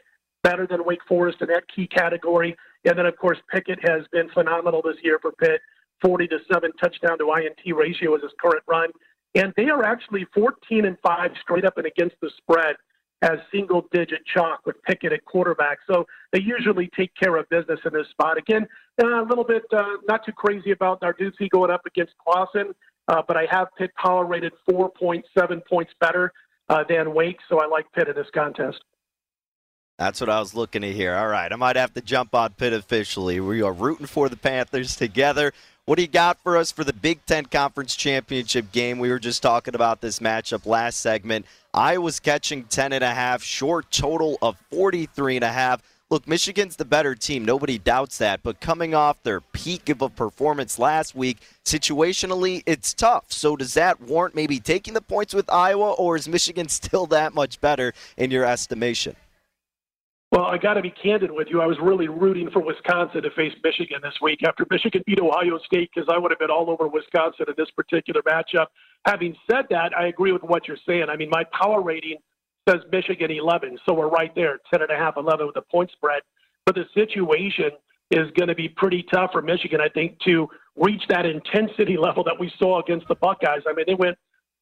better 0.41 0.65
than 0.65 0.83
Wake 0.83 1.01
Forest 1.07 1.37
in 1.41 1.47
that 1.49 1.65
key 1.73 1.85
category. 1.85 2.55
And 2.85 2.97
then, 2.97 3.05
of 3.05 3.15
course, 3.17 3.37
Pickett 3.53 3.87
has 3.87 4.01
been 4.11 4.29
phenomenal 4.29 4.81
this 4.83 4.97
year 5.03 5.19
for 5.21 5.31
Pitt. 5.33 5.61
40 6.01 6.27
to 6.29 6.39
7 6.51 6.71
touchdown 6.81 7.19
to 7.19 7.33
INT 7.33 7.75
ratio 7.75 8.15
is 8.15 8.23
his 8.23 8.31
current 8.41 8.63
run. 8.67 8.89
And 9.35 9.53
they 9.55 9.69
are 9.69 9.83
actually 9.83 10.25
14 10.33 10.85
and 10.85 10.97
5 11.05 11.31
straight 11.39 11.65
up 11.65 11.77
and 11.77 11.85
against 11.85 12.15
the 12.19 12.31
spread 12.37 12.75
as 13.21 13.39
single 13.51 13.85
digit 13.91 14.19
chalk 14.25 14.65
with 14.65 14.81
Pickett 14.83 15.13
at 15.13 15.23
quarterback. 15.25 15.79
So 15.87 16.05
they 16.31 16.41
usually 16.41 16.89
take 16.95 17.11
care 17.15 17.37
of 17.37 17.47
business 17.49 17.79
in 17.85 17.93
this 17.93 18.07
spot. 18.09 18.37
Again, 18.37 18.67
uh, 19.01 19.23
a 19.23 19.25
little 19.25 19.43
bit 19.43 19.63
uh, 19.71 19.83
not 20.07 20.25
too 20.25 20.31
crazy 20.33 20.71
about 20.71 21.01
Narduzzi 21.01 21.49
going 21.49 21.71
up 21.71 21.81
against 21.85 22.13
Clawson, 22.17 22.73
uh, 23.07 23.21
but 23.27 23.37
I 23.37 23.45
have 23.49 23.67
Pitt 23.77 23.91
power 23.95 24.25
rated 24.25 24.53
4.7 24.69 25.23
points 25.65 25.93
better 25.99 26.31
uh, 26.69 26.83
than 26.87 27.13
Wake, 27.13 27.37
so 27.49 27.61
I 27.61 27.67
like 27.67 27.85
Pitt 27.93 28.07
in 28.07 28.15
this 28.15 28.27
contest. 28.33 28.79
That's 29.97 30.19
what 30.19 30.29
I 30.29 30.39
was 30.39 30.53
looking 30.53 30.81
to 30.81 30.91
hear. 30.91 31.15
All 31.15 31.27
right, 31.27 31.51
I 31.51 31.55
might 31.55 31.77
have 31.77 31.93
to 31.93 32.01
jump 32.01 32.35
on 32.35 32.51
Pitt 32.53 32.73
officially. 32.73 33.39
We 33.39 33.61
are 33.61 33.71
rooting 33.71 34.07
for 34.07 34.27
the 34.27 34.35
Panthers 34.35 34.95
together. 34.95 35.53
What 35.85 35.95
do 35.95 36.01
you 36.01 36.07
got 36.07 36.41
for 36.41 36.57
us 36.57 36.71
for 36.71 36.83
the 36.83 36.93
Big 36.93 37.25
Ten 37.25 37.45
Conference 37.45 37.95
Championship 37.95 38.71
game? 38.71 38.99
We 38.99 39.09
were 39.09 39.19
just 39.19 39.41
talking 39.41 39.75
about 39.75 40.01
this 40.01 40.19
matchup 40.19 40.65
last 40.65 40.99
segment. 40.99 41.45
I 41.75 41.97
was 41.97 42.21
catching 42.21 42.63
10 42.63 42.93
and 42.93 43.03
a 43.03 43.13
half, 43.13 43.43
short 43.43 43.91
total 43.91 44.37
of 44.41 44.55
43 44.71 45.35
and 45.35 45.43
a 45.43 45.51
half. 45.51 45.81
Look, 46.09 46.25
Michigan's 46.25 46.77
the 46.77 46.85
better 46.85 47.15
team. 47.15 47.43
Nobody 47.43 47.77
doubts 47.77 48.17
that. 48.19 48.41
But 48.43 48.61
coming 48.61 48.95
off 48.95 49.21
their 49.23 49.41
peak 49.41 49.89
of 49.89 50.01
a 50.01 50.07
performance 50.07 50.79
last 50.79 51.15
week, 51.15 51.39
situationally, 51.65 52.63
it's 52.65 52.93
tough. 52.93 53.25
So 53.27 53.57
does 53.57 53.73
that 53.73 53.99
warrant 53.99 54.35
maybe 54.35 54.57
taking 54.61 54.93
the 54.93 55.01
points 55.01 55.33
with 55.33 55.49
Iowa, 55.51 55.91
or 55.91 56.15
is 56.15 56.29
Michigan 56.29 56.69
still 56.69 57.07
that 57.07 57.33
much 57.33 57.59
better 57.59 57.93
in 58.15 58.31
your 58.31 58.45
estimation? 58.45 59.17
Well, 60.31 60.45
I 60.45 60.57
got 60.57 60.73
to 60.73 60.81
be 60.81 60.91
candid 60.91 61.31
with 61.31 61.47
you. 61.49 61.61
I 61.61 61.65
was 61.65 61.77
really 61.81 62.07
rooting 62.07 62.49
for 62.51 62.61
Wisconsin 62.61 63.21
to 63.21 63.29
face 63.31 63.53
Michigan 63.63 63.99
this 64.01 64.15
week 64.21 64.39
after 64.45 64.65
Michigan 64.69 65.03
beat 65.05 65.19
Ohio 65.19 65.59
State 65.65 65.91
because 65.93 66.09
I 66.11 66.17
would 66.17 66.31
have 66.31 66.39
been 66.39 66.49
all 66.49 66.69
over 66.69 66.87
Wisconsin 66.87 67.45
in 67.47 67.53
this 67.57 67.69
particular 67.71 68.21
matchup. 68.23 68.67
Having 69.05 69.35
said 69.49 69.65
that, 69.69 69.95
I 69.97 70.07
agree 70.07 70.31
with 70.31 70.41
what 70.41 70.67
you're 70.67 70.79
saying. 70.85 71.05
I 71.09 71.15
mean, 71.15 71.29
my 71.29 71.43
power 71.57 71.81
rating 71.81 72.17
says 72.67 72.81
Michigan 72.91 73.29
11, 73.29 73.77
so 73.85 73.93
we're 73.93 74.09
right 74.09 74.33
there, 74.33 74.59
10.5, 74.73 75.17
11 75.17 75.45
with 75.45 75.55
the 75.55 75.61
point 75.61 75.91
spread. 75.91 76.21
But 76.65 76.75
the 76.75 76.85
situation 76.95 77.69
is 78.09 78.29
going 78.35 78.49
to 78.49 78.55
be 78.55 78.67
pretty 78.67 79.05
tough 79.13 79.31
for 79.31 79.43
Michigan, 79.43 79.79
I 79.79 79.89
think, 79.89 80.19
to 80.25 80.47
reach 80.75 81.03
that 81.09 81.25
intensity 81.25 81.97
level 82.01 82.23
that 82.23 82.39
we 82.39 82.51
saw 82.57 82.81
against 82.81 83.07
the 83.07 83.15
Buckeyes. 83.15 83.61
I 83.67 83.73
mean, 83.73 83.85
they 83.87 83.95
went 83.95 84.17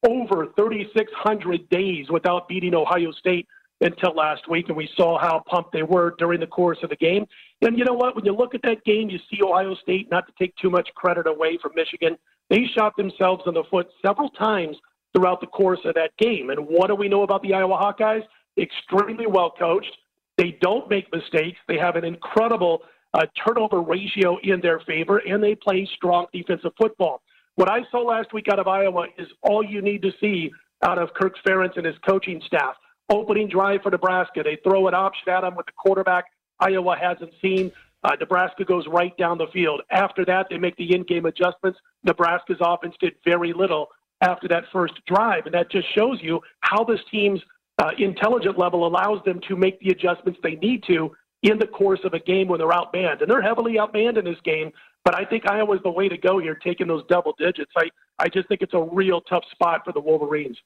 over 0.06 0.48
3,600 0.56 1.68
days 1.70 2.06
without 2.10 2.48
beating 2.48 2.74
Ohio 2.74 3.10
State 3.12 3.48
until 3.80 4.14
last 4.14 4.48
week, 4.48 4.68
and 4.68 4.76
we 4.76 4.88
saw 4.96 5.18
how 5.18 5.42
pumped 5.46 5.72
they 5.72 5.82
were 5.82 6.14
during 6.18 6.40
the 6.40 6.46
course 6.46 6.78
of 6.82 6.90
the 6.90 6.96
game. 6.96 7.26
And 7.62 7.78
you 7.78 7.84
know 7.84 7.94
what? 7.94 8.14
When 8.14 8.24
you 8.24 8.34
look 8.34 8.54
at 8.54 8.62
that 8.62 8.84
game, 8.84 9.10
you 9.10 9.18
see 9.30 9.42
Ohio 9.42 9.74
State, 9.76 10.10
not 10.10 10.26
to 10.26 10.32
take 10.38 10.54
too 10.56 10.70
much 10.70 10.88
credit 10.94 11.26
away 11.26 11.58
from 11.60 11.72
Michigan, 11.74 12.16
they 12.50 12.66
shot 12.76 12.96
themselves 12.96 13.42
in 13.46 13.54
the 13.54 13.64
foot 13.70 13.88
several 14.04 14.30
times 14.30 14.76
throughout 15.14 15.40
the 15.40 15.46
course 15.46 15.80
of 15.84 15.94
that 15.94 16.10
game. 16.18 16.50
And 16.50 16.66
what 16.66 16.88
do 16.88 16.94
we 16.94 17.08
know 17.08 17.22
about 17.22 17.42
the 17.42 17.54
Iowa 17.54 17.76
Hawkeyes? 17.76 18.22
Extremely 18.58 19.26
well 19.26 19.52
coached. 19.58 19.96
They 20.36 20.58
don't 20.60 20.88
make 20.90 21.12
mistakes. 21.12 21.58
They 21.68 21.78
have 21.78 21.96
an 21.96 22.04
incredible 22.04 22.82
uh, 23.14 23.26
turnover 23.46 23.80
ratio 23.80 24.38
in 24.42 24.60
their 24.60 24.80
favor, 24.80 25.18
and 25.18 25.42
they 25.42 25.54
play 25.54 25.88
strong 25.94 26.26
defensive 26.32 26.72
football. 26.76 27.22
What 27.54 27.70
I 27.70 27.80
saw 27.90 27.98
last 27.98 28.32
week 28.32 28.46
out 28.50 28.58
of 28.58 28.66
Iowa 28.66 29.06
is 29.16 29.28
all 29.42 29.64
you 29.64 29.80
need 29.80 30.02
to 30.02 30.10
see 30.20 30.50
out 30.82 30.98
of 30.98 31.14
Kirk 31.14 31.34
Ferentz 31.46 31.76
and 31.76 31.86
his 31.86 31.94
coaching 32.06 32.42
staff. 32.46 32.74
Opening 33.10 33.48
drive 33.48 33.82
for 33.82 33.90
Nebraska. 33.90 34.42
They 34.42 34.58
throw 34.64 34.88
an 34.88 34.94
option 34.94 35.28
at 35.28 35.44
him 35.44 35.54
with 35.56 35.66
the 35.66 35.72
quarterback 35.72 36.26
Iowa 36.60 36.96
hasn't 37.00 37.32
seen. 37.42 37.72
Uh, 38.02 38.16
Nebraska 38.20 38.64
goes 38.64 38.86
right 38.88 39.16
down 39.16 39.38
the 39.38 39.46
field. 39.52 39.82
After 39.90 40.24
that, 40.26 40.46
they 40.50 40.58
make 40.58 40.76
the 40.76 40.94
in 40.94 41.04
game 41.04 41.26
adjustments. 41.26 41.78
Nebraska's 42.02 42.58
offense 42.60 42.94
did 43.00 43.14
very 43.24 43.52
little 43.52 43.88
after 44.20 44.46
that 44.48 44.64
first 44.72 44.94
drive. 45.06 45.46
And 45.46 45.54
that 45.54 45.70
just 45.70 45.92
shows 45.94 46.18
you 46.22 46.40
how 46.60 46.84
this 46.84 47.00
team's 47.10 47.40
uh, 47.82 47.90
intelligent 47.98 48.58
level 48.58 48.86
allows 48.86 49.24
them 49.24 49.40
to 49.48 49.56
make 49.56 49.80
the 49.80 49.90
adjustments 49.90 50.38
they 50.42 50.56
need 50.56 50.84
to 50.86 51.14
in 51.42 51.58
the 51.58 51.66
course 51.66 52.00
of 52.04 52.14
a 52.14 52.20
game 52.20 52.48
when 52.48 52.58
they're 52.58 52.68
outmanned. 52.68 53.20
And 53.20 53.30
they're 53.30 53.42
heavily 53.42 53.74
outmanned 53.74 54.18
in 54.18 54.24
this 54.24 54.40
game. 54.44 54.70
But 55.04 55.14
I 55.14 55.24
think 55.24 55.50
Iowa's 55.50 55.80
the 55.82 55.90
way 55.90 56.08
to 56.08 56.16
go 56.16 56.38
here, 56.38 56.54
taking 56.54 56.86
those 56.86 57.04
double 57.08 57.34
digits. 57.38 57.72
I, 57.76 57.90
I 58.18 58.28
just 58.28 58.48
think 58.48 58.62
it's 58.62 58.74
a 58.74 58.88
real 58.92 59.20
tough 59.22 59.44
spot 59.50 59.82
for 59.84 59.92
the 59.92 60.00
Wolverines. 60.00 60.56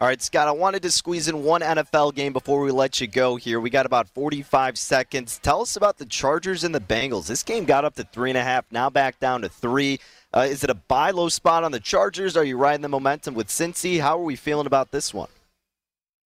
All 0.00 0.06
right, 0.06 0.22
Scott, 0.22 0.48
I 0.48 0.52
wanted 0.52 0.80
to 0.84 0.90
squeeze 0.90 1.28
in 1.28 1.44
one 1.44 1.60
NFL 1.60 2.14
game 2.14 2.32
before 2.32 2.62
we 2.62 2.70
let 2.70 3.02
you 3.02 3.06
go 3.06 3.36
here. 3.36 3.60
We 3.60 3.68
got 3.68 3.84
about 3.84 4.08
45 4.08 4.78
seconds. 4.78 5.38
Tell 5.42 5.60
us 5.60 5.76
about 5.76 5.98
the 5.98 6.06
Chargers 6.06 6.64
and 6.64 6.74
the 6.74 6.80
Bengals. 6.80 7.26
This 7.26 7.42
game 7.42 7.66
got 7.66 7.84
up 7.84 7.96
to 7.96 8.04
three 8.04 8.30
and 8.30 8.38
a 8.38 8.42
half, 8.42 8.64
now 8.70 8.88
back 8.88 9.20
down 9.20 9.42
to 9.42 9.50
three. 9.50 10.00
Uh, 10.32 10.46
is 10.48 10.64
it 10.64 10.70
a 10.70 10.74
buy 10.74 11.10
low 11.10 11.28
spot 11.28 11.64
on 11.64 11.72
the 11.72 11.80
Chargers? 11.80 12.34
Are 12.34 12.44
you 12.44 12.56
riding 12.56 12.80
the 12.80 12.88
momentum 12.88 13.34
with 13.34 13.48
Cincy? 13.48 14.00
How 14.00 14.18
are 14.18 14.22
we 14.22 14.36
feeling 14.36 14.66
about 14.66 14.90
this 14.90 15.12
one? 15.12 15.28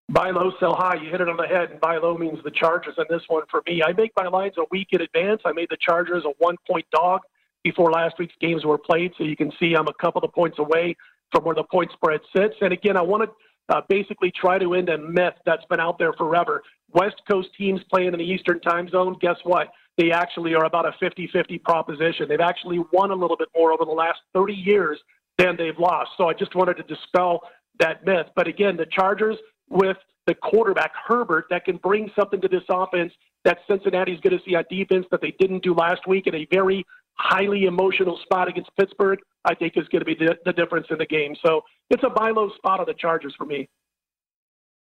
Buy 0.09 0.31
low, 0.31 0.53
sell 0.61 0.77
high. 0.77 0.95
You 1.03 1.11
hit 1.11 1.20
it 1.20 1.29
on 1.29 1.37
the 1.37 1.49
head, 1.49 1.72
and 1.72 1.81
buy 1.81 1.97
low 1.97 2.16
means 2.16 2.39
the 2.45 2.53
Chargers 2.53 2.95
on 2.97 3.07
this 3.11 3.22
one 3.27 3.43
for 3.51 3.61
me. 3.66 3.83
I 3.83 3.93
make 3.93 4.12
my 4.16 4.29
lines 4.29 4.55
a 4.57 4.66
week 4.70 4.91
in 4.93 5.01
advance. 5.01 5.43
I 5.45 5.51
made 5.53 5.66
the 5.68 5.79
Chargers 5.81 6.22
a 6.25 6.33
one 6.39 6.59
point 6.70 6.87
dog 6.93 7.22
before 7.64 7.91
last 7.91 8.20
week's 8.20 8.37
games 8.41 8.64
were 8.64 8.79
played, 8.79 9.14
so 9.18 9.25
you 9.25 9.35
can 9.35 9.51
see 9.59 9.75
I'm 9.75 9.89
a 9.89 9.95
couple 9.95 10.22
of 10.22 10.33
points 10.33 10.61
away 10.61 10.97
from 11.33 11.43
where 11.43 11.57
the 11.57 11.64
point 11.64 11.91
spread 11.91 12.20
sits. 12.37 12.55
And 12.61 12.72
again, 12.72 12.97
I 12.97 13.03
want 13.03 13.25
to 13.25 13.31
uh, 13.69 13.81
basically 13.89 14.31
try 14.31 14.59
to 14.59 14.75
end 14.75 14.89
a 14.89 14.99
myth 14.99 15.35
that's 15.45 15.65
been 15.67 15.81
out 15.81 15.99
there 15.99 16.12
forever. 16.15 16.62
West 16.93 17.21
Coast 17.29 17.49
teams 17.57 17.81
playing 17.91 18.12
in 18.12 18.19
the 18.19 18.25
Eastern 18.25 18.61
time 18.61 18.89
zone, 18.89 19.17
guess 19.21 19.37
what? 19.45 19.69
They 19.97 20.11
actually 20.11 20.55
are 20.55 20.65
about 20.65 20.87
a 20.87 20.93
50 20.99 21.29
50 21.33 21.59
proposition. 21.59 22.27
They've 22.29 22.41
actually 22.41 22.81
won 22.93 23.11
a 23.11 23.15
little 23.15 23.37
bit 23.37 23.49
more 23.57 23.73
over 23.73 23.85
the 23.85 23.93
last 23.93 24.19
30 24.35 24.53
years 24.53 24.99
than 25.39 25.57
they've 25.57 25.79
lost. 25.79 26.11
So 26.17 26.29
I 26.29 26.35
just 26.35 26.55
wanted 26.55 26.77
to 26.77 26.83
dispel 26.85 27.41
that 27.81 28.05
myth. 28.05 28.27
But 28.37 28.49
again, 28.49 28.77
the 28.77 28.87
Chargers 28.87 29.37
with 29.69 29.97
the 30.27 30.35
quarterback, 30.35 30.93
Herbert, 31.07 31.47
that 31.51 31.65
can 31.65 31.77
bring 31.77 32.11
something 32.19 32.41
to 32.41 32.49
this 32.49 32.62
offense 32.69 33.12
that 33.45 33.59
Cincinnati's 33.69 34.21
going 34.21 34.37
to 34.39 34.45
see 34.45 34.55
a 34.55 34.65
defense 34.65 35.07
that 35.11 35.21
they 35.21 35.35
didn't 35.39 35.62
do 35.62 35.75
last 35.75 36.07
week 36.07 36.27
in 36.27 36.35
a 36.35 36.47
very 36.51 36.85
highly 37.17 37.65
emotional 37.65 38.19
spot 38.23 38.49
against 38.49 38.71
Pittsburgh, 38.77 39.19
I 39.45 39.55
think 39.55 39.75
is 39.77 39.87
going 39.89 40.01
to 40.01 40.05
be 40.05 40.15
the, 40.15 40.37
the 40.45 40.53
difference 40.53 40.87
in 40.91 40.99
the 40.99 41.07
game. 41.07 41.35
So 41.45 41.62
it's 41.91 42.03
a 42.03 42.11
buy 42.11 42.31
low 42.31 42.51
spot 42.57 42.81
on 42.81 42.87
the 42.87 42.95
Chargers 42.95 43.35
for 43.37 43.45
me. 43.45 43.69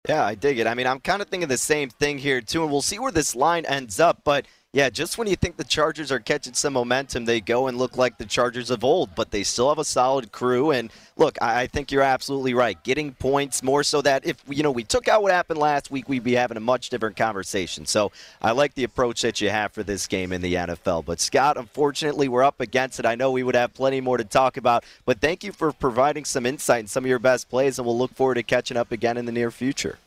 Yeah, 0.08 0.26
I 0.26 0.36
dig 0.36 0.60
it. 0.60 0.68
I 0.68 0.76
mean, 0.76 0.88
I'm 0.88 1.00
kind 1.00 1.22
of 1.22 1.28
thinking 1.28 1.50
the 1.50 1.58
same 1.58 1.90
thing 1.90 2.18
here, 2.18 2.40
too, 2.40 2.64
and 2.64 2.72
we'll 2.72 2.82
see 2.82 3.00
where 3.00 3.12
this 3.12 3.36
line 3.36 3.66
ends 3.66 4.00
up. 4.00 4.22
But 4.24 4.46
yeah, 4.72 4.92
just 4.92 5.18
when 5.18 5.28
you 5.28 5.36
think 5.36 5.58
the 5.58 5.64
Chargers 5.64 6.12
are 6.12 6.20
catching 6.20 6.54
some 6.54 6.74
momentum, 6.74 7.26
they 7.26 7.42
go 7.42 7.68
and 7.68 7.78
look 7.80 7.98
like 7.98 8.20
the 8.20 8.26
Chargers 8.26 8.70
of 8.70 8.84
old, 8.84 9.16
but 9.16 9.32
they 9.32 9.42
still 9.42 9.68
have 9.70 9.80
a 9.80 9.84
solid 9.84 10.32
crew. 10.32 10.70
And 10.70 10.92
look, 11.18 11.42
I 11.42 11.66
think 11.66 11.92
you're 11.92 12.04
absolutely 12.04 12.54
right. 12.54 12.82
Getting 12.84 13.14
points 13.14 13.64
more 13.64 13.82
so 13.82 14.04
that 14.04 14.28
if 14.28 14.38
you 14.48 14.62
know 14.62 14.70
we 14.70 14.84
took 14.84 15.08
out 15.08 15.24
what 15.24 15.32
happened 15.32 15.60
last 15.60 15.90
week, 15.90 16.08
we'd 16.08 16.24
be 16.24 16.36
having 16.36 16.56
a 16.56 16.60
much 16.60 16.92
different 16.92 17.18
conversation. 17.18 17.88
So 17.88 18.12
I 18.44 18.52
like 18.52 18.76
the 18.76 18.84
approach 18.84 19.24
that 19.24 19.42
you 19.42 19.50
have 19.50 19.72
for 19.72 19.82
this 19.82 20.06
game 20.06 20.32
in 20.32 20.42
the 20.42 20.54
NFL. 20.54 21.04
But 21.04 21.20
Scott, 21.20 21.58
unfortunately, 21.58 22.28
we're 22.28 22.44
up 22.44 22.62
against 22.62 23.00
it. 23.00 23.08
I 23.08 23.16
know 23.16 23.32
we 23.32 23.42
would 23.42 23.56
have 23.56 23.74
plenty 23.74 24.02
more 24.02 24.18
to 24.18 24.24
talk 24.24 24.56
about, 24.56 24.84
but 25.04 25.20
thank 25.20 25.44
you 25.44 25.52
for 25.52 25.72
providing 25.72 26.26
some 26.26 26.46
insight 26.46 26.82
and 26.82 26.90
some 26.90 27.04
of 27.04 27.10
your 27.10 27.18
best 27.18 27.50
plays, 27.50 27.80
and 27.80 27.88
we'll 27.88 27.98
look 27.98 28.14
forward 28.14 28.36
to 28.36 28.44
catching 28.44 28.78
up 28.78 28.92
again 28.92 29.18
in 29.18 29.26
the 29.26 29.32
near 29.32 29.50
future. 29.50 29.98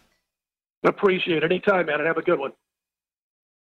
Appreciate 0.84 1.38
it. 1.38 1.44
Anytime, 1.44 1.86
man, 1.86 1.98
and 1.98 2.06
have 2.06 2.16
a 2.16 2.22
good 2.22 2.38
one. 2.38 2.52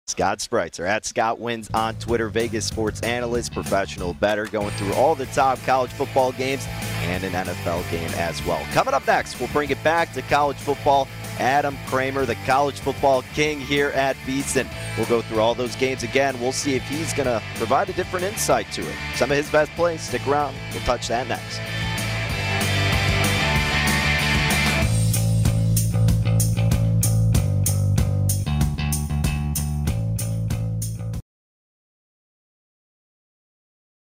Scott 0.09 0.39
Spreitzer 0.39 0.87
at 0.87 1.05
Scott 1.05 1.37
Wins 1.37 1.69
on 1.73 1.93
Twitter, 1.95 2.29
Vegas 2.29 2.65
sports 2.65 3.01
analyst, 3.01 3.51
professional 3.51 4.13
bettor, 4.13 4.45
going 4.45 4.71
through 4.71 4.93
all 4.93 5.15
the 5.15 5.25
top 5.27 5.59
college 5.65 5.91
football 5.91 6.31
games 6.31 6.65
and 7.01 7.25
an 7.25 7.33
NFL 7.33 7.89
game 7.91 8.09
as 8.15 8.43
well. 8.45 8.63
Coming 8.71 8.93
up 8.93 9.05
next, 9.05 9.37
we'll 9.37 9.49
bring 9.49 9.69
it 9.69 9.83
back 9.83 10.13
to 10.13 10.21
college 10.21 10.55
football. 10.55 11.09
Adam 11.39 11.77
Kramer, 11.87 12.25
the 12.25 12.35
college 12.45 12.79
football 12.79 13.21
king 13.33 13.59
here 13.59 13.89
at 13.89 14.15
VSIN. 14.25 14.65
We'll 14.97 15.07
go 15.07 15.21
through 15.21 15.41
all 15.41 15.53
those 15.53 15.75
games 15.75 16.03
again. 16.03 16.39
We'll 16.39 16.53
see 16.53 16.75
if 16.75 16.83
he's 16.83 17.13
going 17.13 17.27
to 17.27 17.43
provide 17.55 17.89
a 17.89 17.93
different 17.93 18.25
insight 18.25 18.71
to 18.71 18.81
it. 18.81 18.95
Some 19.15 19.29
of 19.29 19.35
his 19.35 19.51
best 19.51 19.71
plays. 19.71 20.01
Stick 20.01 20.25
around. 20.25 20.55
We'll 20.71 20.83
touch 20.83 21.09
that 21.09 21.27
next. 21.27 21.59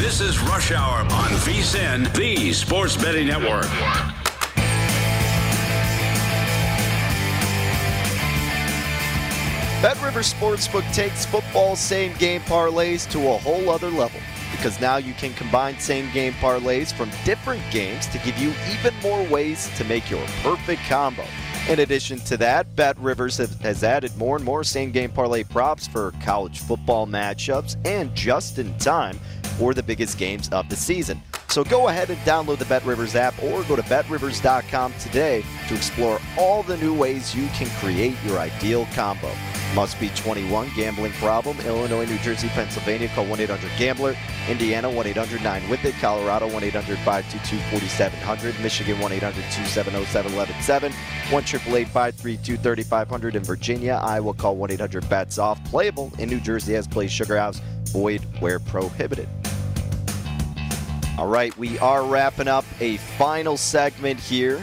This 0.00 0.22
is 0.22 0.40
Rush 0.40 0.72
Hour 0.72 1.00
on 1.00 1.30
VSIN, 1.44 2.10
the 2.14 2.54
Sports 2.54 2.96
Betting 2.96 3.26
Network. 3.26 3.68
Bet 9.82 10.02
River 10.02 10.20
Sportsbook 10.20 10.90
takes 10.94 11.26
football 11.26 11.76
same 11.76 12.14
game 12.14 12.40
parlays 12.40 13.08
to 13.10 13.28
a 13.28 13.36
whole 13.36 13.68
other 13.68 13.90
level 13.90 14.20
because 14.52 14.80
now 14.80 14.96
you 14.96 15.12
can 15.12 15.34
combine 15.34 15.78
same 15.78 16.10
game 16.12 16.32
parlays 16.32 16.94
from 16.94 17.10
different 17.26 17.62
games 17.70 18.06
to 18.06 18.18
give 18.20 18.38
you 18.38 18.54
even 18.72 18.94
more 19.02 19.22
ways 19.24 19.68
to 19.76 19.84
make 19.84 20.08
your 20.08 20.26
perfect 20.42 20.80
combo. 20.88 21.26
In 21.68 21.80
addition 21.80 22.18
to 22.20 22.36
that, 22.38 22.74
Bet 22.74 22.98
Rivers 22.98 23.36
has 23.36 23.84
added 23.84 24.16
more 24.16 24.36
and 24.36 24.44
more 24.44 24.64
same 24.64 24.90
game 24.90 25.10
parlay 25.10 25.44
props 25.44 25.86
for 25.86 26.12
college 26.22 26.58
football 26.60 27.06
matchups 27.06 27.76
and 27.86 28.12
just 28.14 28.58
in 28.58 28.76
time 28.78 29.18
for 29.56 29.72
the 29.74 29.82
biggest 29.82 30.18
games 30.18 30.48
of 30.48 30.68
the 30.68 30.74
season. 30.74 31.22
So 31.48 31.62
go 31.62 31.88
ahead 31.88 32.10
and 32.10 32.18
download 32.20 32.58
the 32.58 32.64
BetRivers 32.64 33.14
app 33.14 33.40
or 33.42 33.62
go 33.64 33.76
to 33.76 33.82
betrivers.com 33.82 34.94
today 35.00 35.44
to 35.68 35.74
explore 35.74 36.20
all 36.38 36.62
the 36.62 36.76
new 36.78 36.94
ways 36.94 37.34
you 37.34 37.46
can 37.48 37.68
create 37.78 38.16
your 38.24 38.38
ideal 38.38 38.86
combo. 38.94 39.30
Must 39.74 40.00
be 40.00 40.08
21. 40.10 40.72
Gambling 40.74 41.12
problem. 41.12 41.58
Illinois, 41.60 42.04
New 42.04 42.18
Jersey, 42.18 42.48
Pennsylvania. 42.48 43.08
Call 43.08 43.26
1 43.26 43.40
800 43.40 43.70
Gambler. 43.78 44.16
Indiana 44.48 44.90
1 44.90 45.06
800 45.06 45.42
9 45.42 45.68
with 45.68 45.84
it. 45.84 45.94
Colorado 46.00 46.48
1 46.48 46.64
800 46.64 46.98
522 46.98 47.58
4700. 47.70 48.60
Michigan 48.60 48.98
1 48.98 49.12
800 49.12 49.34
270 49.34 50.04
7117. 50.06 50.92
1 51.30 51.84
532 51.86 52.56
3500 52.56 53.36
in 53.36 53.44
Virginia. 53.44 54.00
Iowa 54.02 54.34
call 54.34 54.56
1 54.56 54.72
800 54.72 55.08
bets 55.08 55.38
off. 55.38 55.62
Playable 55.70 56.12
in 56.18 56.28
New 56.28 56.40
Jersey 56.40 56.74
as 56.74 56.88
plays 56.88 57.12
Sugar 57.12 57.38
House. 57.38 57.60
Void 57.92 58.22
where 58.40 58.58
prohibited. 58.58 59.28
All 61.16 61.28
right, 61.28 61.56
we 61.58 61.78
are 61.78 62.04
wrapping 62.04 62.48
up 62.48 62.64
a 62.80 62.96
final 62.96 63.56
segment 63.56 64.18
here 64.18 64.60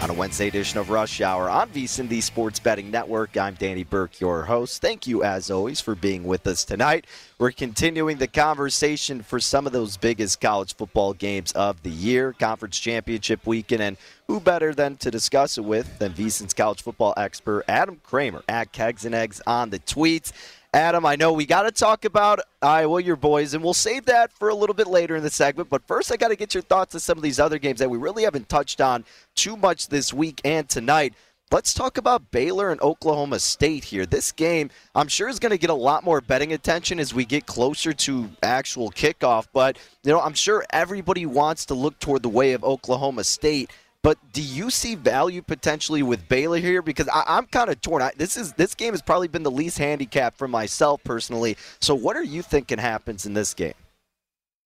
on 0.00 0.10
a 0.10 0.14
Wednesday 0.14 0.46
edition 0.46 0.78
of 0.78 0.90
Rush 0.90 1.20
Hour 1.20 1.50
on 1.50 1.70
VSIN, 1.70 2.08
the 2.08 2.20
Sports 2.20 2.60
Betting 2.60 2.90
Network. 2.90 3.36
I'm 3.36 3.54
Danny 3.54 3.82
Burke, 3.82 4.20
your 4.20 4.44
host. 4.44 4.80
Thank 4.80 5.06
you, 5.08 5.24
as 5.24 5.50
always, 5.50 5.80
for 5.80 5.96
being 5.96 6.22
with 6.24 6.46
us 6.46 6.64
tonight. 6.64 7.04
We're 7.38 7.50
continuing 7.50 8.18
the 8.18 8.28
conversation 8.28 9.22
for 9.22 9.40
some 9.40 9.66
of 9.66 9.72
those 9.72 9.96
biggest 9.96 10.40
college 10.40 10.76
football 10.76 11.14
games 11.14 11.50
of 11.52 11.82
the 11.82 11.90
year, 11.90 12.32
Conference 12.32 12.78
Championship 12.78 13.44
weekend, 13.44 13.82
and 13.82 13.96
who 14.28 14.38
better 14.38 14.72
than 14.72 14.96
to 14.98 15.10
discuss 15.10 15.58
it 15.58 15.64
with 15.64 15.98
than 15.98 16.12
VSIN's 16.12 16.54
college 16.54 16.82
football 16.82 17.14
expert, 17.16 17.64
Adam 17.66 18.00
Kramer, 18.04 18.42
at 18.48 18.72
Kegs 18.72 19.04
and 19.04 19.14
Eggs 19.14 19.40
on 19.46 19.70
the 19.70 19.80
tweets. 19.80 20.32
Adam, 20.78 21.04
I 21.04 21.16
know 21.16 21.32
we 21.32 21.44
got 21.44 21.62
to 21.62 21.72
talk 21.72 22.04
about 22.04 22.38
Iowa, 22.62 23.02
your 23.02 23.16
boys, 23.16 23.52
and 23.52 23.64
we'll 23.64 23.74
save 23.74 24.04
that 24.04 24.32
for 24.32 24.48
a 24.48 24.54
little 24.54 24.76
bit 24.76 24.86
later 24.86 25.16
in 25.16 25.24
the 25.24 25.28
segment. 25.28 25.68
But 25.68 25.84
first, 25.88 26.12
I 26.12 26.16
got 26.16 26.28
to 26.28 26.36
get 26.36 26.54
your 26.54 26.62
thoughts 26.62 26.94
on 26.94 27.00
some 27.00 27.18
of 27.18 27.24
these 27.24 27.40
other 27.40 27.58
games 27.58 27.80
that 27.80 27.90
we 27.90 27.98
really 27.98 28.22
haven't 28.22 28.48
touched 28.48 28.80
on 28.80 29.04
too 29.34 29.56
much 29.56 29.88
this 29.88 30.14
week 30.14 30.40
and 30.44 30.68
tonight. 30.68 31.14
Let's 31.50 31.74
talk 31.74 31.98
about 31.98 32.30
Baylor 32.30 32.70
and 32.70 32.80
Oklahoma 32.80 33.40
State 33.40 33.82
here. 33.82 34.06
This 34.06 34.30
game, 34.30 34.70
I'm 34.94 35.08
sure, 35.08 35.28
is 35.28 35.40
going 35.40 35.50
to 35.50 35.58
get 35.58 35.70
a 35.70 35.74
lot 35.74 36.04
more 36.04 36.20
betting 36.20 36.52
attention 36.52 37.00
as 37.00 37.12
we 37.12 37.24
get 37.24 37.44
closer 37.44 37.92
to 37.92 38.30
actual 38.44 38.92
kickoff. 38.92 39.48
But, 39.52 39.78
you 40.04 40.12
know, 40.12 40.20
I'm 40.20 40.34
sure 40.34 40.64
everybody 40.70 41.26
wants 41.26 41.66
to 41.66 41.74
look 41.74 41.98
toward 41.98 42.22
the 42.22 42.28
way 42.28 42.52
of 42.52 42.62
Oklahoma 42.62 43.24
State. 43.24 43.72
But 44.02 44.18
do 44.32 44.42
you 44.42 44.70
see 44.70 44.94
value 44.94 45.42
potentially 45.42 46.02
with 46.02 46.28
Baylor 46.28 46.58
here? 46.58 46.82
Because 46.82 47.08
I, 47.08 47.38
am 47.38 47.46
kind 47.46 47.68
of 47.68 47.80
torn. 47.80 48.00
I, 48.00 48.12
this 48.16 48.36
is 48.36 48.52
this 48.52 48.74
game 48.74 48.92
has 48.92 49.02
probably 49.02 49.28
been 49.28 49.42
the 49.42 49.50
least 49.50 49.78
handicapped 49.78 50.38
for 50.38 50.46
myself 50.46 51.02
personally. 51.02 51.56
So 51.80 51.94
what 51.94 52.16
are 52.16 52.22
you 52.22 52.42
thinking 52.42 52.78
happens 52.78 53.26
in 53.26 53.34
this 53.34 53.54
game? 53.54 53.74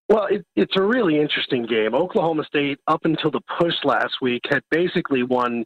Well, 0.08 0.26
it, 0.26 0.44
it's 0.56 0.76
a 0.76 0.82
really 0.82 1.18
interesting 1.18 1.64
game. 1.64 1.94
Oklahoma 1.94 2.44
State, 2.44 2.78
up 2.86 3.00
until 3.04 3.30
the 3.30 3.40
push 3.58 3.74
last 3.84 4.16
week, 4.20 4.42
had 4.50 4.62
basically 4.70 5.22
won 5.22 5.64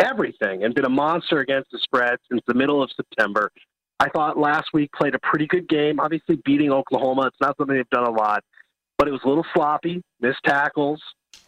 everything 0.00 0.64
and 0.64 0.74
been 0.74 0.84
a 0.84 0.90
monster 0.90 1.38
against 1.38 1.70
the 1.70 1.78
spread 1.78 2.16
since 2.28 2.42
the 2.48 2.54
middle 2.54 2.82
of 2.82 2.90
September. 2.96 3.52
I 4.00 4.08
thought 4.08 4.36
last 4.36 4.70
week 4.74 4.90
played 4.92 5.14
a 5.14 5.20
pretty 5.20 5.46
good 5.46 5.68
game. 5.68 6.00
Obviously, 6.00 6.40
beating 6.44 6.72
Oklahoma, 6.72 7.28
it's 7.28 7.40
not 7.40 7.56
something 7.56 7.76
they've 7.76 7.88
done 7.90 8.06
a 8.06 8.10
lot, 8.10 8.42
but 8.98 9.06
it 9.06 9.12
was 9.12 9.20
a 9.24 9.28
little 9.28 9.46
sloppy, 9.54 10.02
missed 10.20 10.42
tackles. 10.44 11.00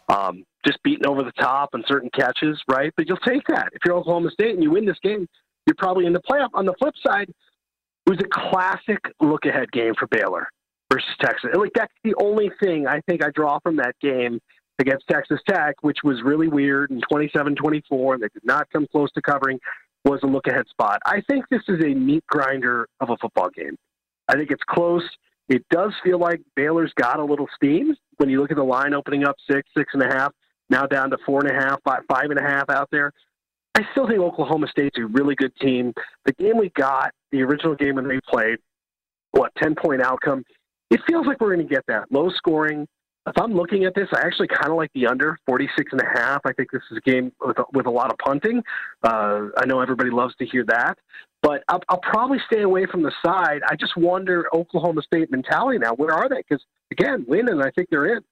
Um, 0.07 0.45
just 0.65 0.81
beaten 0.83 1.05
over 1.05 1.23
the 1.23 1.31
top 1.33 1.69
on 1.73 1.83
certain 1.87 2.09
catches, 2.13 2.61
right? 2.67 2.91
But 2.97 3.07
you'll 3.07 3.17
take 3.17 3.43
that. 3.47 3.69
If 3.73 3.79
you're 3.85 3.95
Oklahoma 3.95 4.31
State 4.31 4.53
and 4.53 4.63
you 4.63 4.71
win 4.71 4.85
this 4.85 4.99
game, 5.03 5.27
you're 5.65 5.75
probably 5.77 6.05
in 6.05 6.13
the 6.13 6.21
playoff. 6.21 6.49
On 6.53 6.65
the 6.65 6.73
flip 6.79 6.93
side, 7.05 7.29
it 7.29 8.09
was 8.09 8.19
a 8.19 8.49
classic 8.49 8.99
look 9.19 9.45
ahead 9.45 9.71
game 9.71 9.93
for 9.97 10.07
Baylor 10.07 10.47
versus 10.91 11.09
Texas. 11.21 11.49
And 11.53 11.61
Like 11.61 11.73
that's 11.73 11.93
the 12.03 12.15
only 12.21 12.51
thing 12.61 12.87
I 12.87 13.01
think 13.01 13.23
I 13.23 13.29
draw 13.31 13.59
from 13.59 13.75
that 13.77 13.95
game 14.01 14.39
against 14.79 15.07
Texas 15.09 15.39
Tech, 15.47 15.75
which 15.81 15.97
was 16.03 16.21
really 16.23 16.47
weird 16.47 16.91
in 16.91 17.01
27-24, 17.11 18.13
and 18.13 18.23
they 18.23 18.27
did 18.33 18.45
not 18.45 18.67
come 18.71 18.87
close 18.91 19.11
to 19.13 19.21
covering, 19.21 19.59
was 20.05 20.19
a 20.23 20.27
look 20.27 20.47
ahead 20.47 20.67
spot. 20.69 20.99
I 21.05 21.21
think 21.29 21.45
this 21.49 21.63
is 21.67 21.83
a 21.83 21.93
meat 21.93 22.23
grinder 22.27 22.87
of 22.99 23.09
a 23.09 23.17
football 23.17 23.49
game. 23.49 23.75
I 24.27 24.35
think 24.35 24.51
it's 24.51 24.63
close. 24.69 25.03
It 25.49 25.65
does 25.71 25.93
feel 26.03 26.19
like 26.19 26.41
Baylor's 26.55 26.93
got 26.95 27.19
a 27.19 27.23
little 27.23 27.47
steam 27.55 27.95
when 28.17 28.29
you 28.29 28.39
look 28.39 28.51
at 28.51 28.57
the 28.57 28.63
line 28.63 28.93
opening 28.93 29.25
up 29.25 29.35
six, 29.49 29.67
six 29.75 29.93
and 29.93 30.03
a 30.03 30.07
half 30.07 30.33
now 30.69 30.85
down 30.85 31.09
to 31.11 31.17
four 31.25 31.45
and 31.45 31.49
a 31.49 31.53
half, 31.53 31.79
five, 31.85 32.29
and 32.29 32.39
a 32.39 32.43
half 32.43 32.69
out 32.69 32.89
there. 32.91 33.11
I 33.75 33.81
still 33.91 34.07
think 34.07 34.19
Oklahoma 34.19 34.67
State's 34.69 34.97
a 34.97 35.05
really 35.05 35.35
good 35.35 35.55
team. 35.57 35.93
The 36.25 36.33
game 36.33 36.57
we 36.57 36.69
got, 36.69 37.11
the 37.31 37.43
original 37.43 37.75
game 37.75 37.95
when 37.95 38.07
they 38.07 38.19
played, 38.27 38.57
what, 39.31 39.51
10 39.61 39.75
point 39.75 40.01
outcome, 40.01 40.43
it 40.89 40.99
feels 41.07 41.27
like 41.27 41.39
we're 41.39 41.53
going 41.53 41.67
to 41.67 41.73
get 41.73 41.85
that. 41.87 42.11
Low 42.11 42.29
scoring. 42.29 42.87
If 43.27 43.37
I'm 43.37 43.53
looking 43.53 43.83
at 43.83 43.93
this, 43.93 44.07
I 44.13 44.21
actually 44.21 44.47
kind 44.47 44.71
of 44.71 44.77
like 44.77 44.89
the 44.93 45.05
under 45.05 45.37
46 45.45 45.91
and 45.91 46.01
a 46.01 46.05
half. 46.05 46.41
I 46.45 46.53
think 46.53 46.71
this 46.71 46.81
is 46.89 46.97
a 46.97 47.01
game 47.01 47.31
with 47.45 47.59
a, 47.59 47.65
with 47.73 47.85
a 47.85 47.91
lot 47.91 48.09
of 48.09 48.17
punting. 48.19 48.63
Uh, 49.03 49.47
I 49.57 49.65
know 49.65 49.81
everybody 49.81 50.09
loves 50.09 50.33
to 50.37 50.45
hear 50.45 50.63
that, 50.69 50.97
but 51.41 51.61
I'll, 51.67 51.81
I'll 51.89 51.99
probably 51.99 52.39
stay 52.51 52.61
away 52.61 52.85
from 52.85 53.03
the 53.03 53.11
side. 53.23 53.61
I 53.69 53.75
just 53.75 53.97
wonder 53.97 54.45
Oklahoma 54.53 55.01
State 55.01 55.29
mentality 55.29 55.77
now. 55.77 55.93
Where 55.93 56.13
are 56.13 56.29
they? 56.29 56.37
Because 56.37 56.63
again, 56.89 57.25
winning, 57.27 57.61
I 57.61 57.69
think 57.71 57.89
they're 57.89 58.15
in. 58.15 58.23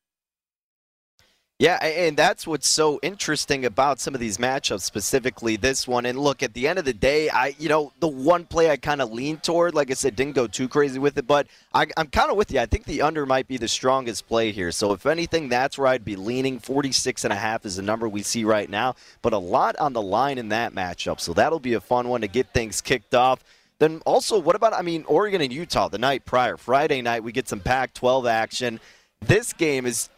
Yeah, 1.57 1.75
and 1.75 2.17
that's 2.17 2.45
what's 2.45 2.67
so 2.67 2.99
interesting 3.01 3.63
about 3.63 4.01
some 4.01 4.13
of 4.13 4.19
these 4.19 4.37
matchups, 4.37 4.81
specifically 4.81 5.55
this 5.55 5.87
one. 5.87 6.05
And 6.05 6.19
look, 6.19 6.43
at 6.43 6.53
the 6.53 6.67
end 6.67 6.79
of 6.79 6.83
the 6.83 6.91
day, 6.91 7.29
I, 7.29 7.55
you 7.57 7.69
know, 7.69 7.93
the 8.01 8.09
one 8.09 8.43
play 8.43 8.69
I 8.69 8.75
kind 8.75 9.01
of 9.01 9.13
leaned 9.13 9.41
toward, 9.41 9.73
like 9.73 9.89
I 9.89 9.93
said, 9.93 10.17
didn't 10.17 10.35
go 10.35 10.47
too 10.47 10.67
crazy 10.67 10.99
with 10.99 11.17
it, 11.17 11.25
but 11.25 11.47
I, 11.73 11.87
am 11.95 12.07
kind 12.07 12.29
of 12.29 12.35
with 12.35 12.51
you. 12.51 12.59
I 12.59 12.65
think 12.65 12.83
the 12.83 13.01
under 13.03 13.25
might 13.25 13.47
be 13.47 13.55
the 13.55 13.69
strongest 13.69 14.27
play 14.27 14.51
here. 14.51 14.69
So 14.73 14.91
if 14.91 15.05
anything, 15.05 15.47
that's 15.47 15.77
where 15.77 15.87
I'd 15.87 16.03
be 16.03 16.17
leaning. 16.17 16.59
46 16.59 17.23
and 17.23 17.31
a 17.31 17.37
half 17.37 17.65
is 17.65 17.77
the 17.77 17.81
number 17.81 18.09
we 18.09 18.21
see 18.21 18.43
right 18.43 18.69
now, 18.69 18.95
but 19.21 19.31
a 19.31 19.37
lot 19.37 19.77
on 19.77 19.93
the 19.93 20.01
line 20.01 20.37
in 20.37 20.49
that 20.49 20.75
matchup. 20.75 21.21
So 21.21 21.31
that'll 21.31 21.59
be 21.59 21.75
a 21.75 21.81
fun 21.81 22.09
one 22.09 22.19
to 22.19 22.27
get 22.27 22.53
things 22.53 22.81
kicked 22.81 23.15
off. 23.15 23.45
Then 23.79 24.01
also, 24.05 24.37
what 24.39 24.57
about, 24.57 24.73
I 24.73 24.81
mean, 24.81 25.05
Oregon 25.07 25.39
and 25.39 25.53
Utah 25.53 25.87
the 25.87 25.99
night 25.99 26.25
prior, 26.25 26.57
Friday 26.57 27.01
night, 27.01 27.23
we 27.23 27.31
get 27.31 27.47
some 27.47 27.61
Pac 27.61 27.93
12 27.93 28.27
action. 28.27 28.81
This 29.21 29.53
game 29.53 29.85
is 29.85 30.09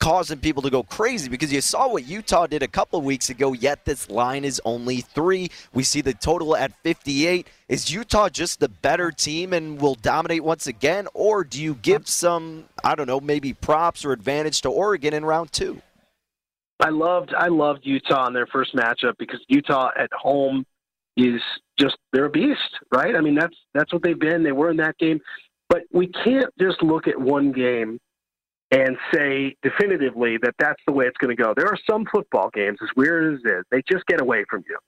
causing 0.00 0.38
people 0.38 0.62
to 0.62 0.70
go 0.70 0.82
crazy 0.82 1.28
because 1.28 1.52
you 1.52 1.60
saw 1.60 1.92
what 1.92 2.06
Utah 2.06 2.46
did 2.46 2.62
a 2.62 2.68
couple 2.68 3.00
weeks 3.02 3.30
ago, 3.30 3.52
yet 3.52 3.84
this 3.84 4.10
line 4.10 4.44
is 4.44 4.60
only 4.64 5.02
three. 5.02 5.50
We 5.72 5.84
see 5.84 6.00
the 6.00 6.14
total 6.14 6.56
at 6.56 6.72
58. 6.82 7.46
Is 7.68 7.92
Utah 7.92 8.28
just 8.30 8.58
the 8.58 8.68
better 8.68 9.12
team 9.12 9.52
and 9.52 9.80
will 9.80 9.94
dominate 9.94 10.42
once 10.42 10.66
again? 10.66 11.06
Or 11.14 11.44
do 11.44 11.62
you 11.62 11.74
give 11.74 12.08
some, 12.08 12.64
I 12.82 12.94
don't 12.94 13.06
know, 13.06 13.20
maybe 13.20 13.52
props 13.52 14.04
or 14.04 14.12
advantage 14.12 14.62
to 14.62 14.70
Oregon 14.70 15.14
in 15.14 15.24
round 15.24 15.52
two? 15.52 15.80
I 16.80 16.88
loved 16.88 17.34
I 17.36 17.48
loved 17.48 17.80
Utah 17.82 18.26
in 18.26 18.32
their 18.32 18.46
first 18.46 18.74
matchup 18.74 19.12
because 19.18 19.40
Utah 19.48 19.90
at 19.98 20.10
home 20.14 20.64
is 21.14 21.42
just 21.78 21.98
they're 22.10 22.24
a 22.24 22.30
beast, 22.30 22.78
right? 22.90 23.14
I 23.14 23.20
mean 23.20 23.34
that's 23.34 23.54
that's 23.74 23.92
what 23.92 24.02
they've 24.02 24.18
been. 24.18 24.42
They 24.42 24.52
were 24.52 24.70
in 24.70 24.78
that 24.78 24.96
game. 24.96 25.20
But 25.68 25.82
we 25.92 26.06
can't 26.06 26.48
just 26.58 26.82
look 26.82 27.06
at 27.06 27.20
one 27.20 27.52
game 27.52 28.00
and 28.70 28.96
say 29.12 29.56
definitively 29.62 30.38
that 30.42 30.54
that's 30.58 30.80
the 30.86 30.92
way 30.92 31.06
it's 31.06 31.16
going 31.16 31.34
to 31.34 31.42
go. 31.42 31.52
There 31.56 31.66
are 31.66 31.78
some 31.88 32.04
football 32.12 32.50
games, 32.54 32.78
as 32.82 32.88
weird 32.96 33.34
as 33.34 33.40
it 33.44 33.48
is, 33.48 33.64
they 33.70 33.82
just 33.90 34.06
get 34.06 34.20
away 34.20 34.44
from 34.48 34.64
you, 34.68 34.78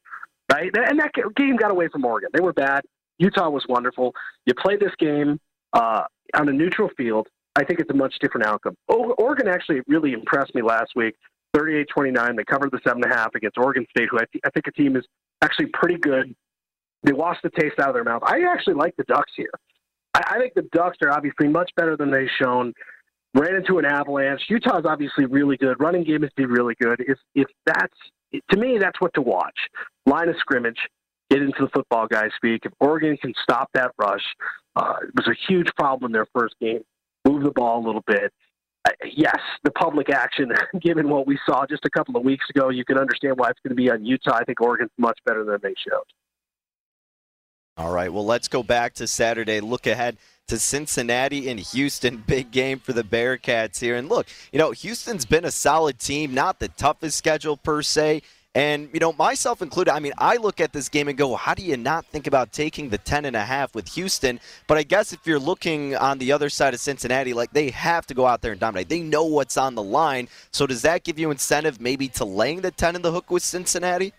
right? 0.52 0.70
And 0.74 1.00
that 1.00 1.12
game 1.36 1.56
got 1.56 1.70
away 1.70 1.88
from 1.88 2.04
Oregon. 2.04 2.30
They 2.32 2.40
were 2.40 2.52
bad. 2.52 2.82
Utah 3.18 3.50
was 3.50 3.64
wonderful. 3.68 4.14
You 4.46 4.54
play 4.54 4.76
this 4.76 4.92
game 4.98 5.38
uh, 5.72 6.02
on 6.34 6.48
a 6.48 6.52
neutral 6.52 6.90
field. 6.96 7.26
I 7.56 7.64
think 7.64 7.80
it's 7.80 7.90
a 7.90 7.94
much 7.94 8.14
different 8.20 8.46
outcome. 8.46 8.76
Oregon 8.88 9.48
actually 9.48 9.80
really 9.86 10.12
impressed 10.12 10.54
me 10.54 10.62
last 10.62 10.92
week. 10.96 11.14
38-29. 11.54 12.36
They 12.36 12.44
covered 12.44 12.70
the 12.70 12.80
seven 12.82 13.02
and 13.04 13.12
a 13.12 13.14
half 13.14 13.34
against 13.34 13.58
Oregon 13.58 13.86
State, 13.90 14.08
who 14.10 14.16
I, 14.16 14.24
th- 14.32 14.42
I 14.44 14.50
think 14.50 14.66
a 14.68 14.72
team 14.72 14.96
is 14.96 15.04
actually 15.42 15.66
pretty 15.66 15.98
good. 15.98 16.34
They 17.02 17.12
washed 17.12 17.42
the 17.42 17.50
taste 17.50 17.78
out 17.78 17.88
of 17.88 17.94
their 17.94 18.04
mouth. 18.04 18.22
I 18.24 18.42
actually 18.50 18.74
like 18.74 18.94
the 18.96 19.04
Ducks 19.04 19.32
here. 19.36 19.50
I, 20.14 20.22
I 20.30 20.38
think 20.38 20.54
the 20.54 20.66
Ducks 20.72 20.96
are 21.02 21.10
obviously 21.10 21.48
much 21.48 21.70
better 21.76 21.96
than 21.96 22.10
they've 22.10 22.28
shown. 22.40 22.72
Ran 23.34 23.56
into 23.56 23.78
an 23.78 23.86
avalanche. 23.86 24.42
Utah's 24.48 24.84
obviously 24.84 25.24
really 25.24 25.56
good. 25.56 25.80
Running 25.80 26.04
game 26.04 26.22
is 26.22 26.30
be 26.36 26.44
really 26.44 26.74
good. 26.80 27.00
If 27.00 27.18
if 27.34 27.48
that's 27.64 28.42
to 28.50 28.56
me, 28.56 28.78
that's 28.78 29.00
what 29.00 29.14
to 29.14 29.22
watch. 29.22 29.56
Line 30.06 30.28
of 30.28 30.36
scrimmage, 30.38 30.78
get 31.30 31.40
into 31.40 31.56
the 31.60 31.68
football 31.68 32.06
guy 32.06 32.28
speak. 32.36 32.62
If 32.64 32.72
Oregon 32.80 33.16
can 33.16 33.32
stop 33.42 33.70
that 33.74 33.92
rush, 33.98 34.24
uh, 34.76 34.94
it 35.02 35.14
was 35.14 35.28
a 35.28 35.52
huge 35.52 35.68
problem 35.78 36.10
in 36.10 36.12
their 36.12 36.26
first 36.34 36.54
game. 36.60 36.82
Move 37.26 37.42
the 37.44 37.50
ball 37.50 37.84
a 37.84 37.86
little 37.86 38.04
bit. 38.06 38.32
Uh, 38.84 38.90
yes, 39.14 39.38
the 39.62 39.70
public 39.70 40.10
action, 40.10 40.52
given 40.80 41.08
what 41.08 41.26
we 41.26 41.38
saw 41.46 41.64
just 41.66 41.84
a 41.84 41.90
couple 41.90 42.16
of 42.16 42.24
weeks 42.24 42.44
ago, 42.50 42.68
you 42.68 42.84
can 42.84 42.98
understand 42.98 43.38
why 43.38 43.48
it's 43.48 43.60
going 43.64 43.70
to 43.70 43.80
be 43.80 43.90
on 43.90 44.04
Utah. 44.04 44.34
I 44.34 44.44
think 44.44 44.60
Oregon's 44.60 44.90
much 44.98 45.18
better 45.24 45.44
than 45.44 45.58
they 45.62 45.74
showed. 45.88 46.04
All 47.76 47.92
right, 47.92 48.12
well, 48.12 48.26
let's 48.26 48.48
go 48.48 48.62
back 48.62 48.94
to 48.94 49.06
Saturday. 49.06 49.60
Look 49.60 49.86
ahead 49.86 50.18
to 50.48 50.58
Cincinnati 50.58 51.48
and 51.48 51.58
Houston. 51.58 52.16
Big 52.26 52.50
game 52.50 52.78
for 52.78 52.92
the 52.92 53.02
Bearcats 53.02 53.80
here. 53.80 53.96
And 53.96 54.08
look, 54.08 54.26
you 54.52 54.58
know, 54.58 54.70
Houston's 54.72 55.24
been 55.24 55.44
a 55.44 55.50
solid 55.50 55.98
team, 55.98 56.34
not 56.34 56.58
the 56.58 56.68
toughest 56.68 57.16
schedule 57.16 57.56
per 57.56 57.82
se. 57.82 58.22
And, 58.54 58.90
you 58.92 59.00
know, 59.00 59.14
myself 59.14 59.62
included, 59.62 59.92
I 59.94 59.98
mean, 59.98 60.12
I 60.18 60.36
look 60.36 60.60
at 60.60 60.74
this 60.74 60.90
game 60.90 61.08
and 61.08 61.16
go, 61.16 61.36
how 61.36 61.54
do 61.54 61.62
you 61.62 61.78
not 61.78 62.04
think 62.04 62.26
about 62.26 62.52
taking 62.52 62.90
the 62.90 62.98
10 62.98 63.24
and 63.24 63.34
a 63.34 63.40
half 63.40 63.74
with 63.74 63.88
Houston? 63.94 64.40
But 64.66 64.76
I 64.76 64.82
guess 64.82 65.14
if 65.14 65.26
you're 65.26 65.38
looking 65.38 65.96
on 65.96 66.18
the 66.18 66.32
other 66.32 66.50
side 66.50 66.74
of 66.74 66.80
Cincinnati, 66.80 67.32
like 67.32 67.50
they 67.52 67.70
have 67.70 68.06
to 68.08 68.14
go 68.14 68.26
out 68.26 68.42
there 68.42 68.52
and 68.52 68.60
dominate. 68.60 68.90
They 68.90 69.00
know 69.00 69.24
what's 69.24 69.56
on 69.56 69.74
the 69.74 69.82
line. 69.82 70.28
So 70.50 70.66
does 70.66 70.82
that 70.82 71.02
give 71.02 71.18
you 71.18 71.30
incentive 71.30 71.80
maybe 71.80 72.08
to 72.08 72.26
laying 72.26 72.60
the 72.60 72.70
10 72.70 72.94
in 72.94 73.00
the 73.00 73.10
hook 73.10 73.30
with 73.30 73.42
Cincinnati? 73.42 74.12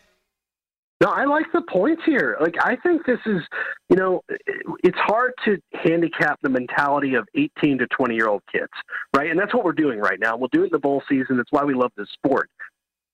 No, 1.01 1.09
I 1.09 1.25
like 1.25 1.45
the 1.51 1.61
points 1.61 2.01
here. 2.05 2.37
Like, 2.39 2.55
I 2.61 2.77
think 2.77 3.05
this 3.05 3.19
is, 3.25 3.41
you 3.89 3.97
know, 3.97 4.21
it's 4.83 4.97
hard 4.99 5.33
to 5.45 5.57
handicap 5.73 6.39
the 6.41 6.49
mentality 6.49 7.15
of 7.15 7.27
18 7.35 7.79
to 7.79 7.87
20 7.87 8.15
year 8.15 8.27
old 8.27 8.41
kids, 8.51 8.71
right? 9.15 9.29
And 9.29 9.37
that's 9.37 9.53
what 9.53 9.65
we're 9.65 9.73
doing 9.73 9.99
right 9.99 10.19
now. 10.19 10.37
We'll 10.37 10.49
do 10.51 10.61
it 10.61 10.65
in 10.65 10.69
the 10.71 10.79
bowl 10.79 11.03
season. 11.09 11.37
That's 11.37 11.51
why 11.51 11.63
we 11.63 11.73
love 11.73 11.91
this 11.97 12.07
sport. 12.13 12.49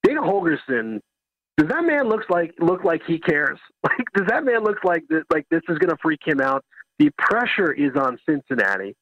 Dana 0.04 0.20
Holgorsen, 0.20 1.00
does 1.56 1.68
that 1.68 1.84
man 1.84 2.08
looks 2.08 2.26
like 2.30 2.54
look 2.58 2.84
like 2.84 3.02
he 3.06 3.18
cares? 3.18 3.58
Like, 3.82 4.06
does 4.14 4.26
that 4.28 4.44
man 4.44 4.62
look 4.62 4.84
like 4.84 5.02
this, 5.08 5.24
like 5.32 5.46
this 5.50 5.62
is 5.68 5.78
going 5.78 5.90
to 5.90 5.96
freak 6.02 6.20
him 6.24 6.40
out? 6.40 6.64
The 6.98 7.10
pressure 7.18 7.72
is 7.72 7.92
on 7.96 8.18
Cincinnati, 8.28 8.94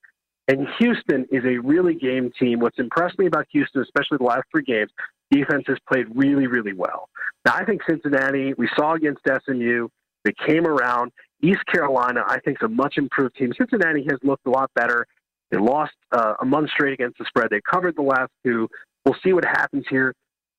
and 0.47 0.67
Houston 0.79 1.27
is 1.31 1.45
a 1.45 1.59
really 1.59 1.95
game 1.95 2.31
team. 2.39 2.61
What's 2.61 2.79
impressed 2.79 3.19
me 3.19 3.27
about 3.27 3.47
Houston, 3.53 3.83
especially 3.83 4.19
the 4.19 4.25
last 4.25 4.45
three 4.53 4.63
games, 4.63 4.91
defense 5.31 5.65
has 5.67 5.79
played 5.91 6.07
really, 6.15 6.47
really 6.47 6.73
well. 6.73 7.09
Now, 7.45 7.55
I 7.55 7.65
think 7.65 7.83
Cincinnati, 7.89 8.55
we 8.57 8.69
saw 8.77 8.95
against 8.95 9.21
SMU, 9.27 9.89
they 10.25 10.33
came 10.47 10.67
around. 10.67 11.13
East 11.43 11.65
Carolina, 11.73 12.25
I 12.27 12.41
think, 12.41 12.59
is 12.61 12.67
a 12.67 12.69
much 12.69 12.95
improved 12.97 13.37
team. 13.37 13.53
Cincinnati 13.57 14.05
has 14.11 14.19
looked 14.23 14.47
a 14.47 14.51
lot 14.51 14.71
better. 14.75 15.07
They 15.51 15.59
lost 15.59 15.93
uh, 16.13 16.35
a 16.41 16.45
month 16.45 16.71
straight 16.71 16.93
against 16.93 17.19
the 17.19 17.25
spread. 17.27 17.49
They 17.51 17.61
covered 17.61 17.97
the 17.97 18.03
last 18.03 18.31
two. 18.45 18.69
We'll 19.05 19.17
see 19.25 19.33
what 19.33 19.45
happens 19.45 19.85
here. 19.89 20.13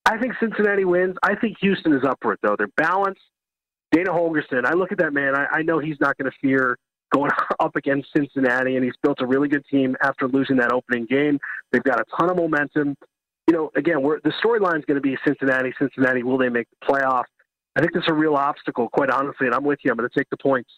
I 0.05 0.17
think 0.17 0.33
Cincinnati 0.39 0.85
wins. 0.85 1.15
I 1.21 1.35
think 1.35 1.57
Houston 1.61 1.93
is 1.93 2.03
up 2.03 2.17
for 2.21 2.33
it, 2.33 2.39
though. 2.41 2.55
They're 2.57 2.69
balanced. 2.77 3.21
Dana 3.91 4.11
Holgorsen, 4.11 4.65
I 4.65 4.73
look 4.73 4.91
at 4.91 4.99
that 4.99 5.13
man. 5.13 5.35
I, 5.35 5.45
I 5.51 5.61
know 5.63 5.79
he's 5.79 5.99
not 5.99 6.17
going 6.17 6.31
to 6.31 6.37
fear 6.41 6.77
going 7.11 7.31
up 7.59 7.75
against 7.75 8.09
Cincinnati, 8.15 8.75
and 8.75 8.83
he's 8.83 8.93
built 9.01 9.19
a 9.21 9.25
really 9.25 9.47
good 9.47 9.65
team 9.69 9.95
after 10.01 10.27
losing 10.27 10.57
that 10.57 10.71
opening 10.71 11.05
game. 11.05 11.39
They've 11.71 11.83
got 11.83 11.99
a 11.99 12.05
ton 12.17 12.29
of 12.29 12.37
momentum. 12.37 12.95
You 13.49 13.53
know, 13.53 13.71
again, 13.75 14.03
we're, 14.03 14.19
the 14.19 14.31
storyline 14.45 14.77
is 14.77 14.85
going 14.85 14.93
to 14.93 15.01
be 15.01 15.17
Cincinnati. 15.25 15.73
Cincinnati, 15.79 16.21
will 16.21 16.37
they 16.37 16.49
make 16.49 16.67
the 16.69 16.85
playoff? 16.85 17.23
I 17.75 17.79
think 17.79 17.95
that's 17.95 18.07
a 18.07 18.13
real 18.13 18.35
obstacle, 18.35 18.89
quite 18.89 19.09
honestly, 19.09 19.47
and 19.47 19.55
I'm 19.55 19.63
with 19.63 19.79
you. 19.83 19.89
I'm 19.89 19.97
going 19.97 20.07
to 20.07 20.15
take 20.15 20.29
the 20.29 20.37
points. 20.37 20.69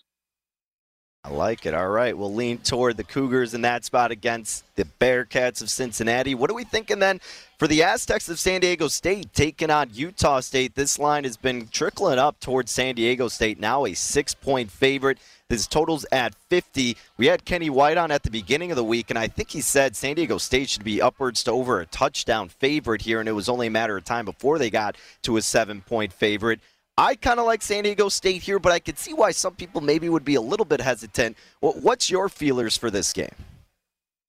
I 1.24 1.30
like 1.30 1.68
it. 1.68 1.76
All 1.76 1.90
right. 1.90 2.18
We'll 2.18 2.34
lean 2.34 2.58
toward 2.58 2.98
the 2.98 3.04
Cougars 3.04 3.54
in 3.54 3.62
that 3.62 3.86
spot 3.86 4.10
against 4.10 4.64
the 4.76 4.88
Bearcats 5.00 5.62
of 5.62 5.70
Cincinnati. 5.70 6.34
What 6.34 6.50
are 6.50 6.56
we 6.56 6.64
thinking 6.64 6.98
then 6.98 7.22
for 7.60 7.68
the 7.68 7.84
Aztecs 7.84 8.28
of 8.28 8.40
San 8.40 8.62
Diego 8.62 8.88
State 8.88 9.32
taking 9.32 9.70
on 9.70 9.92
Utah 9.94 10.40
State? 10.40 10.74
This 10.74 10.98
line 10.98 11.24
has 11.24 11.38
been 11.38 11.68
trickling 11.68 12.18
up 12.18 12.40
towards 12.40 12.72
San 12.72 12.96
Diego 12.96 13.28
State, 13.28 13.60
now 13.60 13.86
a 13.86 13.94
six 13.94 14.34
point 14.34 14.72
favorite. 14.72 15.20
This 15.48 15.68
totals 15.68 16.08
at 16.12 16.34
50. 16.50 16.98
We 17.18 17.28
had 17.28 17.46
Kenny 17.46 17.70
White 17.70 17.98
on 17.98 18.10
at 18.10 18.24
the 18.24 18.32
beginning 18.32 18.72
of 18.72 18.78
the 18.78 18.84
week, 18.84 19.12
and 19.12 19.20
I 19.20 19.28
think 19.28 19.52
he 19.52 19.62
said 19.62 19.96
San 19.96 20.16
Diego 20.16 20.40
State 20.40 20.70
should 20.70 20.84
be 20.84 21.04
upwards 21.04 21.44
to 21.44 21.52
over 21.52 21.80
a 21.80 21.86
touchdown 21.86 22.50
favorite 22.50 23.04
here, 23.04 23.20
and 23.20 23.30
it 23.30 23.34
was 23.34 23.50
only 23.50 23.68
a 23.68 23.72
matter 23.72 23.96
of 23.96 24.06
time 24.06 24.26
before 24.26 24.58
they 24.58 24.72
got 24.72 24.96
to 25.22 25.38
a 25.38 25.42
seven 25.44 25.82
point 25.82 26.14
favorite. 26.14 26.62
I 27.02 27.16
kind 27.16 27.40
of 27.40 27.48
like 27.48 27.64
San 27.64 27.84
Diego 27.84 28.10
State 28.10 28.44
here, 28.44 28.60
but 28.60 28.72
I 28.72 28.78
could 28.78 29.00
see 29.00 29.12
why 29.12 29.32
some 29.32 29.56
people 29.56 29.82
maybe 29.82 30.08
would 30.08 30.24
be 30.24 30.36
a 30.36 30.42
little 30.42 30.68
bit 30.68 30.80
hesitant. 30.80 31.36
What's 31.60 32.12
your 32.12 32.30
feelers 32.30 32.78
for 32.78 32.92
this 32.92 33.12
game? 33.12 33.34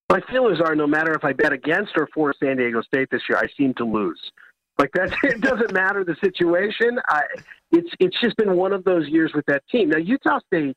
My 0.08 0.22
feelers 0.30 0.58
are 0.58 0.74
no 0.74 0.86
matter 0.86 1.12
if 1.12 1.22
I 1.22 1.34
bet 1.34 1.52
against 1.52 1.92
or 1.96 2.08
for 2.14 2.34
San 2.42 2.56
Diego 2.56 2.80
State 2.80 3.08
this 3.10 3.20
year, 3.28 3.36
I 3.36 3.46
seem 3.58 3.74
to 3.74 3.84
lose. 3.84 4.18
Like 4.78 4.90
that, 4.94 5.14
it 5.22 5.42
doesn't 5.42 5.70
matter 5.74 6.02
the 6.02 6.16
situation. 6.24 6.98
I, 7.08 7.24
it's 7.72 7.90
it's 8.00 8.18
just 8.22 8.36
been 8.36 8.56
one 8.56 8.72
of 8.72 8.84
those 8.84 9.06
years 9.06 9.32
with 9.34 9.44
that 9.46 9.62
team. 9.70 9.90
Now 9.90 9.98
Utah 9.98 10.40
State 10.46 10.74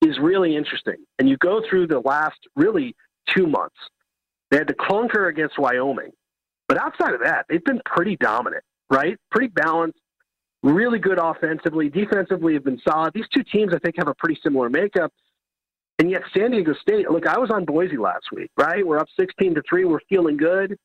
is 0.00 0.20
really 0.20 0.54
interesting, 0.54 0.98
and 1.18 1.28
you 1.28 1.36
go 1.38 1.60
through 1.68 1.88
the 1.88 1.98
last 1.98 2.38
really 2.54 2.94
two 3.34 3.48
months. 3.48 3.74
They 4.52 4.58
had 4.58 4.68
the 4.68 4.74
clunker 4.74 5.28
against 5.28 5.58
Wyoming, 5.58 6.12
but 6.68 6.80
outside 6.80 7.14
of 7.14 7.20
that, 7.24 7.46
they've 7.48 7.64
been 7.64 7.80
pretty 7.84 8.16
dominant, 8.16 8.62
right? 8.90 9.18
Pretty 9.32 9.48
balanced 9.48 9.98
really 10.62 10.98
good 10.98 11.18
offensively. 11.18 11.88
Defensively 11.88 12.54
have 12.54 12.64
been 12.64 12.80
solid. 12.86 13.12
These 13.14 13.28
two 13.34 13.42
teams, 13.42 13.72
I 13.74 13.78
think, 13.78 13.96
have 13.98 14.08
a 14.08 14.14
pretty 14.14 14.38
similar 14.42 14.68
makeup. 14.68 15.12
And 15.98 16.10
yet, 16.10 16.22
San 16.36 16.50
Diego 16.50 16.74
State, 16.80 17.10
look, 17.10 17.26
I 17.26 17.38
was 17.38 17.50
on 17.50 17.64
Boise 17.64 17.96
last 17.96 18.26
week, 18.34 18.50
right? 18.58 18.86
We're 18.86 18.98
up 18.98 19.08
16 19.18 19.54
to 19.54 19.62
3. 19.68 19.84
We're 19.84 20.00
feeling 20.08 20.36
good. 20.36 20.76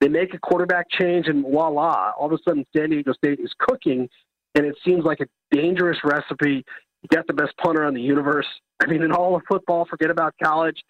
They 0.00 0.08
make 0.08 0.34
a 0.34 0.38
quarterback 0.38 0.86
change, 0.90 1.28
and 1.28 1.42
voila, 1.42 2.12
all 2.18 2.26
of 2.26 2.32
a 2.32 2.38
sudden, 2.42 2.64
San 2.74 2.90
Diego 2.90 3.12
State 3.12 3.40
is 3.40 3.52
cooking. 3.58 4.08
And 4.54 4.66
it 4.66 4.76
seems 4.84 5.04
like 5.04 5.20
a 5.20 5.26
dangerous 5.54 5.98
recipe. 6.04 6.64
You 7.02 7.08
got 7.08 7.26
the 7.26 7.32
best 7.32 7.56
punter 7.56 7.84
on 7.84 7.94
the 7.94 8.00
universe. 8.00 8.46
I 8.82 8.86
mean, 8.86 9.02
in 9.02 9.12
all 9.12 9.36
of 9.36 9.42
football, 9.48 9.86
forget 9.88 10.10
about 10.10 10.34
college. 10.42 10.80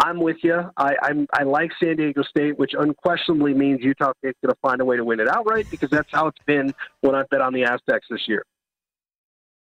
I'm 0.00 0.18
with 0.18 0.38
you. 0.42 0.70
I, 0.76 0.96
I'm, 1.02 1.26
I 1.32 1.44
like 1.44 1.70
San 1.82 1.96
Diego 1.96 2.22
State, 2.22 2.58
which 2.58 2.72
unquestionably 2.76 3.54
means 3.54 3.80
Utah 3.80 4.12
State's 4.18 4.38
going 4.42 4.52
to 4.52 4.60
find 4.60 4.80
a 4.80 4.84
way 4.84 4.96
to 4.96 5.04
win 5.04 5.20
it 5.20 5.28
outright 5.28 5.66
because 5.70 5.90
that's 5.90 6.10
how 6.10 6.26
it's 6.26 6.42
been 6.46 6.74
when 7.00 7.14
I've 7.14 7.28
bet 7.28 7.40
on 7.40 7.52
the 7.52 7.64
Aztecs 7.64 8.06
this 8.10 8.26
year. 8.26 8.44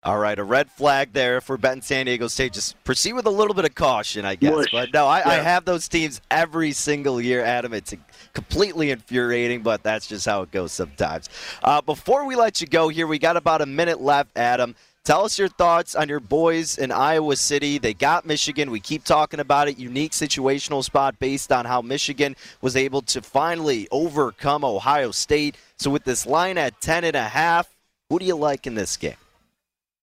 All 0.02 0.16
right, 0.16 0.38
a 0.38 0.44
red 0.44 0.70
flag 0.70 1.12
there 1.12 1.42
for 1.42 1.52
we're 1.52 1.58
betting 1.58 1.82
San 1.82 2.06
Diego 2.06 2.26
State. 2.26 2.54
Just 2.54 2.82
proceed 2.84 3.12
with 3.12 3.26
a 3.26 3.30
little 3.30 3.52
bit 3.52 3.66
of 3.66 3.74
caution, 3.74 4.24
I 4.24 4.34
guess. 4.34 4.50
Mush. 4.50 4.70
But 4.72 4.94
no, 4.94 5.06
I, 5.06 5.18
Yeah. 5.18 5.28
I 5.28 5.34
have 5.34 5.66
those 5.66 5.88
teams 5.88 6.22
every 6.30 6.72
single 6.72 7.20
year, 7.20 7.44
Adam. 7.44 7.74
It's 7.74 7.92
completely 8.32 8.92
infuriating, 8.92 9.60
but 9.60 9.82
that's 9.82 10.06
just 10.06 10.24
how 10.24 10.40
it 10.40 10.50
goes 10.52 10.72
sometimes. 10.72 11.28
Uh, 11.62 11.82
before 11.82 12.24
we 12.24 12.34
let 12.34 12.62
you 12.62 12.66
go 12.66 12.88
here, 12.88 13.06
we 13.06 13.18
got 13.18 13.36
about 13.36 13.60
a 13.60 13.66
minute 13.66 14.00
left, 14.00 14.30
Adam. 14.38 14.74
Tell 15.04 15.24
us 15.24 15.38
your 15.38 15.48
thoughts 15.48 15.94
on 15.94 16.10
your 16.10 16.20
boys 16.20 16.76
in 16.76 16.92
Iowa 16.92 17.34
City. 17.36 17.78
They 17.78 17.94
got 17.94 18.26
Michigan. 18.26 18.70
We 18.70 18.80
keep 18.80 19.02
talking 19.02 19.40
about 19.40 19.66
it. 19.66 19.78
Unique 19.78 20.12
situational 20.12 20.84
spot 20.84 21.18
based 21.18 21.50
on 21.50 21.64
how 21.64 21.80
Michigan 21.80 22.36
was 22.60 22.76
able 22.76 23.00
to 23.02 23.22
finally 23.22 23.88
overcome 23.90 24.62
Ohio 24.62 25.10
State. 25.10 25.56
So 25.78 25.90
with 25.90 26.04
this 26.04 26.26
line 26.26 26.58
at 26.58 26.80
ten 26.82 27.04
and 27.04 27.16
a 27.16 27.24
half, 27.28 27.74
who 28.10 28.18
do 28.18 28.26
you 28.26 28.36
like 28.36 28.66
in 28.66 28.74
this 28.74 28.96
game? 28.98 29.16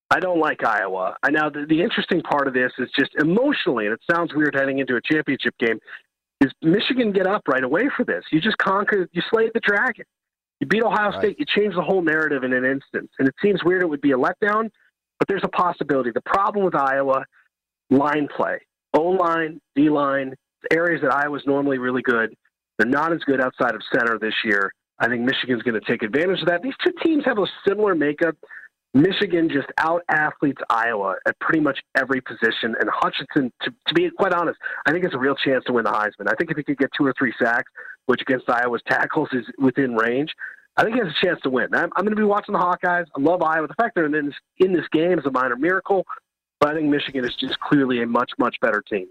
I 0.09 0.19
don't 0.19 0.39
like 0.39 0.63
Iowa. 0.63 1.15
I 1.21 1.29
now 1.29 1.49
the, 1.49 1.65
the 1.67 1.81
interesting 1.81 2.21
part 2.23 2.47
of 2.47 2.55
this 2.55 2.71
is 2.79 2.89
just 2.97 3.11
emotionally, 3.19 3.85
and 3.85 3.93
it 3.93 4.01
sounds 4.09 4.33
weird 4.33 4.55
heading 4.55 4.79
into 4.79 4.95
a 4.95 5.01
championship 5.01 5.53
game. 5.59 5.79
Is 6.41 6.51
Michigan 6.61 7.11
get 7.11 7.27
up 7.27 7.43
right 7.47 7.63
away 7.63 7.89
for 7.95 8.03
this? 8.03 8.23
You 8.31 8.41
just 8.41 8.57
conquered, 8.57 9.09
you 9.11 9.21
slayed 9.29 9.51
the 9.53 9.59
dragon. 9.59 10.05
You 10.59 10.67
beat 10.67 10.81
Ohio 10.81 11.11
Right. 11.11 11.19
State. 11.19 11.39
You 11.39 11.45
changed 11.45 11.77
the 11.77 11.83
whole 11.83 12.01
narrative 12.01 12.43
in 12.43 12.53
an 12.53 12.65
instant, 12.65 13.11
and 13.19 13.27
it 13.27 13.35
seems 13.41 13.63
weird 13.63 13.83
it 13.83 13.89
would 13.89 14.01
be 14.01 14.11
a 14.11 14.17
letdown, 14.17 14.71
but 15.19 15.27
there's 15.27 15.43
a 15.43 15.49
possibility. 15.49 16.11
The 16.11 16.21
problem 16.21 16.65
with 16.65 16.75
Iowa, 16.75 17.25
line 17.89 18.27
play, 18.35 18.59
O 18.93 19.01
line, 19.01 19.59
D 19.75 19.89
line, 19.89 20.35
areas 20.71 21.01
that 21.01 21.13
Iowa's 21.13 21.43
normally 21.45 21.77
really 21.77 22.01
good. 22.01 22.35
They're 22.77 22.89
not 22.89 23.11
as 23.11 23.19
good 23.19 23.41
outside 23.41 23.73
of 23.75 23.81
center 23.93 24.19
this 24.19 24.33
year. 24.43 24.71
I 24.99 25.07
think 25.07 25.23
Michigan's 25.23 25.61
going 25.63 25.79
to 25.79 25.85
take 25.85 26.03
advantage 26.03 26.41
of 26.41 26.47
that. 26.47 26.61
These 26.61 26.73
two 26.83 26.93
teams 27.03 27.23
have 27.25 27.37
a 27.37 27.45
similar 27.67 27.95
makeup. 27.95 28.35
Michigan 28.93 29.49
just 29.49 29.67
out 29.77 30.01
athletes 30.09 30.61
Iowa 30.69 31.15
at 31.27 31.39
pretty 31.39 31.59
much 31.59 31.79
every 31.95 32.21
position. 32.21 32.75
And 32.79 32.89
Hutchinson, 32.91 33.51
to, 33.61 33.71
to 33.87 33.93
be 33.93 34.09
quite 34.09 34.33
honest, 34.33 34.57
I 34.87 34.91
think 34.91 35.05
it's 35.05 35.13
a 35.13 35.19
real 35.19 35.35
chance 35.35 35.63
to 35.65 35.73
win 35.73 35.83
the 35.83 35.91
Heisman. 35.91 36.27
I 36.27 36.35
think 36.35 36.49
if 36.49 36.57
he 36.57 36.63
could 36.63 36.77
get 36.77 36.89
two 36.97 37.05
or 37.05 37.13
three 37.17 37.33
sacks, 37.41 37.71
which 38.07 38.21
against 38.21 38.49
Iowa's 38.49 38.81
tackles 38.87 39.29
is 39.33 39.45
within 39.59 39.95
range. 39.95 40.31
I 40.77 40.83
think 40.83 40.95
he 40.95 41.01
has 41.01 41.09
a 41.09 41.25
chance 41.25 41.39
to 41.41 41.49
win. 41.49 41.73
I'm, 41.73 41.89
I'm 41.95 42.03
going 42.03 42.15
to 42.15 42.15
be 42.15 42.23
watching 42.23 42.53
the 42.53 42.59
Hawkeyes. 42.59 43.05
I 43.15 43.19
love 43.19 43.41
Iowa. 43.41 43.67
The 43.67 43.73
fact 43.73 43.95
they're 43.95 44.05
in 44.05 44.11
this, 44.11 44.35
in 44.59 44.73
this 44.73 44.87
game 44.91 45.17
is 45.17 45.25
a 45.25 45.31
minor 45.31 45.55
miracle, 45.55 46.05
but 46.59 46.69
I 46.69 46.75
think 46.75 46.89
Michigan 46.89 47.25
is 47.25 47.35
just 47.35 47.59
clearly 47.59 48.03
a 48.03 48.07
much, 48.07 48.31
much 48.37 48.55
better 48.61 48.83
team. 48.87 49.07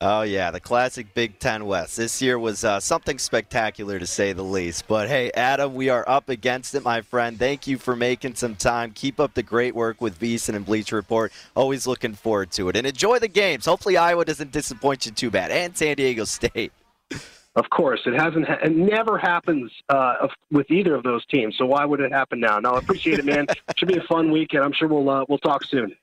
Oh, 0.00 0.22
yeah, 0.22 0.52
the 0.52 0.60
classic 0.60 1.12
Big 1.12 1.40
Ten 1.40 1.66
West. 1.66 1.96
This 1.96 2.22
year 2.22 2.38
was 2.38 2.62
uh, 2.62 2.78
something 2.78 3.18
spectacular 3.18 3.98
to 3.98 4.06
say 4.06 4.32
the 4.32 4.44
least. 4.44 4.86
But 4.86 5.08
hey, 5.08 5.32
Adam, 5.34 5.74
we 5.74 5.88
are 5.88 6.08
up 6.08 6.28
against 6.28 6.76
it, 6.76 6.84
my 6.84 7.00
friend. 7.00 7.36
Thank 7.36 7.66
you 7.66 7.78
for 7.78 7.96
making 7.96 8.36
some 8.36 8.54
time. 8.54 8.92
Keep 8.92 9.18
up 9.18 9.34
the 9.34 9.42
great 9.42 9.74
work 9.74 10.00
with 10.00 10.20
VSiN 10.20 10.54
and 10.54 10.64
Bleacher 10.64 10.94
Report. 10.94 11.32
Always 11.56 11.84
looking 11.88 12.14
forward 12.14 12.52
to 12.52 12.68
it. 12.68 12.76
And 12.76 12.86
enjoy 12.86 13.18
the 13.18 13.26
games. 13.26 13.66
Hopefully, 13.66 13.96
Iowa 13.96 14.24
doesn't 14.24 14.52
disappoint 14.52 15.04
you 15.04 15.10
too 15.10 15.32
bad, 15.32 15.50
and 15.50 15.76
San 15.76 15.96
Diego 15.96 16.22
State. 16.22 16.72
Of 17.58 17.68
course, 17.70 18.00
it 18.06 18.14
hasn't. 18.14 18.48
It 18.48 18.76
never 18.76 19.18
happens 19.18 19.72
uh, 19.88 20.28
with 20.52 20.70
either 20.70 20.94
of 20.94 21.02
those 21.02 21.26
teams. 21.26 21.56
So 21.58 21.66
why 21.66 21.84
would 21.84 21.98
it 21.98 22.12
happen 22.12 22.38
now? 22.38 22.60
No, 22.60 22.74
I 22.74 22.78
appreciate 22.78 23.18
it, 23.18 23.24
man. 23.24 23.48
Should 23.76 23.88
be 23.88 23.98
a 23.98 24.02
fun 24.02 24.30
weekend. 24.30 24.62
I'm 24.62 24.72
sure 24.72 24.86
we'll 24.86 25.10
uh, 25.10 25.24
we'll 25.28 25.38
talk 25.38 25.64
soon. 25.64 25.96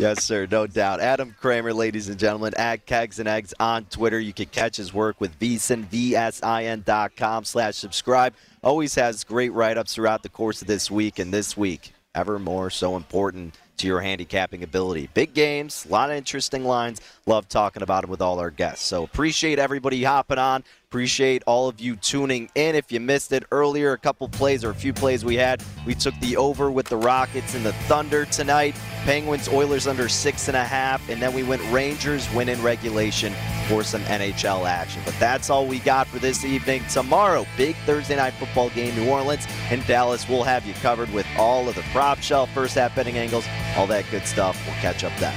Yes, 0.00 0.24
sir, 0.24 0.48
no 0.50 0.66
doubt. 0.66 0.98
Adam 1.00 1.36
Kramer, 1.38 1.72
ladies 1.72 2.08
and 2.08 2.18
gentlemen, 2.18 2.54
at 2.56 2.84
Kegs 2.84 3.20
and 3.20 3.28
Eggs 3.28 3.54
on 3.60 3.84
Twitter. 3.84 4.18
You 4.18 4.32
can 4.32 4.46
catch 4.46 4.76
his 4.76 4.92
work 4.92 5.20
with 5.20 5.38
VSiN, 5.38 5.84
V-S-I-N 5.84 6.82
dot 6.84 7.14
com 7.14 7.44
slash 7.44 7.76
subscribe. 7.76 8.34
Always 8.64 8.96
has 8.96 9.22
great 9.22 9.52
write-ups 9.52 9.94
throughout 9.94 10.24
the 10.24 10.30
course 10.30 10.62
of 10.62 10.66
this 10.66 10.90
week, 10.90 11.20
and 11.20 11.32
this 11.32 11.56
week, 11.56 11.92
ever 12.14 12.40
more 12.40 12.70
so 12.70 12.96
important 12.96 13.54
to 13.80 13.86
your 13.86 14.00
handicapping 14.00 14.62
ability. 14.62 15.08
Big 15.14 15.34
games, 15.34 15.86
a 15.88 15.92
lot 15.92 16.10
of 16.10 16.16
interesting 16.16 16.64
lines. 16.64 17.00
Love 17.26 17.48
talking 17.48 17.82
about 17.82 18.02
them 18.02 18.10
with 18.10 18.20
all 18.20 18.38
our 18.38 18.50
guests. 18.50 18.84
So 18.84 19.02
appreciate 19.02 19.58
everybody 19.58 20.02
hopping 20.04 20.38
on. 20.38 20.64
Appreciate 20.90 21.44
all 21.46 21.68
of 21.68 21.78
you 21.78 21.94
tuning 21.94 22.50
in. 22.56 22.74
If 22.74 22.90
you 22.90 22.98
missed 22.98 23.30
it 23.30 23.44
earlier, 23.52 23.92
a 23.92 23.98
couple 23.98 24.28
plays 24.28 24.64
or 24.64 24.70
a 24.70 24.74
few 24.74 24.92
plays 24.92 25.24
we 25.24 25.36
had, 25.36 25.62
we 25.86 25.94
took 25.94 26.18
the 26.18 26.36
over 26.36 26.68
with 26.68 26.88
the 26.88 26.96
Rockets 26.96 27.54
and 27.54 27.64
the 27.64 27.72
Thunder 27.86 28.24
tonight. 28.24 28.74
Penguins, 29.04 29.48
Oilers 29.48 29.86
under 29.86 30.08
six 30.08 30.48
and 30.48 30.56
a 30.56 30.64
half, 30.64 31.08
and 31.08 31.22
then 31.22 31.32
we 31.32 31.44
went 31.44 31.62
Rangers 31.70 32.28
win 32.34 32.48
in 32.48 32.60
regulation 32.60 33.32
for 33.68 33.84
some 33.84 34.02
NHL 34.02 34.68
action. 34.68 35.00
But 35.04 35.14
that's 35.20 35.48
all 35.48 35.64
we 35.64 35.78
got 35.78 36.08
for 36.08 36.18
this 36.18 36.44
evening. 36.44 36.82
Tomorrow, 36.90 37.46
big 37.56 37.76
Thursday 37.86 38.16
night 38.16 38.34
football 38.34 38.70
game, 38.70 38.92
New 38.96 39.08
Orleans 39.08 39.46
and 39.70 39.86
Dallas. 39.86 40.28
We'll 40.28 40.42
have 40.42 40.66
you 40.66 40.74
covered 40.74 41.12
with 41.12 41.26
all 41.38 41.68
of 41.68 41.76
the 41.76 41.84
prop 41.92 42.18
shell, 42.18 42.46
first 42.46 42.74
half 42.74 42.96
betting 42.96 43.16
angles, 43.16 43.46
all 43.76 43.86
that 43.86 44.06
good 44.10 44.26
stuff. 44.26 44.60
We'll 44.66 44.74
catch 44.78 45.04
up 45.04 45.12
then. 45.20 45.36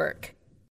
work. 0.01 0.33